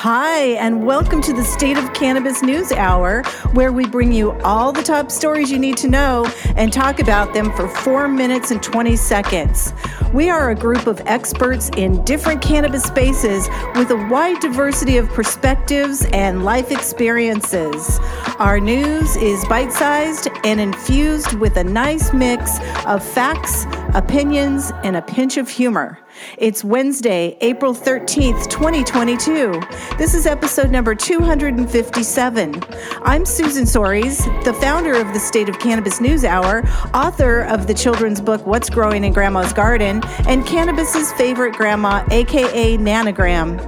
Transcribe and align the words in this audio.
Hi, 0.00 0.48
and 0.58 0.84
welcome 0.84 1.22
to 1.22 1.32
the 1.32 1.42
State 1.42 1.78
of 1.78 1.94
Cannabis 1.94 2.42
News 2.42 2.70
Hour, 2.70 3.22
where 3.54 3.72
we 3.72 3.86
bring 3.86 4.12
you 4.12 4.32
all 4.42 4.70
the 4.70 4.82
top 4.82 5.10
stories 5.10 5.50
you 5.50 5.58
need 5.58 5.78
to 5.78 5.88
know 5.88 6.26
and 6.54 6.70
talk 6.70 7.00
about 7.00 7.32
them 7.32 7.50
for 7.52 7.66
four 7.66 8.06
minutes 8.06 8.50
and 8.50 8.62
20 8.62 8.94
seconds. 8.94 9.72
We 10.12 10.28
are 10.28 10.50
a 10.50 10.54
group 10.54 10.86
of 10.86 11.00
experts 11.06 11.70
in 11.78 12.04
different 12.04 12.42
cannabis 12.42 12.82
spaces 12.82 13.48
with 13.74 13.90
a 13.90 14.06
wide 14.10 14.38
diversity 14.40 14.98
of 14.98 15.08
perspectives 15.08 16.04
and 16.12 16.44
life 16.44 16.70
experiences. 16.70 17.98
Our 18.38 18.60
news 18.60 19.16
is 19.16 19.42
bite 19.46 19.72
sized 19.72 20.28
and 20.44 20.60
infused 20.60 21.32
with 21.38 21.56
a 21.56 21.64
nice 21.64 22.12
mix 22.12 22.58
of 22.84 23.02
facts, 23.02 23.64
opinions, 23.94 24.72
and 24.84 24.94
a 24.94 25.00
pinch 25.02 25.38
of 25.38 25.48
humor. 25.48 25.98
It's 26.38 26.64
Wednesday, 26.64 27.36
April 27.40 27.74
13th, 27.74 28.48
2022. 28.48 29.60
This 29.96 30.14
is 30.14 30.26
episode 30.26 30.70
number 30.70 30.94
257. 30.94 32.62
I'm 33.02 33.24
Susan 33.24 33.64
Soares, 33.64 34.44
the 34.44 34.54
founder 34.54 34.94
of 34.94 35.12
the 35.12 35.20
State 35.20 35.48
of 35.48 35.58
Cannabis 35.58 36.00
News 36.00 36.24
Hour, 36.24 36.62
author 36.94 37.42
of 37.42 37.66
the 37.66 37.74
children's 37.74 38.20
book 38.20 38.46
What's 38.46 38.70
Growing 38.70 39.04
in 39.04 39.12
Grandma's 39.12 39.52
Garden, 39.52 40.02
and 40.28 40.46
cannabis's 40.46 41.12
favorite 41.12 41.54
grandma, 41.54 42.06
aka 42.10 42.76
Nanogram. 42.76 43.60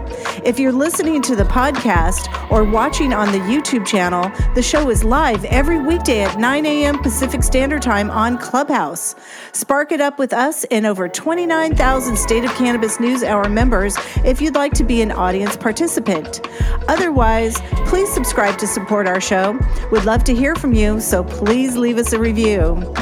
If 0.45 0.59
you're 0.59 0.73
listening 0.73 1.23
to 1.23 1.37
the 1.37 1.45
podcast 1.45 2.51
or 2.51 2.65
watching 2.65 3.13
on 3.13 3.33
the 3.33 3.39
YouTube 3.39 3.87
channel, 3.87 4.31
the 4.55 4.63
show 4.63 4.91
is 4.91 5.05
live 5.05 5.45
every 5.47 5.81
weekday 5.81 6.21
at 6.23 6.39
9 6.39 6.67
a.m. 6.67 6.99
Pacific 7.03 7.43
Standard 7.43 7.83
Time 7.83 8.11
on 8.11 8.39
Clubhouse. 8.39 9.15
Spark 9.53 9.93
it 9.93 10.01
up 10.01 10.19
with 10.19 10.33
us 10.33 10.65
in 10.65 10.87
over 10.87 11.09
29,000 11.09 12.17
State 12.17 12.38
of 12.45 12.51
Cannabis 12.55 13.01
News 13.01 13.23
Hour 13.23 13.49
members 13.49 13.97
if 14.25 14.41
you'd 14.41 14.55
like 14.55 14.73
to 14.75 14.85
be 14.85 15.03
an 15.03 15.13
audience 15.13 15.57
participant. 15.57 16.47
Otherwise, 16.89 17.57
please 17.87 18.13
subscribe 18.13 18.59
to 18.59 18.67
support 18.67 19.07
our 19.07 19.21
show. 19.21 19.59
We'd 19.91 20.05
love 20.05 20.25
to 20.25 20.35
hear 20.35 20.55
from 20.55 20.73
you, 20.73 21.01
so 21.01 21.25
please 21.25 21.77
leave 21.77 21.99
us 21.99 22.13
a 22.13 22.19
review. 22.19 22.95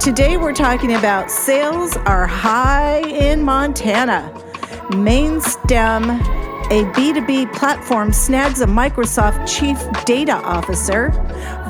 Today, 0.00 0.36
we're 0.36 0.54
talking 0.54 0.94
about 0.94 1.30
sales 1.30 1.96
are 1.98 2.26
high 2.26 3.00
in 3.00 3.42
Montana. 3.42 4.32
MainStem 4.90 6.20
a 6.68 6.82
B2B 6.94 7.54
platform 7.54 8.12
snags 8.12 8.60
a 8.60 8.66
Microsoft 8.66 9.46
chief 9.46 9.78
data 10.04 10.32
officer. 10.32 11.10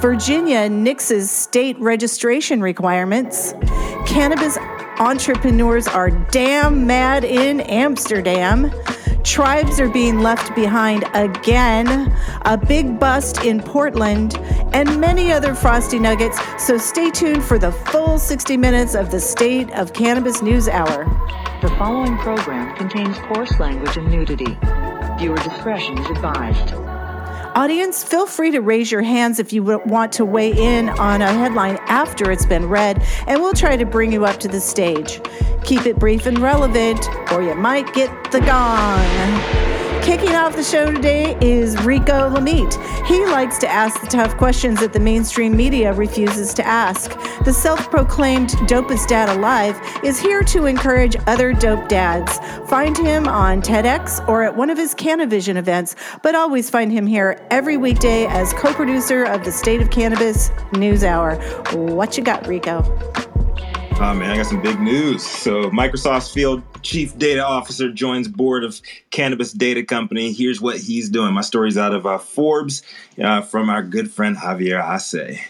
Virginia 0.01 0.71
nixes 0.71 1.29
state 1.29 1.79
registration 1.79 2.63
requirements. 2.63 3.53
Cannabis 4.07 4.57
entrepreneurs 4.99 5.87
are 5.87 6.11
damn 6.11 6.87
mad 6.87 7.25
in 7.25 7.61
Amsterdam. 7.61 8.73
Tribes 9.23 9.81
are 9.81 9.89
being 9.89 10.21
left 10.21 10.55
behind 10.55 11.05
again, 11.15 12.15
a 12.43 12.57
big 12.57 12.99
bust 12.99 13.45
in 13.45 13.61
Portland, 13.61 14.37
and 14.73 15.01
many 15.01 15.33
other 15.33 15.55
frosty 15.55 15.99
nuggets. 15.99 16.39
So 16.65 16.79
stay 16.79 17.11
tuned 17.11 17.43
for 17.43 17.59
the 17.59 17.73
full 17.73 18.19
60 18.19 18.57
minutes 18.57 18.95
of 18.95 19.11
the 19.11 19.21
State 19.21 19.71
of 19.73 19.93
Cannabis 19.93 20.43
News 20.43 20.69
Hour. 20.69 21.05
The 21.61 21.69
following 21.77 22.17
program 22.19 22.77
contains 22.77 23.19
coarse 23.19 23.59
language 23.59 23.97
and 23.97 24.09
nudity. 24.11 24.57
Viewer 25.19 25.39
discretion 25.39 25.99
is 25.99 26.11
advised. 26.11 26.86
Audience, 27.57 28.05
feel 28.05 28.27
free 28.27 28.51
to 28.51 28.61
raise 28.61 28.93
your 28.93 29.01
hands 29.01 29.39
if 29.39 29.51
you 29.51 29.63
want 29.63 30.13
to 30.13 30.27
weigh 30.27 30.53
in 30.53 30.91
on 30.91 31.23
a 31.23 31.33
headline 31.33 31.79
after 31.87 32.31
it's 32.31 32.45
been 32.45 32.69
read, 32.69 33.03
and 33.27 33.41
we'll 33.41 33.55
try 33.55 33.79
to 33.79 33.87
bring 33.87 34.13
you 34.13 34.27
up 34.27 34.39
to 34.39 34.47
the 34.47 34.61
stage. 34.61 35.23
Keep 35.65 35.87
it 35.87 35.99
brief 35.99 36.27
and 36.27 36.39
relevant, 36.39 37.09
or 37.33 37.43
you 37.43 37.55
might 37.55 37.95
get 37.95 38.11
the 38.31 38.41
gong. 38.41 39.86
Kicking 40.07 40.37
off 40.37 40.55
the 40.55 40.63
show 40.63 40.93
today 40.93 41.37
is 41.41 41.77
Rico 41.83 42.31
Lamitte. 42.31 42.77
He 43.09 43.27
likes 43.27 43.59
to 43.59 43.69
ask 43.69 44.01
the 44.01 44.07
tough 44.07 44.37
questions 44.37 44.79
that 44.79 44.93
the 44.93 45.01
mainstream 45.01 45.57
media 45.57 45.93
refuses 45.93 46.55
to 46.55 46.65
ask. 46.65 47.11
The 47.45 47.53
self 47.53 47.91
proclaimed 47.91 48.51
dopest 48.69 49.09
dad 49.09 49.37
alive 49.37 49.77
is 50.05 50.17
here 50.21 50.45
to 50.45 50.67
encourage 50.67 51.17
other 51.27 51.53
dope 51.53 51.89
dads. 51.89 52.39
Find 52.71 52.97
him 52.97 53.27
on 53.27 53.61
TEDx 53.61 54.27
or 54.29 54.45
at 54.45 54.57
one 54.57 54.71
of 54.71 54.79
his 54.79 54.95
Cannavision 54.95 55.57
events, 55.57 55.97
but 56.23 56.37
always 56.37 56.71
find 56.71 56.93
him 56.93 57.09
here 57.09 57.45
every 57.51 57.77
weekday 57.77 58.27
as 58.27 58.53
co 58.53 58.73
producer 58.73 59.25
of 59.25 59.45
the 59.45 59.51
State 59.51 59.83
of 59.83 59.91
Cannabis 59.91 60.53
News 60.73 61.03
Hour. 61.03 61.35
What 61.73 62.17
you 62.17 62.23
got, 62.23 62.47
Rico? 62.47 63.26
Oh 63.99 64.13
man, 64.13 64.31
I 64.31 64.37
got 64.37 64.45
some 64.45 64.61
big 64.61 64.79
news. 64.79 65.25
So 65.25 65.71
Microsoft's 65.71 66.31
field 66.31 66.63
chief 66.83 67.17
data 67.17 67.43
officer 67.43 67.91
joins 67.91 68.29
board 68.29 68.63
of 68.63 68.79
cannabis 69.11 69.53
data 69.53 69.83
company. 69.83 70.35
Here's 70.35 70.61
what 70.61 70.77
he's 70.77 71.09
doing. 71.09 71.33
My 71.33 71.41
story's 71.41 71.79
out 71.79 71.95
of 71.95 72.05
uh, 72.05 72.19
Forbes 72.19 72.83
uh, 73.19 73.41
from 73.41 73.71
our 73.71 73.83
good 73.83 74.11
friend 74.11 74.37
Javier 74.37 74.85
Hasse. 74.85 75.41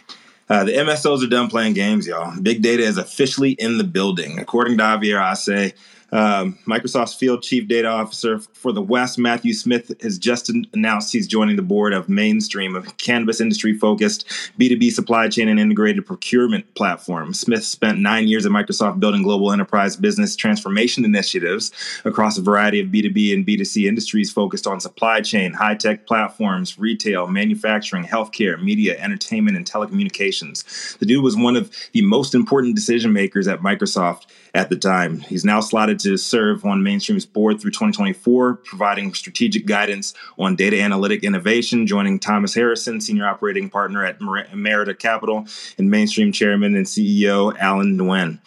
Uh, 0.49 0.63
the 0.63 0.71
MSOs 0.71 1.25
are 1.25 1.29
done 1.29 1.51
playing 1.51 1.73
games, 1.73 2.07
y'all. 2.07 2.41
Big 2.41 2.63
data 2.63 2.85
is 2.85 2.99
officially 2.99 3.53
in 3.53 3.79
the 3.79 3.85
building. 3.85 4.39
According 4.39 4.79
to 4.79 4.85
Javier 4.85 5.21
Hasse, 5.21 5.73
um, 6.17 6.59
Microsoft's 6.67 7.13
field 7.13 7.43
chief 7.43 7.69
data 7.69 7.89
officer 7.89 8.39
for 8.39 8.73
the 8.73 8.81
West, 8.81 9.19
Matthew 9.19 9.53
Smith, 9.53 9.93
has 10.01 10.17
just 10.17 10.51
announced 10.73 11.13
he's 11.13 11.27
joining 11.27 11.57
the 11.57 11.63
board 11.63 11.93
of 11.93 12.07
Mainstem, 12.07 12.75
a 12.75 12.91
cannabis 12.93 13.39
industry 13.39 13.77
focused 13.77 14.27
B2B 14.59 14.93
supply 14.93 15.29
chain 15.29 15.47
and 15.47 15.61
integrated 15.61 16.07
procurement 16.07 16.75
platform. 16.75 17.35
Smith 17.35 17.65
spent 17.65 17.99
nine 17.99 18.29
years 18.29 18.47
at 18.47 18.53
Microsoft 18.53 18.99
building 18.99 19.23
global 19.23 19.53
enterprise 19.53 19.95
business 19.95 20.35
transformation 20.35 21.05
initiatives 21.05 21.71
across 22.07 22.39
a 22.39 22.43
variety 22.43 22.81
of 22.81 22.89
B2B 22.89 23.35
and 23.35 23.47
B2C 23.47 23.87
industries 23.87 24.33
focused 24.33 24.67
on 24.67 24.81
supply 24.81 25.21
chain, 25.21 25.53
high 25.53 25.75
tech 25.75 26.07
platforms, 26.07 26.79
retail, 26.79 27.27
manufacturing, 27.27 28.05
healthcare, 28.05 28.59
media, 28.63 28.99
entertainment, 28.99 29.59
and 29.59 29.71
telecommunications. 29.71 30.97
The 30.97 31.05
dude 31.05 31.23
was 31.23 31.37
one 31.37 31.57
of 31.57 31.71
the 31.93 32.01
most 32.01 32.35
important 32.35 32.75
decision 32.75 33.13
makers 33.13 33.47
at 33.47 33.61
Microsoft 33.61 34.25
at 34.57 34.71
the 34.71 34.77
time. 34.77 35.21
He's 35.21 35.45
now 35.45 35.61
slotted 35.61 35.99
to 36.01 36.17
serve 36.17 36.65
on 36.65 36.81
Mainstem's 36.81 37.27
board 37.27 37.61
through 37.61 37.73
2024, 37.73 38.55
providing 38.55 39.13
strategic 39.13 39.67
guidance 39.67 40.15
on 40.39 40.57
data 40.57 40.81
analytic 40.81 41.23
innovation, 41.23 41.87
joining 41.87 42.19
Thomas 42.19 42.55
Harrison, 42.55 43.03
senior 43.03 43.27
operating 43.27 43.69
partner 43.69 44.03
at 44.03 44.19
Merida 44.19 44.95
Capital, 44.95 45.47
and 45.77 45.93
Mainstem 45.93 46.33
chairman 46.33 46.75
and 46.75 46.87
CEO 46.87 47.55
Alan 47.59 47.99
Nguyen. 47.99 48.39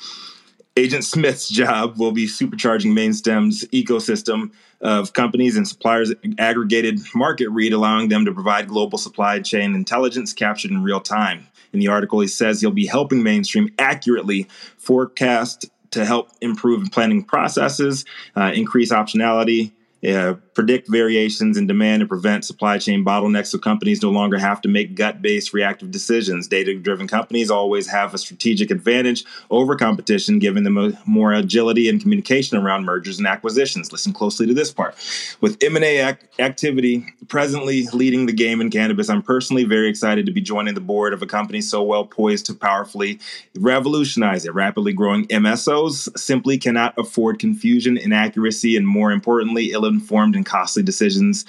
Agent 0.75 1.03
Smith's 1.03 1.47
job 1.51 1.99
will 1.99 2.11
be 2.11 2.25
supercharging 2.25 2.93
Mainstem's 2.93 3.65
ecosystem 3.65 4.51
of 4.81 5.13
companies 5.13 5.57
and 5.57 5.67
suppliers 5.67 6.11
aggregated 6.39 6.99
market 7.13 7.49
read, 7.49 7.71
allowing 7.71 8.09
them 8.09 8.25
to 8.25 8.33
provide 8.33 8.67
global 8.67 8.97
supply 8.97 9.41
chain 9.41 9.75
intelligence 9.75 10.33
captured 10.33 10.71
in 10.71 10.81
real 10.81 11.01
time. 11.01 11.45
In 11.71 11.79
the 11.79 11.87
article, 11.87 12.19
he 12.19 12.27
says 12.27 12.61
he'll 12.61 12.71
be 12.71 12.87
helping 12.87 13.21
Mainstem 13.21 13.71
accurately 13.77 14.47
forecast 14.77 15.69
to 15.91 16.05
help 16.05 16.29
improve 16.41 16.91
planning 16.91 17.23
processes, 17.23 18.05
uh, 18.35 18.51
increase 18.53 18.91
optionality, 18.91 19.71
uh, 20.07 20.35
predict 20.59 20.89
variations 20.89 21.55
in 21.55 21.67
demand 21.67 22.01
and 22.01 22.09
prevent 22.09 22.43
supply 22.43 22.77
chain 22.77 23.05
bottlenecks 23.05 23.47
so 23.47 23.57
companies 23.57 24.01
no 24.01 24.09
longer 24.09 24.37
have 24.37 24.59
to 24.59 24.67
make 24.67 24.93
gut 24.93 25.21
based 25.21 25.53
reactive 25.53 25.89
decisions. 25.89 26.49
Data 26.49 26.75
driven 26.75 27.07
companies 27.07 27.49
always 27.49 27.87
have 27.87 28.13
a 28.13 28.17
strategic 28.17 28.69
advantage 28.69 29.23
over 29.49 29.77
competition, 29.77 30.37
giving 30.37 30.65
them 30.65 30.97
more 31.05 31.31
agility 31.31 31.87
and 31.87 32.01
communication 32.01 32.57
around 32.57 32.83
mergers 32.83 33.19
and 33.19 33.25
acquisitions. 33.25 33.93
Listen 33.93 34.11
closely 34.11 34.45
to 34.47 34.53
this 34.53 34.69
part. 34.69 34.95
With 35.39 35.57
M&A 35.63 35.99
ac- 36.05 36.27
activity 36.39 37.05
presently 37.29 37.87
leading 37.93 38.25
the 38.25 38.33
game 38.33 38.59
in 38.59 38.69
cannabis, 38.69 39.09
I'm 39.09 39.21
personally 39.21 39.63
very 39.63 39.87
excited 39.87 40.25
to 40.25 40.33
be 40.33 40.41
joining 40.41 40.73
the 40.73 40.81
board 40.81 41.13
of 41.13 41.21
a 41.21 41.25
company 41.25 41.61
so 41.61 41.81
well 41.81 42.05
poised 42.05 42.47
to 42.47 42.53
powerfully 42.53 43.21
revolutionize 43.57 44.43
it. 44.43 44.53
Rapidly 44.53 44.91
growing 44.91 45.25
MSOs 45.27 46.17
simply 46.19 46.57
cannot 46.57 46.93
afford 46.97 47.39
confusion, 47.39 47.97
inaccuracy, 47.97 48.75
and 48.75 48.85
more 48.85 49.13
importantly, 49.13 49.71
ill 49.71 49.85
informed 49.85 50.35
and 50.35 50.48
costly 50.49 50.83
decisions 50.83 51.45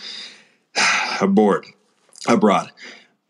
aboard 1.20 1.66
abroad. 2.28 2.70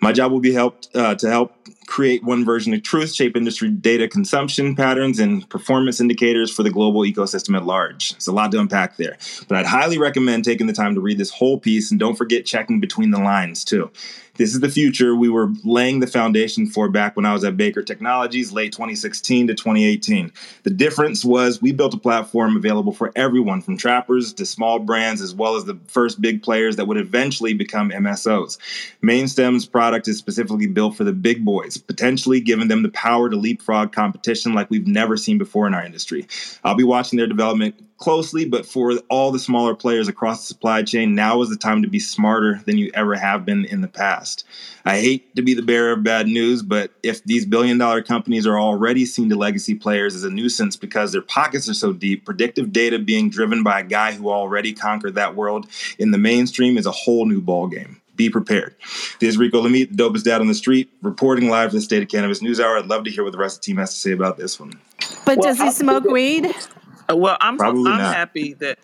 My 0.00 0.12
job 0.12 0.32
will 0.32 0.40
be 0.40 0.52
helped 0.52 0.88
uh, 0.94 1.14
to 1.16 1.28
help 1.28 1.54
create 1.86 2.24
one 2.24 2.44
version 2.44 2.72
of 2.72 2.82
truth, 2.82 3.12
shape 3.12 3.36
industry 3.36 3.68
data 3.68 4.08
consumption 4.08 4.74
patterns, 4.74 5.18
and 5.18 5.46
performance 5.50 6.00
indicators 6.00 6.50
for 6.50 6.62
the 6.62 6.70
global 6.70 7.02
ecosystem 7.02 7.56
at 7.56 7.66
large. 7.66 8.12
There's 8.12 8.28
a 8.28 8.32
lot 8.32 8.52
to 8.52 8.60
unpack 8.60 8.96
there. 8.96 9.18
But 9.48 9.58
I'd 9.58 9.66
highly 9.66 9.98
recommend 9.98 10.44
taking 10.44 10.66
the 10.66 10.72
time 10.72 10.94
to 10.94 11.00
read 11.00 11.18
this 11.18 11.30
whole 11.30 11.58
piece 11.58 11.90
and 11.90 12.00
don't 12.00 12.16
forget 12.16 12.46
checking 12.46 12.80
between 12.80 13.10
the 13.10 13.18
lines 13.18 13.64
too. 13.64 13.90
This 14.40 14.54
is 14.54 14.60
the 14.60 14.70
future 14.70 15.14
we 15.14 15.28
were 15.28 15.50
laying 15.64 16.00
the 16.00 16.06
foundation 16.06 16.66
for 16.66 16.88
back 16.88 17.14
when 17.14 17.26
I 17.26 17.34
was 17.34 17.44
at 17.44 17.58
Baker 17.58 17.82
Technologies, 17.82 18.52
late 18.52 18.72
2016 18.72 19.48
to 19.48 19.54
2018. 19.54 20.32
The 20.62 20.70
difference 20.70 21.26
was 21.26 21.60
we 21.60 21.72
built 21.72 21.92
a 21.92 21.98
platform 21.98 22.56
available 22.56 22.92
for 22.92 23.12
everyone 23.14 23.60
from 23.60 23.76
trappers 23.76 24.32
to 24.32 24.46
small 24.46 24.78
brands, 24.78 25.20
as 25.20 25.34
well 25.34 25.56
as 25.56 25.66
the 25.66 25.78
first 25.88 26.22
big 26.22 26.42
players 26.42 26.76
that 26.76 26.86
would 26.86 26.96
eventually 26.96 27.52
become 27.52 27.90
MSOs. 27.90 28.56
Mainstem's 29.02 29.66
product 29.66 30.08
is 30.08 30.16
specifically 30.16 30.66
built 30.66 30.96
for 30.96 31.04
the 31.04 31.12
big 31.12 31.44
boys, 31.44 31.76
potentially 31.76 32.40
giving 32.40 32.68
them 32.68 32.82
the 32.82 32.88
power 32.88 33.28
to 33.28 33.36
leapfrog 33.36 33.92
competition 33.92 34.54
like 34.54 34.70
we've 34.70 34.86
never 34.86 35.18
seen 35.18 35.36
before 35.36 35.66
in 35.66 35.74
our 35.74 35.84
industry. 35.84 36.26
I'll 36.64 36.74
be 36.74 36.82
watching 36.82 37.18
their 37.18 37.26
development 37.26 37.74
closely, 38.00 38.46
but 38.46 38.66
for 38.66 38.94
all 39.08 39.30
the 39.30 39.38
smaller 39.38 39.74
players 39.74 40.08
across 40.08 40.40
the 40.40 40.46
supply 40.46 40.82
chain, 40.82 41.14
now 41.14 41.40
is 41.42 41.50
the 41.50 41.56
time 41.56 41.82
to 41.82 41.88
be 41.88 42.00
smarter 42.00 42.60
than 42.64 42.78
you 42.78 42.90
ever 42.94 43.14
have 43.14 43.44
been 43.44 43.66
in 43.66 43.82
the 43.82 43.88
past. 43.88 44.44
I 44.84 44.98
hate 44.98 45.36
to 45.36 45.42
be 45.42 45.54
the 45.54 45.62
bearer 45.62 45.92
of 45.92 46.02
bad 46.02 46.26
news, 46.26 46.62
but 46.62 46.90
if 47.02 47.22
these 47.24 47.44
billion 47.44 47.78
dollar 47.78 48.02
companies 48.02 48.46
are 48.46 48.58
already 48.58 49.04
seen 49.04 49.28
to 49.28 49.36
legacy 49.36 49.74
players 49.74 50.14
as 50.14 50.24
a 50.24 50.30
nuisance 50.30 50.76
because 50.76 51.12
their 51.12 51.22
pockets 51.22 51.68
are 51.68 51.74
so 51.74 51.92
deep, 51.92 52.24
predictive 52.24 52.72
data 52.72 52.98
being 52.98 53.28
driven 53.28 53.62
by 53.62 53.80
a 53.80 53.84
guy 53.84 54.12
who 54.12 54.30
already 54.30 54.72
conquered 54.72 55.14
that 55.14 55.36
world 55.36 55.66
in 55.98 56.10
the 56.10 56.18
mainstream 56.18 56.78
is 56.78 56.86
a 56.86 56.90
whole 56.90 57.26
new 57.26 57.40
ballgame 57.40 57.96
be 58.16 58.28
prepared. 58.28 58.74
This 59.18 59.30
is 59.30 59.38
Rico 59.38 59.62
Lamitte, 59.62 59.96
the 59.96 60.02
dopest 60.02 60.24
dad 60.24 60.42
on 60.42 60.46
the 60.46 60.54
street, 60.54 60.90
reporting 61.00 61.48
live 61.48 61.70
from 61.70 61.78
the 61.78 61.82
State 61.82 62.02
of 62.02 62.10
Cannabis 62.10 62.42
News 62.42 62.60
Hour. 62.60 62.76
I'd 62.76 62.84
love 62.84 63.04
to 63.04 63.10
hear 63.10 63.24
what 63.24 63.32
the 63.32 63.38
rest 63.38 63.56
of 63.56 63.62
the 63.62 63.64
team 63.64 63.78
has 63.78 63.94
to 63.94 63.96
say 63.96 64.10
about 64.10 64.36
this 64.36 64.60
one. 64.60 64.78
But 65.24 65.38
well, 65.38 65.48
does 65.48 65.58
he 65.58 65.70
smoke 65.70 66.04
weed? 66.04 66.54
Well, 67.14 67.36
I'm 67.40 67.56
Probably 67.56 67.90
I'm 67.90 67.98
not. 67.98 68.14
happy 68.14 68.54
that 68.54 68.78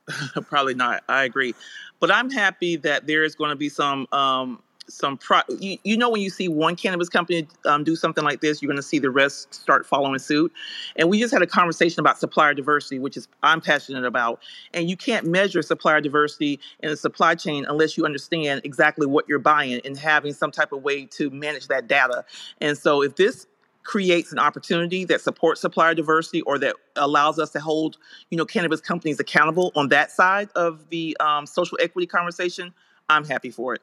probably 0.48 0.74
not. 0.74 1.02
I 1.08 1.24
agree, 1.24 1.54
but 2.00 2.10
I'm 2.10 2.30
happy 2.30 2.76
that 2.76 3.06
there 3.06 3.24
is 3.24 3.34
going 3.34 3.50
to 3.50 3.56
be 3.56 3.68
some 3.68 4.06
um, 4.12 4.62
some 4.88 5.16
pro. 5.16 5.40
You, 5.48 5.78
you, 5.84 5.96
know, 5.96 6.10
when 6.10 6.20
you 6.20 6.30
see 6.30 6.48
one 6.48 6.76
cannabis 6.76 7.08
company 7.08 7.46
um, 7.64 7.84
do 7.84 7.96
something 7.96 8.24
like 8.24 8.40
this, 8.40 8.60
you're 8.60 8.68
going 8.68 8.76
to 8.76 8.82
see 8.82 8.98
the 8.98 9.10
rest 9.10 9.54
start 9.54 9.86
following 9.86 10.18
suit. 10.18 10.52
And 10.96 11.08
we 11.08 11.20
just 11.20 11.32
had 11.32 11.42
a 11.42 11.46
conversation 11.46 12.00
about 12.00 12.18
supplier 12.18 12.54
diversity, 12.54 12.98
which 12.98 13.16
is 13.16 13.28
I'm 13.42 13.60
passionate 13.60 14.04
about. 14.04 14.40
And 14.74 14.90
you 14.90 14.96
can't 14.96 15.26
measure 15.26 15.62
supplier 15.62 16.00
diversity 16.00 16.60
in 16.80 16.90
a 16.90 16.96
supply 16.96 17.34
chain 17.34 17.64
unless 17.68 17.96
you 17.96 18.04
understand 18.04 18.62
exactly 18.64 19.06
what 19.06 19.28
you're 19.28 19.38
buying 19.38 19.80
and 19.84 19.96
having 19.96 20.32
some 20.32 20.50
type 20.50 20.72
of 20.72 20.82
way 20.82 21.06
to 21.06 21.30
manage 21.30 21.68
that 21.68 21.86
data. 21.86 22.24
And 22.60 22.76
so, 22.76 23.02
if 23.02 23.16
this 23.16 23.46
creates 23.84 24.32
an 24.32 24.38
opportunity 24.38 25.04
that 25.04 25.20
supports 25.20 25.60
supplier 25.60 25.94
diversity 25.94 26.40
or 26.42 26.58
that 26.58 26.76
allows 26.96 27.38
us 27.38 27.50
to 27.50 27.60
hold 27.60 27.98
you 28.30 28.38
know 28.38 28.44
cannabis 28.44 28.80
companies 28.80 29.18
accountable 29.18 29.72
on 29.74 29.88
that 29.88 30.10
side 30.10 30.48
of 30.54 30.88
the 30.90 31.16
um, 31.20 31.46
social 31.46 31.78
equity 31.80 32.06
conversation 32.06 32.72
i'm 33.08 33.24
happy 33.24 33.50
for 33.50 33.74
it. 33.74 33.82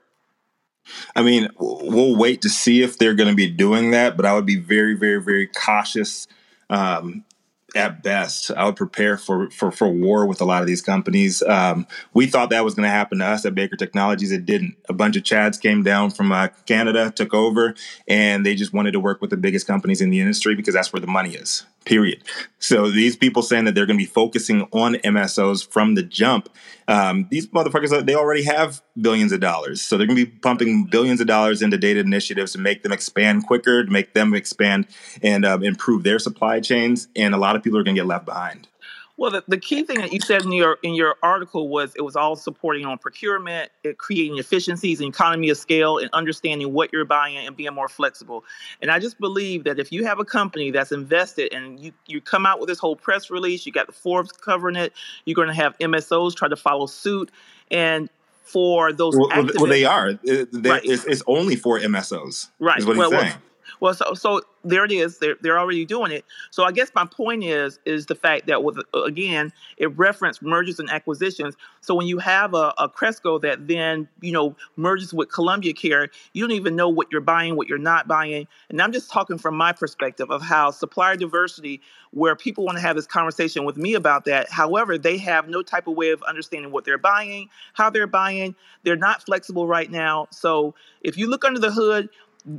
I 1.16 1.24
mean 1.24 1.50
we'll 1.60 2.16
wait 2.16 2.42
to 2.44 2.50
see 2.50 2.82
if 2.82 2.98
they're 2.98 3.16
going 3.16 3.30
to 3.30 3.36
be 3.36 3.50
doing 3.50 3.92
that 3.92 4.16
but 4.16 4.26
i 4.26 4.34
would 4.34 4.46
be 4.46 4.58
very 4.58 4.96
very 4.96 5.22
very 5.22 5.48
cautious 5.48 6.28
um, 6.70 7.26
at 7.76 8.04
best. 8.04 8.52
I 8.52 8.66
would 8.66 8.76
prepare 8.76 9.18
for 9.18 9.50
for 9.52 9.72
for 9.72 9.90
war 9.90 10.26
with 10.26 10.42
a 10.42 10.46
lot 10.46 10.62
of 10.62 10.68
these 10.68 10.82
companies. 10.82 11.42
Um, 11.44 11.88
we 12.14 12.28
thought 12.28 12.50
that 12.50 12.64
was 12.64 12.76
going 12.76 12.86
to 12.86 12.90
happen 12.90 13.20
to 13.20 13.26
us 13.26 13.46
at 13.46 13.56
Baker 13.56 13.76
Technologies. 13.76 14.32
It 14.32 14.46
didn't. 14.46 14.76
A 14.88 14.94
bunch 14.94 15.16
of 15.16 15.24
Chads 15.24 15.60
came 15.62 15.84
down 15.84 16.12
from 16.12 16.32
uh, 16.32 16.50
Canada, 16.66 17.12
took 17.12 17.34
over, 17.34 17.76
and 18.08 18.46
they 18.46 18.56
just 18.56 18.74
wanted 18.74 18.92
to 18.92 19.00
work 19.00 19.22
with 19.22 19.30
the 19.30 19.38
biggest 19.38 19.68
companies 19.68 20.02
in 20.02 20.10
the 20.10 20.20
industry 20.20 20.56
because 20.56 20.74
that's 20.74 20.94
where 20.94 21.00
the 21.00 21.08
money 21.08 21.36
is. 21.36 21.66
Period. 21.86 22.24
So 22.60 22.92
these 22.92 23.16
people 23.16 23.42
saying 23.42 23.66
that 23.66 23.74
they're 23.74 23.86
going 23.86 23.98
to 23.98 24.04
be 24.04 24.10
focusing 24.10 24.68
on 24.74 24.96
MSOs 24.96 25.66
from 25.66 25.96
the 25.96 26.04
jump. 26.04 26.50
Um, 26.88 27.28
these 27.32 27.48
motherfuckers, 27.48 28.06
they 28.06 28.16
already 28.16 28.44
have 28.44 28.82
billions 29.00 29.32
of 29.32 29.40
dollars, 29.40 29.82
so 29.82 29.98
they're 29.98 30.08
going 30.08 30.18
to 30.18 30.26
be 30.26 30.32
pumping 30.32 30.86
billions 30.86 31.22
of 31.22 31.28
dollars 31.28 31.62
into 31.62 31.78
data 31.78 32.00
initiatives 32.00 32.52
to 32.54 32.58
make 32.58 32.84
them 32.84 32.92
expand 32.92 33.48
quicker, 33.48 33.86
to 33.86 33.92
make 33.92 34.14
them 34.14 34.34
expand 34.34 34.88
and 35.24 35.46
um, 35.46 35.64
improve 35.64 36.04
their 36.04 36.20
supply 36.20 36.60
chains. 36.60 37.08
And 37.16 37.34
a 37.34 37.38
lot 37.38 37.56
of 37.56 37.59
people 37.64 37.80
are 37.80 37.84
going 37.84 37.96
to 37.96 38.02
get 38.02 38.08
left 38.08 38.26
behind. 38.26 38.68
Well, 39.20 39.32
the, 39.32 39.44
the 39.50 39.58
key 39.58 39.84
thing 39.84 40.00
that 40.00 40.14
you 40.14 40.22
said 40.22 40.44
in 40.44 40.54
your 40.54 40.78
in 40.82 40.94
your 40.94 41.18
article 41.22 41.68
was 41.68 41.94
it 41.94 42.02
was 42.02 42.16
all 42.16 42.38
supporting 42.38 42.86
on 42.86 42.98
procurement, 42.98 43.70
it 43.84 43.98
creating 43.98 44.38
efficiencies 44.38 45.02
and 45.02 45.10
economy 45.10 45.50
of 45.50 45.58
scale, 45.58 45.98
and 45.98 46.10
understanding 46.14 46.72
what 46.72 46.94
you're 46.94 47.04
buying 47.04 47.36
and 47.36 47.58
being 47.58 47.74
more 47.74 47.90
flexible. 47.90 48.46
And 48.82 48.90
I 48.90 49.00
just 49.00 49.20
believe 49.20 49.66
that 49.66 49.78
if 49.78 49.92
you 49.92 50.06
have 50.06 50.20
a 50.20 50.26
company 50.26 50.72
that's 50.72 50.94
invested 50.94 51.54
and 51.54 51.78
you 51.82 51.92
you 52.08 52.22
come 52.22 52.46
out 52.46 52.62
with 52.62 52.70
this 52.70 52.80
whole 52.80 52.96
press 52.96 53.30
release, 53.30 53.66
you 53.66 53.74
got 53.74 53.88
the 53.88 53.92
Forbes 53.92 54.32
covering 54.32 54.78
it, 54.78 54.94
you're 55.26 55.36
going 55.36 55.50
to 55.50 55.54
have 55.54 55.78
MSOs 55.80 56.34
try 56.34 56.48
to 56.48 56.56
follow 56.56 56.86
suit, 56.86 57.30
and 57.70 58.10
for 58.44 58.94
those 58.94 59.18
well, 59.18 59.30
well 59.58 59.66
they 59.66 59.84
are. 59.84 60.14
They, 60.14 60.46
right. 60.54 60.82
it's, 60.86 61.04
it's, 61.04 61.24
only 61.28 61.58
for 61.58 61.78
MSOs. 61.78 62.48
Right. 62.58 62.80
Is 62.80 62.86
what 62.86 62.96
well, 62.96 63.12
he's 63.12 63.20
saying. 63.20 63.34
Well, 63.34 63.42
well, 63.80 63.94
so 63.94 64.14
so 64.14 64.42
there 64.64 64.86
it 64.86 64.92
is. 64.92 65.20
They're 65.20 65.36
they're 65.42 65.60
already 65.60 65.86
doing 65.86 66.12
it. 66.12 66.26
So 66.52 66.64
I 66.64 66.72
guess 66.72 66.92
my 66.94 67.06
point 67.06 67.44
is 67.44 67.80
is 67.86 68.06
the 68.08 68.16
fact 68.16 68.48
that 68.48 68.64
with 68.64 68.78
uh, 68.94 69.04
again 69.04 69.54
it 69.78 69.98
referenced 69.98 70.42
mergers 70.42 70.80
and 70.80 70.90
acquisitions. 70.90 71.56
So 71.82 71.96
when 71.96 72.08
you 72.08 72.20
have 72.20 72.54
a, 72.54 72.74
a 72.78 72.90
Cresco 72.90 73.40
that 73.40 73.68
then 73.68 74.08
you 74.22 74.32
know 74.32 74.56
merges 74.76 75.14
with 75.14 75.32
Columbia 75.32 75.74
Care, 75.74 76.10
you 76.34 76.44
don't 76.44 76.56
even 76.56 76.76
know 76.76 76.90
what 76.90 77.08
you're 77.12 77.22
buying, 77.22 77.56
what 77.56 77.68
you're 77.68 77.78
not 77.78 78.08
buying. 78.08 78.48
And 78.70 78.82
I'm 78.82 78.92
just 78.92 79.10
talking 79.10 79.38
from 79.38 79.56
my 79.56 79.72
perspective 79.72 80.30
of 80.30 80.42
how 80.42 80.72
supplier 80.72 81.16
diversity, 81.16 81.82
where 82.12 82.36
people 82.36 82.66
want 82.66 82.78
to 82.78 82.82
have 82.82 82.96
this 82.96 83.08
conversation 83.08 83.66
with 83.66 83.78
me 83.78 83.94
about 83.94 84.26
that. 84.26 84.50
However, 84.50 84.98
they 84.98 85.18
have 85.18 85.48
no 85.48 85.62
type 85.62 85.88
of 85.88 85.96
way 85.96 86.10
of 86.10 86.22
understanding 86.24 86.72
what 86.72 86.86
they're 86.86 86.98
buying, 86.98 87.50
how 87.74 87.90
they're 87.90 88.08
buying. 88.08 88.56
They're 88.84 88.96
not 88.96 89.24
flexible 89.24 89.68
right 89.68 89.90
now. 89.90 90.28
So 90.32 90.76
if 91.02 91.18
you 91.18 91.30
look 91.30 91.46
under 91.46 91.60
the 91.60 91.72
hood, 91.72 92.10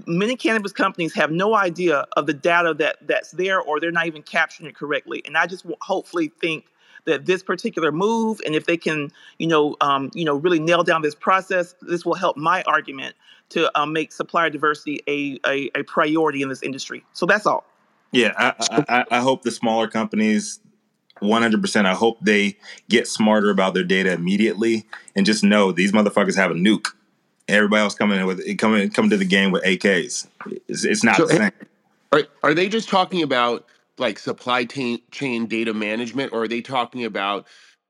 many 0.07 0.37
cannabis 0.37 0.73
companies 0.73 1.15
have 1.15 1.31
no 1.31 1.55
idea 1.55 2.07
of 2.17 2.27
the 2.27 2.33
data 2.33 2.75
that 2.75 2.97
that's 3.03 3.33
there 3.33 3.61
or 3.61 3.81
they're 3.81 3.91
not 3.91 4.07
even 4.07 4.23
capturing 4.23 4.69
it 4.69 4.77
correctly. 4.77 5.23
And 5.25 5.37
i 5.37 5.47
just 5.47 5.67
hopefully 5.81 6.33
think 6.41 6.67
that 7.07 7.27
this 7.27 7.43
particular 7.43 7.91
move 7.91 8.41
and 8.45 8.55
if 8.55 8.67
they 8.67 8.77
can 8.77 9.11
you 9.39 9.47
know 9.47 9.77
um, 9.81 10.11
you 10.15 10.25
know 10.25 10.37
really 10.37 10.59
nail 10.59 10.83
down 10.83 11.03
this 11.03 11.15
process 11.15 11.75
this 11.83 12.05
will 12.05 12.15
help 12.15 12.37
my 12.37 12.63
argument 12.63 13.15
to 13.49 13.71
um, 13.79 13.93
make 13.93 14.13
supplier 14.13 14.51
diversity 14.51 15.01
a, 15.09 15.41
a, 15.47 15.71
a 15.75 15.83
priority 15.83 16.41
in 16.41 16.49
this 16.49 16.63
industry. 16.63 17.05
So 17.13 17.27
that's 17.27 17.47
all. 17.47 17.65
Yeah 18.13 18.33
I, 18.37 18.85
I, 18.89 19.05
I 19.11 19.21
hope 19.21 19.43
the 19.43 19.51
smaller 19.51 19.89
companies 19.89 20.61
100% 21.21 21.85
i 21.85 21.93
hope 21.93 22.19
they 22.23 22.57
get 22.89 23.07
smarter 23.07 23.51
about 23.51 23.75
their 23.75 23.85
data 23.85 24.11
immediately 24.11 24.87
and 25.15 25.27
just 25.27 25.45
know 25.45 25.71
these 25.71 25.93
motherfuckers 25.93 26.35
have 26.35 26.51
a 26.51 26.55
nuke 26.55 26.93
Everybody 27.51 27.83
else 27.83 27.95
coming 27.95 28.19
in 28.19 28.27
with 28.27 28.59
coming 28.59 28.91
coming 28.91 29.11
to 29.11 29.17
the 29.17 29.25
game 29.25 29.51
with 29.51 29.63
AKs. 29.65 30.27
It's, 30.69 30.85
it's 30.85 31.05
not 31.05 31.17
so, 31.17 31.27
the 31.27 31.37
same. 31.37 31.53
Are 32.13 32.23
are 32.43 32.55
they 32.55 32.69
just 32.69 32.89
talking 32.89 33.23
about 33.23 33.67
like 33.99 34.19
supply 34.19 34.65
chain 34.65 35.01
chain 35.11 35.47
data 35.47 35.75
management, 35.75 36.33
or 36.33 36.45
are 36.45 36.49
they 36.49 36.61
talking 36.61 37.05
about 37.05 37.47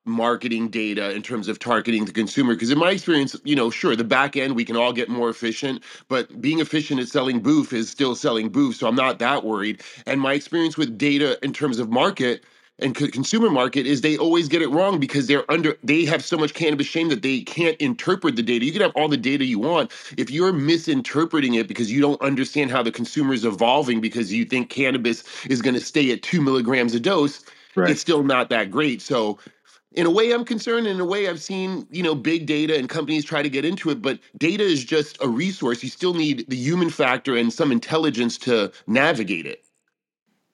marketing 0.06 0.68
data 0.68 1.12
in 1.12 1.22
terms 1.22 1.46
of 1.46 1.58
targeting 1.58 2.06
the 2.06 2.12
consumer 2.12 2.54
because 2.54 2.70
in 2.70 2.78
my 2.78 2.90
experience 2.90 3.36
you 3.44 3.54
know 3.54 3.70
sure 3.70 3.94
the 3.94 4.02
back 4.02 4.34
end 4.34 4.56
we 4.56 4.64
can 4.64 4.74
all 4.74 4.94
get 4.94 5.10
more 5.10 5.28
efficient 5.28 5.82
but 6.08 6.40
being 6.40 6.58
efficient 6.58 6.98
at 6.98 7.06
selling 7.06 7.38
boof 7.38 7.72
is 7.72 7.90
still 7.90 8.14
selling 8.14 8.48
boof 8.48 8.74
so 8.74 8.88
i'm 8.88 8.94
not 8.94 9.18
that 9.18 9.44
worried 9.44 9.82
and 10.06 10.18
my 10.18 10.32
experience 10.32 10.78
with 10.78 10.96
data 10.96 11.38
in 11.44 11.52
terms 11.52 11.78
of 11.78 11.90
market 11.90 12.44
and 12.82 12.94
consumer 12.94 13.50
market 13.50 13.86
is 13.86 14.00
they 14.00 14.16
always 14.16 14.48
get 14.48 14.62
it 14.62 14.68
wrong 14.68 14.98
because 14.98 15.26
they're 15.26 15.48
under 15.50 15.76
they 15.82 16.04
have 16.04 16.24
so 16.24 16.36
much 16.36 16.54
cannabis 16.54 16.86
shame 16.86 17.08
that 17.08 17.22
they 17.22 17.40
can't 17.42 17.76
interpret 17.78 18.36
the 18.36 18.42
data. 18.42 18.64
You 18.64 18.72
can 18.72 18.82
have 18.82 18.92
all 18.94 19.08
the 19.08 19.16
data 19.16 19.44
you 19.44 19.58
want 19.58 19.92
if 20.16 20.30
you're 20.30 20.52
misinterpreting 20.52 21.54
it 21.54 21.68
because 21.68 21.90
you 21.90 22.00
don't 22.00 22.20
understand 22.20 22.70
how 22.70 22.82
the 22.82 22.92
consumer 22.92 23.34
is 23.34 23.44
evolving 23.44 24.00
because 24.00 24.32
you 24.32 24.44
think 24.44 24.70
cannabis 24.70 25.24
is 25.46 25.62
going 25.62 25.74
to 25.74 25.80
stay 25.80 26.10
at 26.12 26.22
two 26.22 26.40
milligrams 26.40 26.94
a 26.94 27.00
dose. 27.00 27.44
Right. 27.76 27.90
It's 27.90 28.00
still 28.00 28.24
not 28.24 28.50
that 28.50 28.70
great. 28.70 29.00
So 29.00 29.38
in 29.92 30.06
a 30.06 30.10
way 30.10 30.32
i'm 30.32 30.44
concerned 30.44 30.86
in 30.86 31.00
a 31.00 31.04
way 31.04 31.28
i've 31.28 31.42
seen 31.42 31.86
you 31.90 32.02
know 32.02 32.14
big 32.14 32.46
data 32.46 32.76
and 32.78 32.88
companies 32.88 33.24
try 33.24 33.42
to 33.42 33.50
get 33.50 33.64
into 33.64 33.90
it 33.90 34.00
but 34.00 34.18
data 34.38 34.62
is 34.62 34.84
just 34.84 35.20
a 35.20 35.28
resource 35.28 35.82
you 35.82 35.88
still 35.88 36.14
need 36.14 36.48
the 36.48 36.56
human 36.56 36.90
factor 36.90 37.36
and 37.36 37.52
some 37.52 37.72
intelligence 37.72 38.38
to 38.38 38.70
navigate 38.86 39.46
it 39.46 39.64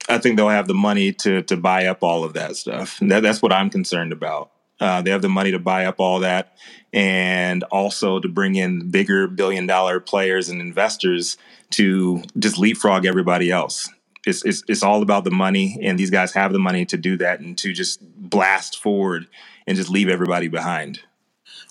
I 0.08 0.18
think 0.18 0.36
they'll 0.36 0.48
have 0.48 0.68
the 0.68 0.75
money 0.75 1.12
to 1.12 1.42
to 1.42 1.56
buy 1.56 1.86
up 1.86 2.02
all 2.02 2.25
of 2.25 2.34
that 2.34 2.56
stuff. 2.56 2.98
That, 3.00 3.22
that's 3.22 3.42
what 3.42 3.52
I'm 3.52 3.70
concerned 3.70 4.12
about. 4.12 4.50
Uh, 4.78 5.00
they 5.02 5.10
have 5.10 5.22
the 5.22 5.28
money 5.28 5.50
to 5.52 5.58
buy 5.58 5.86
up 5.86 6.00
all 6.00 6.20
that, 6.20 6.56
and 6.92 7.62
also 7.64 8.20
to 8.20 8.28
bring 8.28 8.56
in 8.56 8.90
bigger 8.90 9.26
billion 9.26 9.66
dollar 9.66 10.00
players 10.00 10.48
and 10.48 10.60
investors 10.60 11.38
to 11.70 12.22
just 12.38 12.58
leapfrog 12.58 13.06
everybody 13.06 13.50
else. 13.50 13.88
It's, 14.26 14.44
it's 14.44 14.62
it's 14.68 14.82
all 14.82 15.02
about 15.02 15.25
the 15.25 15.30
money, 15.30 15.78
and 15.82 15.98
these 15.98 16.10
guys 16.10 16.32
have 16.34 16.52
the 16.52 16.58
money 16.58 16.84
to 16.86 16.96
do 16.96 17.16
that 17.18 17.40
and 17.40 17.56
to 17.58 17.72
just 17.72 18.00
blast 18.02 18.78
forward 18.78 19.26
and 19.66 19.76
just 19.76 19.90
leave 19.90 20.08
everybody 20.08 20.48
behind. 20.48 21.00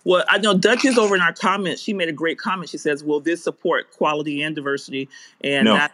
Well, 0.06 0.24
I 0.30 0.38
know 0.38 0.56
Duchess 0.56 0.98
over 0.98 1.16
in 1.16 1.22
our 1.22 1.34
comments. 1.34 1.82
She 1.82 1.92
made 1.92 2.08
a 2.10 2.14
great 2.14 2.38
comment. 2.38 2.70
She 2.70 2.78
says, 2.78 3.04
"Will 3.04 3.20
this 3.20 3.44
support 3.44 3.92
quality 3.92 4.42
and 4.42 4.56
diversity?" 4.56 5.10
And 5.42 5.66
No. 5.66 5.74
that, 5.74 5.92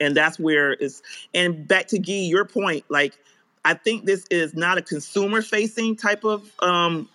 and 0.00 0.16
that's 0.16 0.38
where 0.38 0.72
it's. 0.72 1.00
And 1.32 1.66
back 1.66 1.86
to 1.88 1.98
Guy, 1.98 2.12
your 2.12 2.44
point. 2.44 2.84
Like, 2.88 3.16
I 3.64 3.74
think 3.74 4.04
this 4.04 4.26
is 4.30 4.54
not 4.54 4.78
a 4.78 4.82
consumer-facing 4.82 5.94
type 5.94 6.24
of 6.24 6.50
um, 6.58 7.08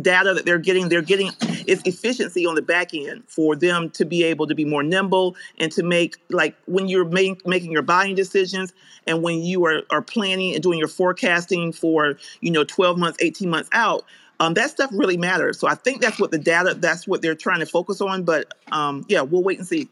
data 0.00 0.34
that 0.34 0.44
they're 0.44 0.58
getting. 0.58 0.88
They're 0.88 1.02
getting 1.02 1.32
it's 1.66 1.82
efficiency 1.84 2.46
on 2.46 2.54
the 2.54 2.62
back 2.62 2.94
end 2.94 3.24
for 3.26 3.56
them 3.56 3.90
to 3.90 4.04
be 4.04 4.22
able 4.22 4.46
to 4.46 4.54
be 4.54 4.64
more 4.64 4.84
nimble 4.84 5.34
and 5.58 5.72
to 5.72 5.82
make 5.82 6.16
like 6.30 6.56
when 6.66 6.86
you're 6.86 7.06
make, 7.06 7.44
making 7.44 7.72
your 7.72 7.82
buying 7.82 8.14
decisions 8.14 8.72
and 9.06 9.22
when 9.22 9.42
you 9.42 9.64
are, 9.66 9.82
are 9.90 10.02
planning 10.02 10.54
and 10.54 10.62
doing 10.62 10.78
your 10.78 10.88
forecasting 10.88 11.72
for 11.72 12.16
you 12.40 12.52
know 12.52 12.62
12 12.62 12.98
months 12.98 13.18
18 13.20 13.50
months 13.50 13.68
out 13.72 14.04
um, 14.40 14.54
that 14.54 14.70
stuff 14.70 14.90
really 14.92 15.16
matters 15.16 15.58
so 15.58 15.68
i 15.68 15.74
think 15.74 16.00
that's 16.00 16.18
what 16.18 16.30
the 16.30 16.38
data 16.38 16.74
that's 16.74 17.06
what 17.06 17.22
they're 17.22 17.34
trying 17.34 17.60
to 17.60 17.66
focus 17.66 18.00
on 18.00 18.22
but 18.22 18.54
um, 18.72 19.04
yeah 19.08 19.20
we'll 19.20 19.42
wait 19.42 19.58
and 19.58 19.66
see 19.66 19.88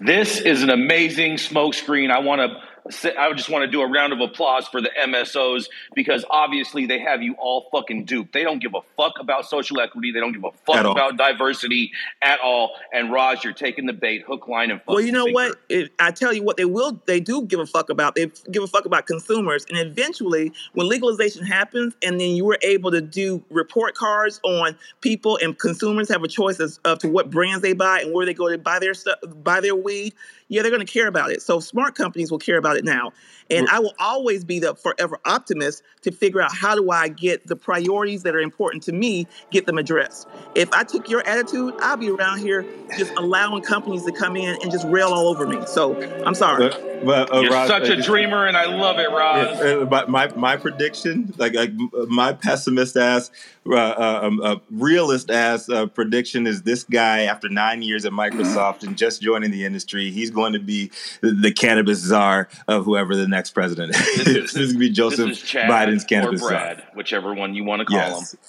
This 0.00 0.40
is 0.40 0.62
an 0.62 0.70
amazing 0.70 1.34
smokescreen. 1.36 2.10
I 2.10 2.18
want 2.18 2.40
to. 2.40 2.60
I 2.86 3.32
just 3.34 3.50
want 3.50 3.64
to 3.64 3.70
do 3.70 3.82
a 3.82 3.86
round 3.86 4.12
of 4.12 4.20
applause 4.20 4.66
for 4.66 4.80
the 4.80 4.90
MSOs 4.98 5.66
because 5.94 6.24
obviously 6.30 6.86
they 6.86 6.98
have 6.98 7.22
you 7.22 7.34
all 7.38 7.68
fucking 7.70 8.04
duped. 8.06 8.32
They 8.32 8.42
don't 8.42 8.58
give 8.60 8.74
a 8.74 8.80
fuck 8.96 9.14
about 9.20 9.46
social 9.46 9.80
equity. 9.80 10.12
They 10.12 10.20
don't 10.20 10.32
give 10.32 10.44
a 10.44 10.50
fuck 10.66 10.76
At 10.76 10.86
all. 10.86 10.92
about 10.92 11.16
diversity 11.16 11.92
at 12.22 12.40
all. 12.40 12.74
And 12.92 13.12
Raj, 13.12 13.44
you're 13.44 13.52
taking 13.52 13.86
the 13.86 13.92
bait, 13.92 14.22
hook, 14.26 14.48
line, 14.48 14.70
and 14.70 14.80
Well, 14.86 15.00
you 15.00 15.12
know 15.12 15.24
sinker. 15.26 15.34
what? 15.34 15.60
It, 15.68 15.92
I 15.98 16.10
tell 16.10 16.32
you 16.32 16.42
what, 16.42 16.56
they 16.56 16.64
will. 16.64 17.00
They 17.06 17.20
do 17.20 17.42
give 17.42 17.60
a 17.60 17.66
fuck 17.66 17.90
about. 17.90 18.14
They 18.14 18.30
give 18.50 18.62
a 18.62 18.66
fuck 18.66 18.86
about 18.86 19.06
consumers, 19.06 19.66
and 19.68 19.78
eventually, 19.78 20.52
when 20.74 20.88
legalization 20.88 21.44
happens, 21.44 21.94
and 22.02 22.18
then 22.20 22.30
you 22.30 22.44
were 22.44 22.58
able 22.62 22.90
to 22.90 23.00
do 23.00 23.42
report 23.50 23.94
cards 23.94 24.40
on 24.42 24.76
people, 25.00 25.38
and 25.42 25.58
consumers 25.58 26.08
have 26.08 26.22
a 26.22 26.28
choice 26.28 26.60
as 26.60 26.78
of 26.84 26.98
to 27.00 27.08
what 27.08 27.30
brands 27.30 27.62
they 27.62 27.72
buy 27.72 28.00
and 28.00 28.12
where 28.14 28.24
they 28.26 28.34
go 28.34 28.48
to 28.48 28.58
buy 28.58 28.78
their 28.78 28.94
stuff, 28.94 29.18
buy 29.42 29.60
their 29.60 29.76
weed. 29.76 30.14
Yeah, 30.50 30.62
they're 30.62 30.70
going 30.70 30.84
to 30.84 30.92
care 30.92 31.06
about 31.06 31.30
it. 31.30 31.40
So 31.42 31.60
smart 31.60 31.94
companies 31.94 32.30
will 32.30 32.38
care 32.38 32.58
about 32.58 32.76
it 32.76 32.84
now, 32.84 33.12
and 33.48 33.68
I 33.68 33.78
will 33.78 33.94
always 33.98 34.44
be 34.44 34.58
the 34.58 34.74
forever 34.74 35.18
optimist 35.24 35.82
to 36.02 36.10
figure 36.10 36.40
out 36.40 36.52
how 36.54 36.74
do 36.74 36.90
I 36.90 37.08
get 37.08 37.46
the 37.46 37.56
priorities 37.56 38.24
that 38.24 38.34
are 38.34 38.40
important 38.40 38.82
to 38.84 38.92
me, 38.92 39.26
get 39.50 39.66
them 39.66 39.78
addressed. 39.78 40.28
If 40.54 40.72
I 40.72 40.82
took 40.82 41.08
your 41.08 41.26
attitude, 41.26 41.74
I'll 41.80 41.96
be 41.96 42.10
around 42.10 42.40
here 42.40 42.66
just 42.98 43.12
allowing 43.16 43.62
companies 43.62 44.04
to 44.04 44.12
come 44.12 44.36
in 44.36 44.58
and 44.60 44.70
just 44.70 44.86
rail 44.88 45.08
all 45.08 45.28
over 45.28 45.46
me. 45.46 45.64
So 45.66 45.96
I'm 46.26 46.34
sorry. 46.34 46.70
But, 47.04 47.34
uh, 47.34 47.40
You're 47.40 47.52
such 47.66 47.88
uh, 47.88 47.94
a 47.94 48.02
dreamer, 48.02 48.46
and 48.46 48.56
I 48.56 48.66
love 48.66 48.98
it, 48.98 49.10
Raj. 49.10 49.58
Yeah, 49.58 49.64
uh, 49.64 49.84
but 49.84 50.08
my 50.08 50.28
my 50.34 50.56
prediction, 50.56 51.32
like, 51.38 51.54
like 51.54 51.72
my 52.08 52.32
pessimist 52.32 52.96
ass, 52.96 53.30
uh, 53.66 53.74
uh, 53.74 54.20
um, 54.24 54.40
uh, 54.42 54.56
realist 54.70 55.30
ass 55.30 55.68
uh, 55.68 55.86
prediction 55.86 56.46
is 56.46 56.62
this 56.62 56.84
guy 56.84 57.22
after 57.22 57.48
nine 57.48 57.82
years 57.82 58.04
at 58.04 58.12
Microsoft 58.12 58.82
and 58.82 58.96
just 58.98 59.22
joining 59.22 59.50
the 59.50 59.64
industry, 59.64 60.10
he's 60.10 60.30
going 60.30 60.52
to 60.52 60.58
be 60.60 60.90
the, 61.20 61.50
cannabis 61.52 61.98
czar 61.98 62.48
of 62.68 62.84
whoever 62.84 63.14
the 63.16 63.28
next 63.28 63.50
president 63.50 63.90
is. 63.94 64.16
This 64.16 64.24
this 64.24 64.26
is- 64.26 64.56
is 64.56 64.72
going 64.72 64.72
to 64.74 64.78
be 64.78 64.90
Joseph 64.90 65.28
this 65.28 65.42
is 65.42 65.48
Chad 65.48 65.70
Biden's 65.70 66.04
or 66.04 66.06
cannabis 66.06 66.40
Brad, 66.42 66.78
czar. 66.78 66.86
whichever 66.94 67.34
one 67.34 67.54
you 67.54 67.64
want 67.64 67.80
to 67.80 67.86
call 67.86 67.96
Yes, 67.98 68.34
him. 68.34 68.40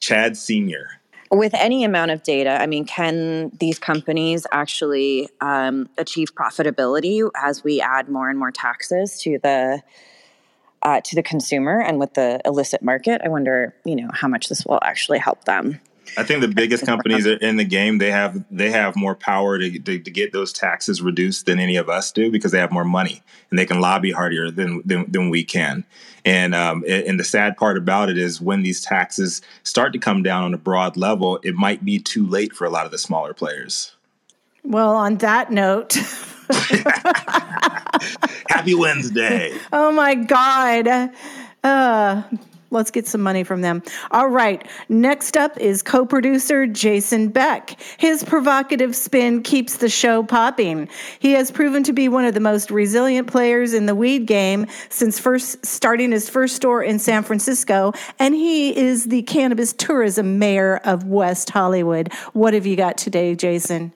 Chad 0.00 0.36
Senior. 0.36 0.88
With 1.30 1.54
any 1.54 1.84
amount 1.84 2.10
of 2.10 2.22
data, 2.22 2.60
I 2.60 2.66
mean, 2.66 2.84
can 2.84 3.50
these 3.58 3.78
companies 3.78 4.46
actually 4.52 5.28
um, 5.40 5.88
achieve 5.98 6.34
profitability 6.34 7.28
as 7.34 7.64
we 7.64 7.80
add 7.80 8.08
more 8.08 8.28
and 8.28 8.38
more 8.38 8.50
taxes 8.50 9.18
to 9.22 9.38
the 9.42 9.82
uh, 10.82 11.00
to 11.00 11.16
the 11.16 11.22
consumer 11.22 11.80
and 11.80 11.98
with 11.98 12.14
the 12.14 12.40
illicit 12.44 12.82
market? 12.82 13.20
I 13.24 13.28
wonder, 13.28 13.74
you 13.84 13.96
know, 13.96 14.08
how 14.12 14.28
much 14.28 14.48
this 14.48 14.64
will 14.64 14.78
actually 14.82 15.18
help 15.18 15.44
them. 15.44 15.80
I 16.16 16.24
think 16.24 16.40
the 16.40 16.48
biggest 16.48 16.86
companies 16.86 17.26
are 17.26 17.36
in 17.36 17.56
the 17.56 17.64
game. 17.64 17.98
They 17.98 18.10
have 18.10 18.44
they 18.50 18.70
have 18.70 18.96
more 18.96 19.14
power 19.14 19.58
to, 19.58 19.78
to 19.78 19.98
to 19.98 20.10
get 20.10 20.32
those 20.32 20.52
taxes 20.52 21.02
reduced 21.02 21.46
than 21.46 21.58
any 21.58 21.76
of 21.76 21.88
us 21.88 22.12
do 22.12 22.30
because 22.30 22.52
they 22.52 22.58
have 22.58 22.72
more 22.72 22.84
money 22.84 23.22
and 23.50 23.58
they 23.58 23.66
can 23.66 23.80
lobby 23.80 24.12
harder 24.12 24.50
than 24.50 24.82
than, 24.84 25.10
than 25.10 25.30
we 25.30 25.44
can. 25.44 25.84
And 26.24 26.54
um, 26.54 26.84
and 26.88 27.20
the 27.20 27.24
sad 27.24 27.56
part 27.56 27.76
about 27.76 28.08
it 28.08 28.18
is 28.18 28.40
when 28.40 28.62
these 28.62 28.80
taxes 28.80 29.42
start 29.62 29.92
to 29.92 29.98
come 29.98 30.22
down 30.22 30.44
on 30.44 30.54
a 30.54 30.58
broad 30.58 30.96
level, 30.96 31.38
it 31.42 31.54
might 31.54 31.84
be 31.84 31.98
too 31.98 32.26
late 32.26 32.52
for 32.52 32.64
a 32.64 32.70
lot 32.70 32.86
of 32.86 32.92
the 32.92 32.98
smaller 32.98 33.34
players. 33.34 33.92
Well, 34.64 34.96
on 34.96 35.18
that 35.18 35.52
note, 35.52 35.96
Happy 38.48 38.74
Wednesday. 38.74 39.56
oh 39.72 39.92
my 39.92 40.14
God. 40.14 41.12
Uh, 41.64 42.22
let's 42.70 42.90
get 42.90 43.06
some 43.06 43.20
money 43.20 43.44
from 43.44 43.60
them. 43.60 43.82
All 44.10 44.28
right. 44.28 44.66
Next 44.88 45.36
up 45.36 45.56
is 45.58 45.82
co 45.82 46.04
producer 46.06 46.66
Jason 46.66 47.28
Beck. 47.28 47.80
His 47.98 48.24
provocative 48.24 48.94
spin 48.94 49.42
keeps 49.42 49.76
the 49.76 49.88
show 49.88 50.22
popping. 50.22 50.88
He 51.18 51.32
has 51.32 51.50
proven 51.50 51.82
to 51.84 51.92
be 51.92 52.08
one 52.08 52.24
of 52.24 52.34
the 52.34 52.40
most 52.40 52.70
resilient 52.70 53.28
players 53.28 53.74
in 53.74 53.86
the 53.86 53.94
weed 53.94 54.26
game 54.26 54.66
since 54.88 55.18
first 55.18 55.64
starting 55.64 56.12
his 56.12 56.28
first 56.28 56.56
store 56.56 56.82
in 56.82 56.98
San 56.98 57.22
Francisco, 57.22 57.92
and 58.18 58.34
he 58.34 58.76
is 58.76 59.06
the 59.06 59.22
cannabis 59.22 59.72
tourism 59.72 60.38
mayor 60.38 60.78
of 60.84 61.04
West 61.04 61.50
Hollywood. 61.50 62.12
What 62.32 62.54
have 62.54 62.66
you 62.66 62.76
got 62.76 62.98
today, 62.98 63.34
Jason? 63.34 63.92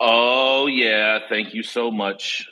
Oh, 0.00 0.66
yeah. 0.66 1.18
Thank 1.28 1.54
you 1.54 1.62
so 1.62 1.90
much. 1.90 2.48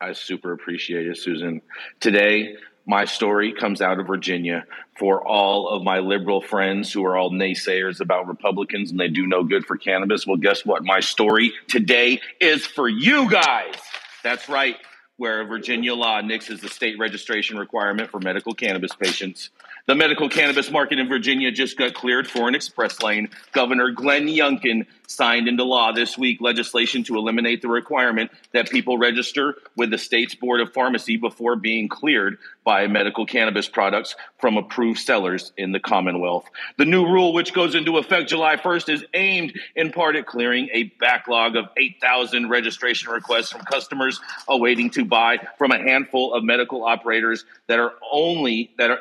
I 0.00 0.12
super 0.12 0.52
appreciate 0.52 1.06
it, 1.06 1.18
Susan. 1.18 1.60
Today, 2.00 2.56
my 2.90 3.04
story 3.04 3.52
comes 3.52 3.80
out 3.80 4.00
of 4.00 4.08
Virginia 4.08 4.64
for 4.98 5.24
all 5.24 5.68
of 5.68 5.84
my 5.84 6.00
liberal 6.00 6.40
friends 6.40 6.92
who 6.92 7.06
are 7.06 7.16
all 7.16 7.30
naysayers 7.30 8.00
about 8.00 8.26
Republicans 8.26 8.90
and 8.90 8.98
they 8.98 9.06
do 9.06 9.28
no 9.28 9.44
good 9.44 9.64
for 9.64 9.76
cannabis. 9.76 10.26
Well, 10.26 10.38
guess 10.38 10.66
what? 10.66 10.84
My 10.84 10.98
story 10.98 11.52
today 11.68 12.20
is 12.40 12.66
for 12.66 12.88
you 12.88 13.30
guys. 13.30 13.76
That's 14.24 14.48
right. 14.48 14.76
Where 15.18 15.46
Virginia 15.46 15.94
law 15.94 16.20
nixes 16.20 16.62
the 16.62 16.68
state 16.68 16.98
registration 16.98 17.58
requirement 17.58 18.10
for 18.10 18.18
medical 18.18 18.54
cannabis 18.54 18.92
patients. 18.96 19.50
The 19.86 19.94
medical 19.94 20.28
cannabis 20.28 20.68
market 20.68 20.98
in 20.98 21.08
Virginia 21.08 21.52
just 21.52 21.78
got 21.78 21.94
cleared 21.94 22.26
for 22.26 22.48
an 22.48 22.56
express 22.56 23.00
lane. 23.02 23.28
Governor 23.52 23.92
Glenn 23.92 24.26
Youngkin 24.26 24.86
signed 25.10 25.48
into 25.48 25.64
law 25.64 25.90
this 25.90 26.16
week 26.16 26.40
legislation 26.40 27.02
to 27.02 27.16
eliminate 27.16 27.62
the 27.62 27.68
requirement 27.68 28.30
that 28.52 28.70
people 28.70 28.96
register 28.96 29.56
with 29.76 29.90
the 29.90 29.98
state's 29.98 30.36
Board 30.36 30.60
of 30.60 30.72
Pharmacy 30.72 31.16
before 31.16 31.56
being 31.56 31.88
cleared 31.88 32.38
by 32.62 32.86
medical 32.86 33.26
cannabis 33.26 33.68
products 33.68 34.14
from 34.38 34.56
approved 34.56 35.00
sellers 35.00 35.52
in 35.56 35.72
the 35.72 35.80
Commonwealth. 35.80 36.48
The 36.78 36.84
new 36.84 37.06
rule, 37.06 37.32
which 37.32 37.52
goes 37.52 37.74
into 37.74 37.98
effect 37.98 38.28
July 38.28 38.56
1st, 38.56 38.94
is 38.94 39.04
aimed 39.12 39.58
in 39.74 39.90
part 39.90 40.14
at 40.14 40.26
clearing 40.26 40.68
a 40.72 40.84
backlog 41.00 41.56
of 41.56 41.66
8,000 41.76 42.48
registration 42.48 43.10
requests 43.10 43.50
from 43.50 43.62
customers 43.62 44.20
awaiting 44.48 44.90
to 44.90 45.04
buy 45.04 45.38
from 45.58 45.72
a 45.72 45.78
handful 45.78 46.34
of 46.34 46.44
medical 46.44 46.84
operators 46.84 47.44
that 47.66 47.80
are 47.80 47.94
only 48.12 48.72
that 48.78 48.90
are 48.90 49.00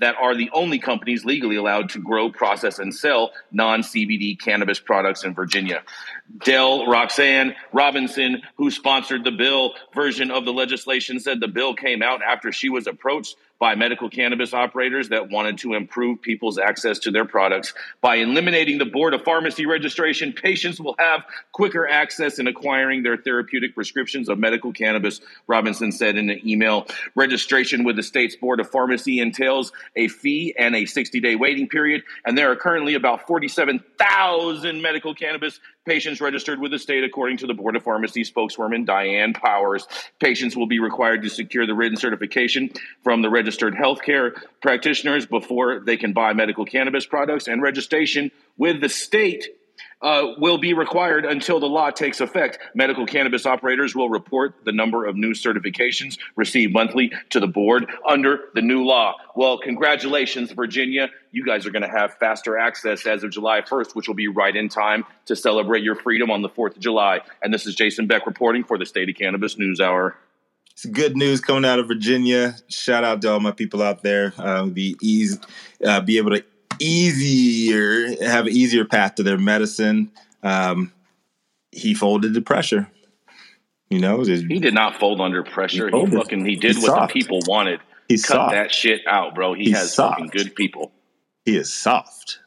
that 0.00 0.16
are 0.16 0.34
the 0.34 0.50
only 0.52 0.78
companies 0.78 1.24
legally 1.24 1.56
allowed 1.56 1.88
to 1.90 1.98
grow, 1.98 2.30
process, 2.30 2.78
and 2.78 2.94
sell 2.94 3.32
non 3.52 3.82
CBD 3.82 4.38
cannabis 4.38 4.80
products 4.80 5.24
in 5.24 5.34
Virginia. 5.34 5.82
Dell 6.44 6.86
Roxanne 6.86 7.54
Robinson, 7.72 8.42
who 8.56 8.70
sponsored 8.70 9.24
the 9.24 9.30
bill 9.30 9.74
version 9.94 10.30
of 10.30 10.44
the 10.44 10.52
legislation, 10.52 11.18
said 11.18 11.40
the 11.40 11.48
bill 11.48 11.74
came 11.74 12.02
out 12.02 12.22
after 12.22 12.52
she 12.52 12.68
was 12.68 12.86
approached 12.86 13.36
by 13.60 13.74
medical 13.74 14.08
cannabis 14.08 14.54
operators 14.54 15.10
that 15.10 15.30
wanted 15.30 15.58
to 15.58 15.74
improve 15.74 16.20
people's 16.22 16.58
access 16.58 16.98
to 16.98 17.10
their 17.10 17.26
products. 17.26 17.74
By 18.00 18.16
eliminating 18.16 18.78
the 18.78 18.86
Board 18.86 19.12
of 19.12 19.22
Pharmacy 19.22 19.66
registration, 19.66 20.32
patients 20.32 20.80
will 20.80 20.96
have 20.98 21.24
quicker 21.52 21.86
access 21.86 22.38
in 22.38 22.46
acquiring 22.46 23.02
their 23.02 23.18
therapeutic 23.18 23.74
prescriptions 23.74 24.30
of 24.30 24.38
medical 24.38 24.72
cannabis, 24.72 25.20
Robinson 25.46 25.92
said 25.92 26.16
in 26.16 26.30
an 26.30 26.40
email. 26.48 26.86
Registration 27.14 27.84
with 27.84 27.96
the 27.96 28.02
state's 28.02 28.34
Board 28.34 28.60
of 28.60 28.70
Pharmacy 28.70 29.20
entails 29.20 29.72
a 29.94 30.08
fee 30.08 30.54
and 30.58 30.74
a 30.74 30.86
60 30.86 31.20
day 31.20 31.36
waiting 31.36 31.68
period, 31.68 32.02
and 32.24 32.38
there 32.38 32.50
are 32.50 32.56
currently 32.56 32.94
about 32.94 33.26
47,000 33.26 34.80
medical 34.80 35.14
cannabis 35.14 35.60
patients 35.86 36.20
registered 36.20 36.60
with 36.60 36.70
the 36.70 36.78
state, 36.78 37.04
according 37.04 37.38
to 37.38 37.46
the 37.46 37.54
Board 37.54 37.76
of 37.76 37.82
Pharmacy 37.82 38.24
spokeswoman 38.24 38.84
Diane 38.84 39.32
Powers. 39.32 39.86
Patients 40.18 40.56
will 40.56 40.66
be 40.66 40.78
required 40.78 41.22
to 41.22 41.28
secure 41.30 41.66
the 41.66 41.74
written 41.74 41.96
certification 41.96 42.70
from 43.02 43.22
the 43.22 43.30
registered 43.30 43.74
healthcare 43.74 44.32
practitioners 44.60 45.26
before 45.26 45.80
they 45.80 45.96
can 45.96 46.12
buy 46.12 46.32
medical 46.32 46.64
cannabis 46.64 47.06
products, 47.06 47.48
and 47.48 47.62
registration 47.62 48.30
with 48.56 48.80
the 48.80 48.88
state 48.88 49.46
uh, 50.02 50.28
will 50.38 50.58
be 50.58 50.72
required 50.72 51.24
until 51.24 51.60
the 51.60 51.66
law 51.66 51.90
takes 51.90 52.20
effect. 52.20 52.58
Medical 52.74 53.06
cannabis 53.06 53.46
operators 53.46 53.94
will 53.94 54.08
report 54.08 54.54
the 54.64 54.72
number 54.72 55.04
of 55.04 55.16
new 55.16 55.32
certifications 55.32 56.18
received 56.36 56.72
monthly 56.72 57.12
to 57.30 57.40
the 57.40 57.46
board 57.46 57.90
under 58.08 58.48
the 58.54 58.62
new 58.62 58.84
law. 58.84 59.14
Well, 59.36 59.58
congratulations, 59.58 60.52
Virginia. 60.52 61.10
You 61.32 61.44
guys 61.44 61.66
are 61.66 61.70
going 61.70 61.82
to 61.82 61.88
have 61.88 62.14
faster 62.14 62.58
access 62.58 63.06
as 63.06 63.22
of 63.22 63.30
July 63.30 63.60
1st, 63.60 63.94
which 63.94 64.08
will 64.08 64.14
be 64.14 64.28
right 64.28 64.54
in 64.54 64.68
time 64.68 65.04
to 65.26 65.36
celebrate 65.36 65.82
your 65.82 65.94
freedom 65.94 66.30
on 66.30 66.42
the 66.42 66.48
4th 66.48 66.76
of 66.76 66.80
July. 66.80 67.20
And 67.42 67.52
this 67.52 67.66
is 67.66 67.74
Jason 67.74 68.06
Beck 68.06 68.26
reporting 68.26 68.64
for 68.64 68.78
the 68.78 68.86
State 68.86 69.08
of 69.08 69.16
Cannabis 69.16 69.58
News 69.58 69.80
Hour. 69.80 70.16
It's 70.72 70.86
good 70.86 71.14
news 71.14 71.42
coming 71.42 71.68
out 71.68 71.78
of 71.78 71.88
Virginia. 71.88 72.56
Shout 72.68 73.04
out 73.04 73.20
to 73.22 73.32
all 73.32 73.40
my 73.40 73.50
people 73.50 73.82
out 73.82 74.02
there. 74.02 74.32
Uh, 74.38 74.64
be 74.64 74.96
easy, 75.02 75.38
uh, 75.84 76.00
be 76.00 76.16
able 76.16 76.30
to 76.30 76.42
easier 76.80 78.22
have 78.24 78.46
an 78.46 78.52
easier 78.52 78.84
path 78.84 79.16
to 79.16 79.22
their 79.22 79.38
medicine. 79.38 80.10
Um, 80.42 80.92
he 81.72 81.94
folded 81.94 82.34
to 82.34 82.40
pressure. 82.40 82.88
You 83.90 83.98
know, 84.00 84.24
just- 84.24 84.44
He 84.46 84.58
did 84.58 84.74
not 84.74 84.98
fold 85.00 85.20
under 85.20 85.42
pressure. 85.42 85.88
He 85.90 86.00
He, 86.04 86.06
fucking 86.16 86.44
he 86.46 86.56
did 86.56 86.76
He's 86.76 86.82
what 86.82 86.92
soft. 86.92 87.12
the 87.12 87.20
people 87.20 87.40
wanted. 87.46 87.80
He 88.08 88.16
Cut 88.16 88.26
soft. 88.26 88.52
that 88.52 88.72
shit 88.72 89.02
out, 89.06 89.34
bro. 89.34 89.54
He 89.54 89.64
He's 89.64 89.76
has 89.76 89.94
soft. 89.94 90.14
fucking 90.20 90.28
good 90.28 90.54
people. 90.54 90.92
He 91.44 91.56
is 91.56 91.72
soft. 91.72 92.38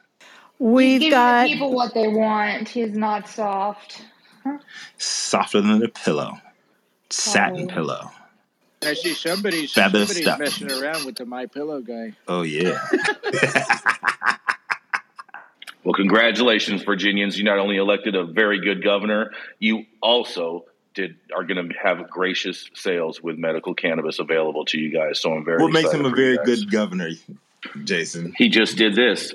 We've 0.58 1.10
got 1.10 1.44
the 1.44 1.52
people 1.52 1.72
what 1.72 1.94
they 1.94 2.08
want. 2.08 2.68
He's 2.68 2.92
not 2.92 3.28
soft. 3.28 4.02
Softer 4.98 5.60
than 5.60 5.82
a 5.82 5.88
pillow. 5.88 6.38
Satin 7.10 7.68
Oh. 7.70 7.74
pillow. 7.74 8.10
Actually, 8.84 9.14
somebody's, 9.14 9.72
Feather 9.72 10.06
somebody's 10.06 10.22
stuff. 10.22 10.38
messing 10.38 10.70
around 10.72 11.04
with 11.04 11.16
the 11.16 11.26
My 11.26 11.46
Pillow 11.46 11.80
guy. 11.80 12.12
Oh 12.28 12.42
yeah. 12.42 12.78
Well, 15.84 15.92
congratulations, 15.92 16.82
Virginians. 16.82 17.36
You 17.36 17.44
not 17.44 17.58
only 17.58 17.76
elected 17.76 18.14
a 18.14 18.24
very 18.24 18.58
good 18.60 18.82
governor, 18.82 19.32
you 19.58 19.84
also 20.00 20.64
did 20.94 21.16
are 21.36 21.44
going 21.44 21.68
to 21.68 21.74
have 21.76 22.08
gracious 22.08 22.70
sales 22.74 23.22
with 23.22 23.36
medical 23.36 23.74
cannabis 23.74 24.18
available 24.18 24.64
to 24.66 24.78
you 24.78 24.90
guys. 24.90 25.20
So 25.20 25.34
I'm 25.34 25.44
very. 25.44 25.62
what 25.62 25.72
makes 25.72 25.88
excited 25.88 26.06
him 26.06 26.12
a 26.12 26.16
very 26.16 26.38
good 26.44 26.70
governor, 26.70 27.10
Jason? 27.84 28.32
He 28.38 28.48
just 28.48 28.78
did 28.78 28.94
this. 28.94 29.34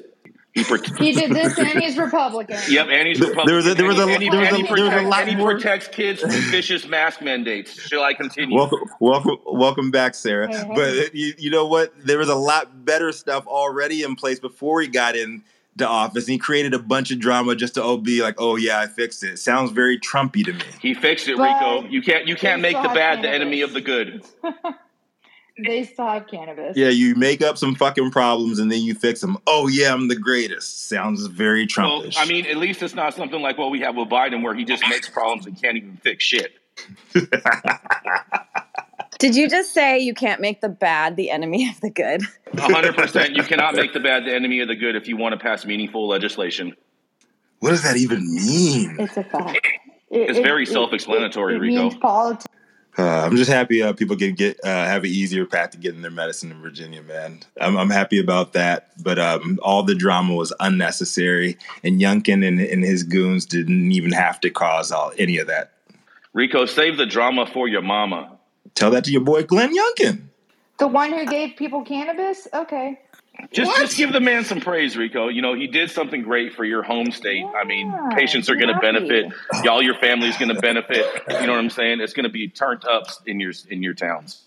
He 0.54 0.64
pro- 0.64 0.78
He 0.98 1.12
did 1.14 1.32
this 1.32 1.58
and 1.60 1.80
he's 1.80 1.98
Republican. 2.06 2.58
Yep, 2.68 2.88
and 2.92 3.08
he's 3.08 3.20
Republican. 3.20 3.46
there 3.48 3.56
was 3.56 3.68
a- 3.68 3.76
there 3.76 3.86
was 3.86 4.00
a- 4.00 4.08
and 4.08 4.24
he, 4.24 4.30
there 4.30 4.40
was 4.40 4.48
and 4.50 4.58
a- 4.58 4.60
he 4.62 4.64
there 4.64 4.72
was 4.74 4.82
a 4.82 4.86
protects- 4.90 5.10
lot 5.10 5.22
and 5.22 5.30
he 5.30 5.36
more- 5.36 5.52
protects 5.52 5.88
kids 5.88 6.22
from 6.22 6.32
vicious 6.32 6.88
mask 6.88 7.22
mandates. 7.22 7.80
Shall 7.88 8.04
I 8.04 8.14
continue? 8.14 8.56
Welcome, 8.56 8.80
welcome, 9.00 9.38
welcome 9.46 9.92
back, 9.92 10.16
Sarah. 10.16 10.48
Hey, 10.48 10.58
hey. 10.58 10.68
But 10.76 10.88
uh, 10.90 11.10
you, 11.14 11.34
you 11.38 11.50
know 11.52 11.68
what? 11.68 11.94
There 12.06 12.18
was 12.18 12.30
a 12.30 12.36
lot 12.36 12.84
better 12.86 13.12
stuff 13.12 13.46
already 13.48 14.04
in 14.04 14.16
place 14.16 14.40
before 14.40 14.82
he 14.82 14.88
got 14.88 15.16
in 15.16 15.44
to 15.78 15.88
office. 15.88 16.26
And 16.26 16.32
he 16.34 16.38
created 16.40 16.74
a 16.74 16.80
bunch 16.80 17.12
of 17.12 17.20
drama 17.20 17.56
just 17.56 17.76
to 17.76 17.84
oh, 17.84 17.98
be 17.98 18.22
like, 18.22 18.36
"Oh 18.42 18.56
yeah, 18.58 18.80
I 18.80 18.88
fixed 18.88 19.24
it." 19.24 19.38
Sounds 19.40 19.72
very 19.72 20.00
Trumpy 20.00 20.44
to 20.46 20.54
me. 20.54 20.62
he 20.82 20.94
fixed 20.94 21.28
it, 21.28 21.38
But 21.38 21.44
Rico. 21.62 21.88
You 21.90 22.02
can't 22.02 22.28
you 22.28 22.36
can't 22.36 22.62
make 22.62 22.76
the 22.76 22.90
bad 22.90 23.18
have 23.18 23.22
the 23.22 23.30
enemy 23.30 23.62
of 23.62 23.74
the 23.74 23.82
good. 23.82 24.24
They 25.66 25.84
still 25.84 26.08
have 26.08 26.28
cannabis. 26.28 26.76
Yeah, 26.78 26.90
you 26.90 27.16
make 27.16 27.42
up 27.42 27.58
some 27.58 27.76
fucking 27.76 28.12
problems 28.12 28.60
and 28.60 28.72
then 28.72 28.82
you 28.82 28.94
fix 28.96 29.22
them. 29.22 29.38
Oh 29.48 29.68
yeah, 29.68 29.94
I'm 29.94 30.08
the 30.08 30.16
greatest. 30.16 30.88
Sounds 30.88 31.26
very 31.28 31.68
Well, 31.78 32.02
Trumpish. 32.04 32.16
I 32.18 32.26
mean, 32.26 32.46
at 32.46 32.58
least 32.58 32.82
it's 32.84 32.94
not 32.96 33.14
something 33.14 33.42
like 33.42 33.58
what 33.58 33.72
we 33.72 33.80
have 33.82 33.96
with 33.96 34.10
Biden, 34.10 34.42
where 34.44 34.54
he 34.54 34.64
just 34.66 34.84
makes 34.90 35.10
problems 35.10 35.46
and 35.46 35.62
can't 35.62 35.78
even 35.78 35.98
fix 36.04 36.24
shit. 36.24 36.54
Did 39.20 39.36
you 39.36 39.50
just 39.50 39.74
say 39.74 40.00
you 40.00 40.14
can't 40.14 40.40
make 40.40 40.62
the 40.62 40.70
bad 40.70 41.18
the 41.18 41.30
enemy 41.30 41.68
of 41.70 41.80
the 41.82 41.90
good? 41.90 42.22
hundred 42.58 42.96
percent. 42.96 43.36
You 43.36 43.44
cannot 43.44 43.76
make 43.76 43.92
the 43.92 44.00
bad 44.00 44.24
the 44.26 44.34
enemy 44.34 44.62
of 44.62 44.70
the 44.70 44.76
good 44.76 44.96
if 44.96 45.08
you 45.10 45.18
want 45.18 45.34
to 45.34 45.38
pass 45.40 45.66
meaningful 45.66 46.08
legislation. 46.08 46.76
what 47.60 47.72
does 47.72 47.84
that 47.84 47.98
even 47.98 48.20
mean? 48.34 48.96
It's 49.00 49.18
a 49.18 49.24
fact. 49.24 49.58
It- 50.10 50.30
It's 50.30 50.40
it- 50.40 50.44
very 50.44 50.64
it- 50.64 50.70
self-explanatory, 50.70 51.54
it, 51.56 51.58
it 51.58 51.60
Rico. 51.60 51.82
means 51.84 51.96
politics. 51.98 52.46
Uh, 52.98 53.24
I'm 53.26 53.38
just 53.38 53.50
happy 53.50 53.82
uh, 53.82 53.94
people 53.94 54.18
can 54.18 54.34
get 54.34 54.60
uh, 54.64 54.68
have 54.68 55.04
an 55.04 55.10
easier 55.10 55.46
path 55.46 55.72
to 55.72 55.78
getting 55.78 56.02
their 56.02 56.12
medicine 56.12 56.52
in 56.52 56.62
Virginia, 56.62 57.02
man. 57.02 57.40
I'm, 57.62 57.78
I'm 57.78 57.90
happy 57.90 58.20
about 58.20 58.54
that. 58.54 58.92
But 59.02 59.20
um, 59.20 59.60
all 59.62 59.84
the 59.84 59.96
drama 59.96 60.34
was 60.34 60.54
unnecessary, 60.60 61.58
and 61.84 62.02
Youngkin 62.02 62.46
and, 62.46 62.60
and 62.60 62.84
his 62.84 63.04
goons 63.04 63.46
didn't 63.46 63.92
even 63.92 64.12
have 64.12 64.42
to 64.42 64.50
cause 64.50 64.92
all 64.92 65.14
any 65.18 65.38
of 65.38 65.48
that. 65.48 65.72
Rico, 66.34 66.66
save 66.66 66.98
the 66.98 67.06
drama 67.06 67.46
for 67.46 67.68
your 67.68 67.82
mama. 67.82 68.38
Tell 68.76 68.92
that 68.92 69.06
to 69.06 69.12
your 69.12 69.22
boy 69.22 69.44
Glenn 69.44 69.76
Youngkin. 69.76 70.22
The 70.78 70.88
one 70.88 71.12
who 71.12 71.26
gave 71.26 71.56
people 71.58 71.84
cannabis? 71.84 72.48
Okay. 72.54 73.00
Just, 73.52 73.68
What? 73.70 73.80
just 73.82 73.98
give 73.98 74.14
the 74.14 74.20
man 74.20 74.44
some 74.44 74.60
praise, 74.62 74.96
Rico. 74.98 75.28
You 75.28 75.42
know 75.42 75.54
he 75.54 75.68
did 75.68 75.90
something 75.92 76.22
great 76.22 76.54
for 76.54 76.66
your 76.66 76.84
home 76.84 77.12
state. 77.12 77.46
I 77.56 77.64
mean, 77.64 77.94
patients 78.16 78.50
are 78.50 78.56
going 78.56 78.74
to 78.74 78.80
benefit. 78.80 79.32
Y'all, 79.64 79.82
your 79.82 79.96
family's 79.96 80.38
going 80.38 80.54
to 80.54 80.60
benefit. 80.62 81.06
You 81.30 81.48
know 81.48 81.54
what 81.54 81.60
I'm 81.60 81.70
saying? 81.70 82.00
It's 82.02 82.14
going 82.14 82.26
to 82.26 82.30
be 82.30 82.48
turned 82.48 82.86
up 82.86 83.08
in 83.26 83.40
your 83.40 83.54
in 83.70 83.82
your 83.82 83.94
towns. 83.94 84.44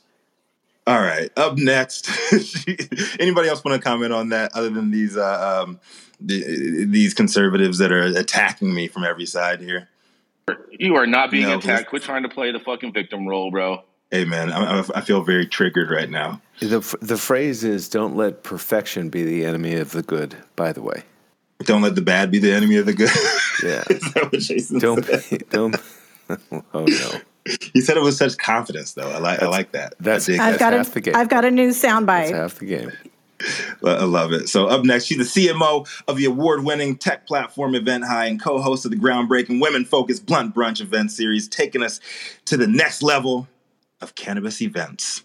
All 0.86 1.00
right, 1.00 1.30
up 1.36 1.58
next. 1.58 2.10
Anybody 3.20 3.48
else 3.48 3.64
want 3.64 3.80
to 3.80 3.88
comment 3.88 4.12
on 4.12 4.30
that 4.30 4.52
other 4.54 4.68
than 4.70 4.90
these 4.90 5.16
uh, 5.16 5.62
um, 5.64 5.80
the, 6.20 6.84
these 6.86 7.14
conservatives 7.14 7.78
that 7.78 7.92
are 7.92 8.02
attacking 8.02 8.74
me 8.74 8.88
from 8.88 9.04
every 9.04 9.26
side 9.26 9.60
here? 9.60 9.88
You 10.70 10.96
are 10.96 11.06
not 11.06 11.30
being 11.30 11.46
No, 11.46 11.58
attacked. 11.58 11.88
Quit 11.88 12.02
trying 12.02 12.24
to 12.24 12.28
play 12.28 12.50
the 12.50 12.58
fucking 12.58 12.92
victim 12.92 13.28
role, 13.28 13.50
bro. 13.50 13.84
Hey, 14.12 14.24
man, 14.26 14.52
I, 14.52 14.80
I- 14.80 14.84
I 14.96 15.00
feel 15.00 15.22
very 15.22 15.46
triggered 15.46 15.90
right 15.90 16.08
now. 16.10 16.40
The, 16.60 16.78
the 17.00 17.16
phrase 17.16 17.64
is 17.64 17.88
don't 17.88 18.14
let 18.14 18.44
perfection 18.44 19.08
be 19.08 19.24
the 19.24 19.44
enemy 19.44 19.74
of 19.74 19.90
the 19.90 20.02
good, 20.02 20.36
by 20.54 20.72
the 20.72 20.82
way. 20.82 21.02
Don't 21.64 21.82
let 21.82 21.94
the 21.96 22.02
bad 22.02 22.30
be 22.30 22.38
the 22.38 22.52
enemy 22.52 22.76
of 22.76 22.86
the 22.86 22.92
good. 22.92 23.10
Yeah. 23.64 23.82
Is 23.90 24.12
that 24.14 24.28
what 24.32 24.40
Jason 24.40 24.78
Don't, 24.80 25.04
said? 25.04 25.48
don't, 25.50 25.76
oh 26.74 26.84
no. 26.84 27.10
He 27.72 27.80
said 27.80 27.96
it 27.96 28.02
with 28.02 28.14
such 28.14 28.36
confidence, 28.36 28.92
though. 28.92 29.10
I 29.10 29.18
like, 29.18 29.42
I 29.42 29.46
like 29.46 29.72
that. 29.72 29.94
That's- 29.98 30.28
I 30.28 30.32
I've, 30.34 30.52
that. 30.54 30.58
got 30.60 30.72
half 30.74 30.92
the 30.92 30.98
a 30.98 31.02
game. 31.02 31.16
I've 31.16 31.28
got 31.28 31.44
a 31.44 31.50
new 31.50 31.72
That's 31.72 31.82
soundbite. 31.84 32.30
half 32.32 32.58
the 32.58 32.66
game. 32.66 32.92
I 33.84 33.88
I 33.90 34.04
love 34.04 34.32
it. 34.32 34.48
So 34.48 34.66
up 34.66 34.84
next, 34.84 35.06
she's 35.06 35.18
the 35.34 35.48
CMO 35.48 35.88
of 36.06 36.16
the 36.16 36.26
award-winning 36.26 36.96
tech 36.98 37.26
platform 37.26 37.74
Event 37.74 38.04
High 38.04 38.26
and 38.26 38.40
co-host 38.40 38.84
of 38.84 38.90
the 38.92 38.96
groundbreaking 38.96 39.60
women-focused 39.60 40.26
Blunt 40.26 40.54
Brunch 40.54 40.80
event 40.80 41.10
series, 41.10 41.48
taking 41.48 41.82
us 41.82 41.98
to 42.44 42.56
the 42.56 42.68
next 42.68 43.02
level 43.02 43.48
of 44.02 44.14
cannabis 44.14 44.60
events. 44.60 45.24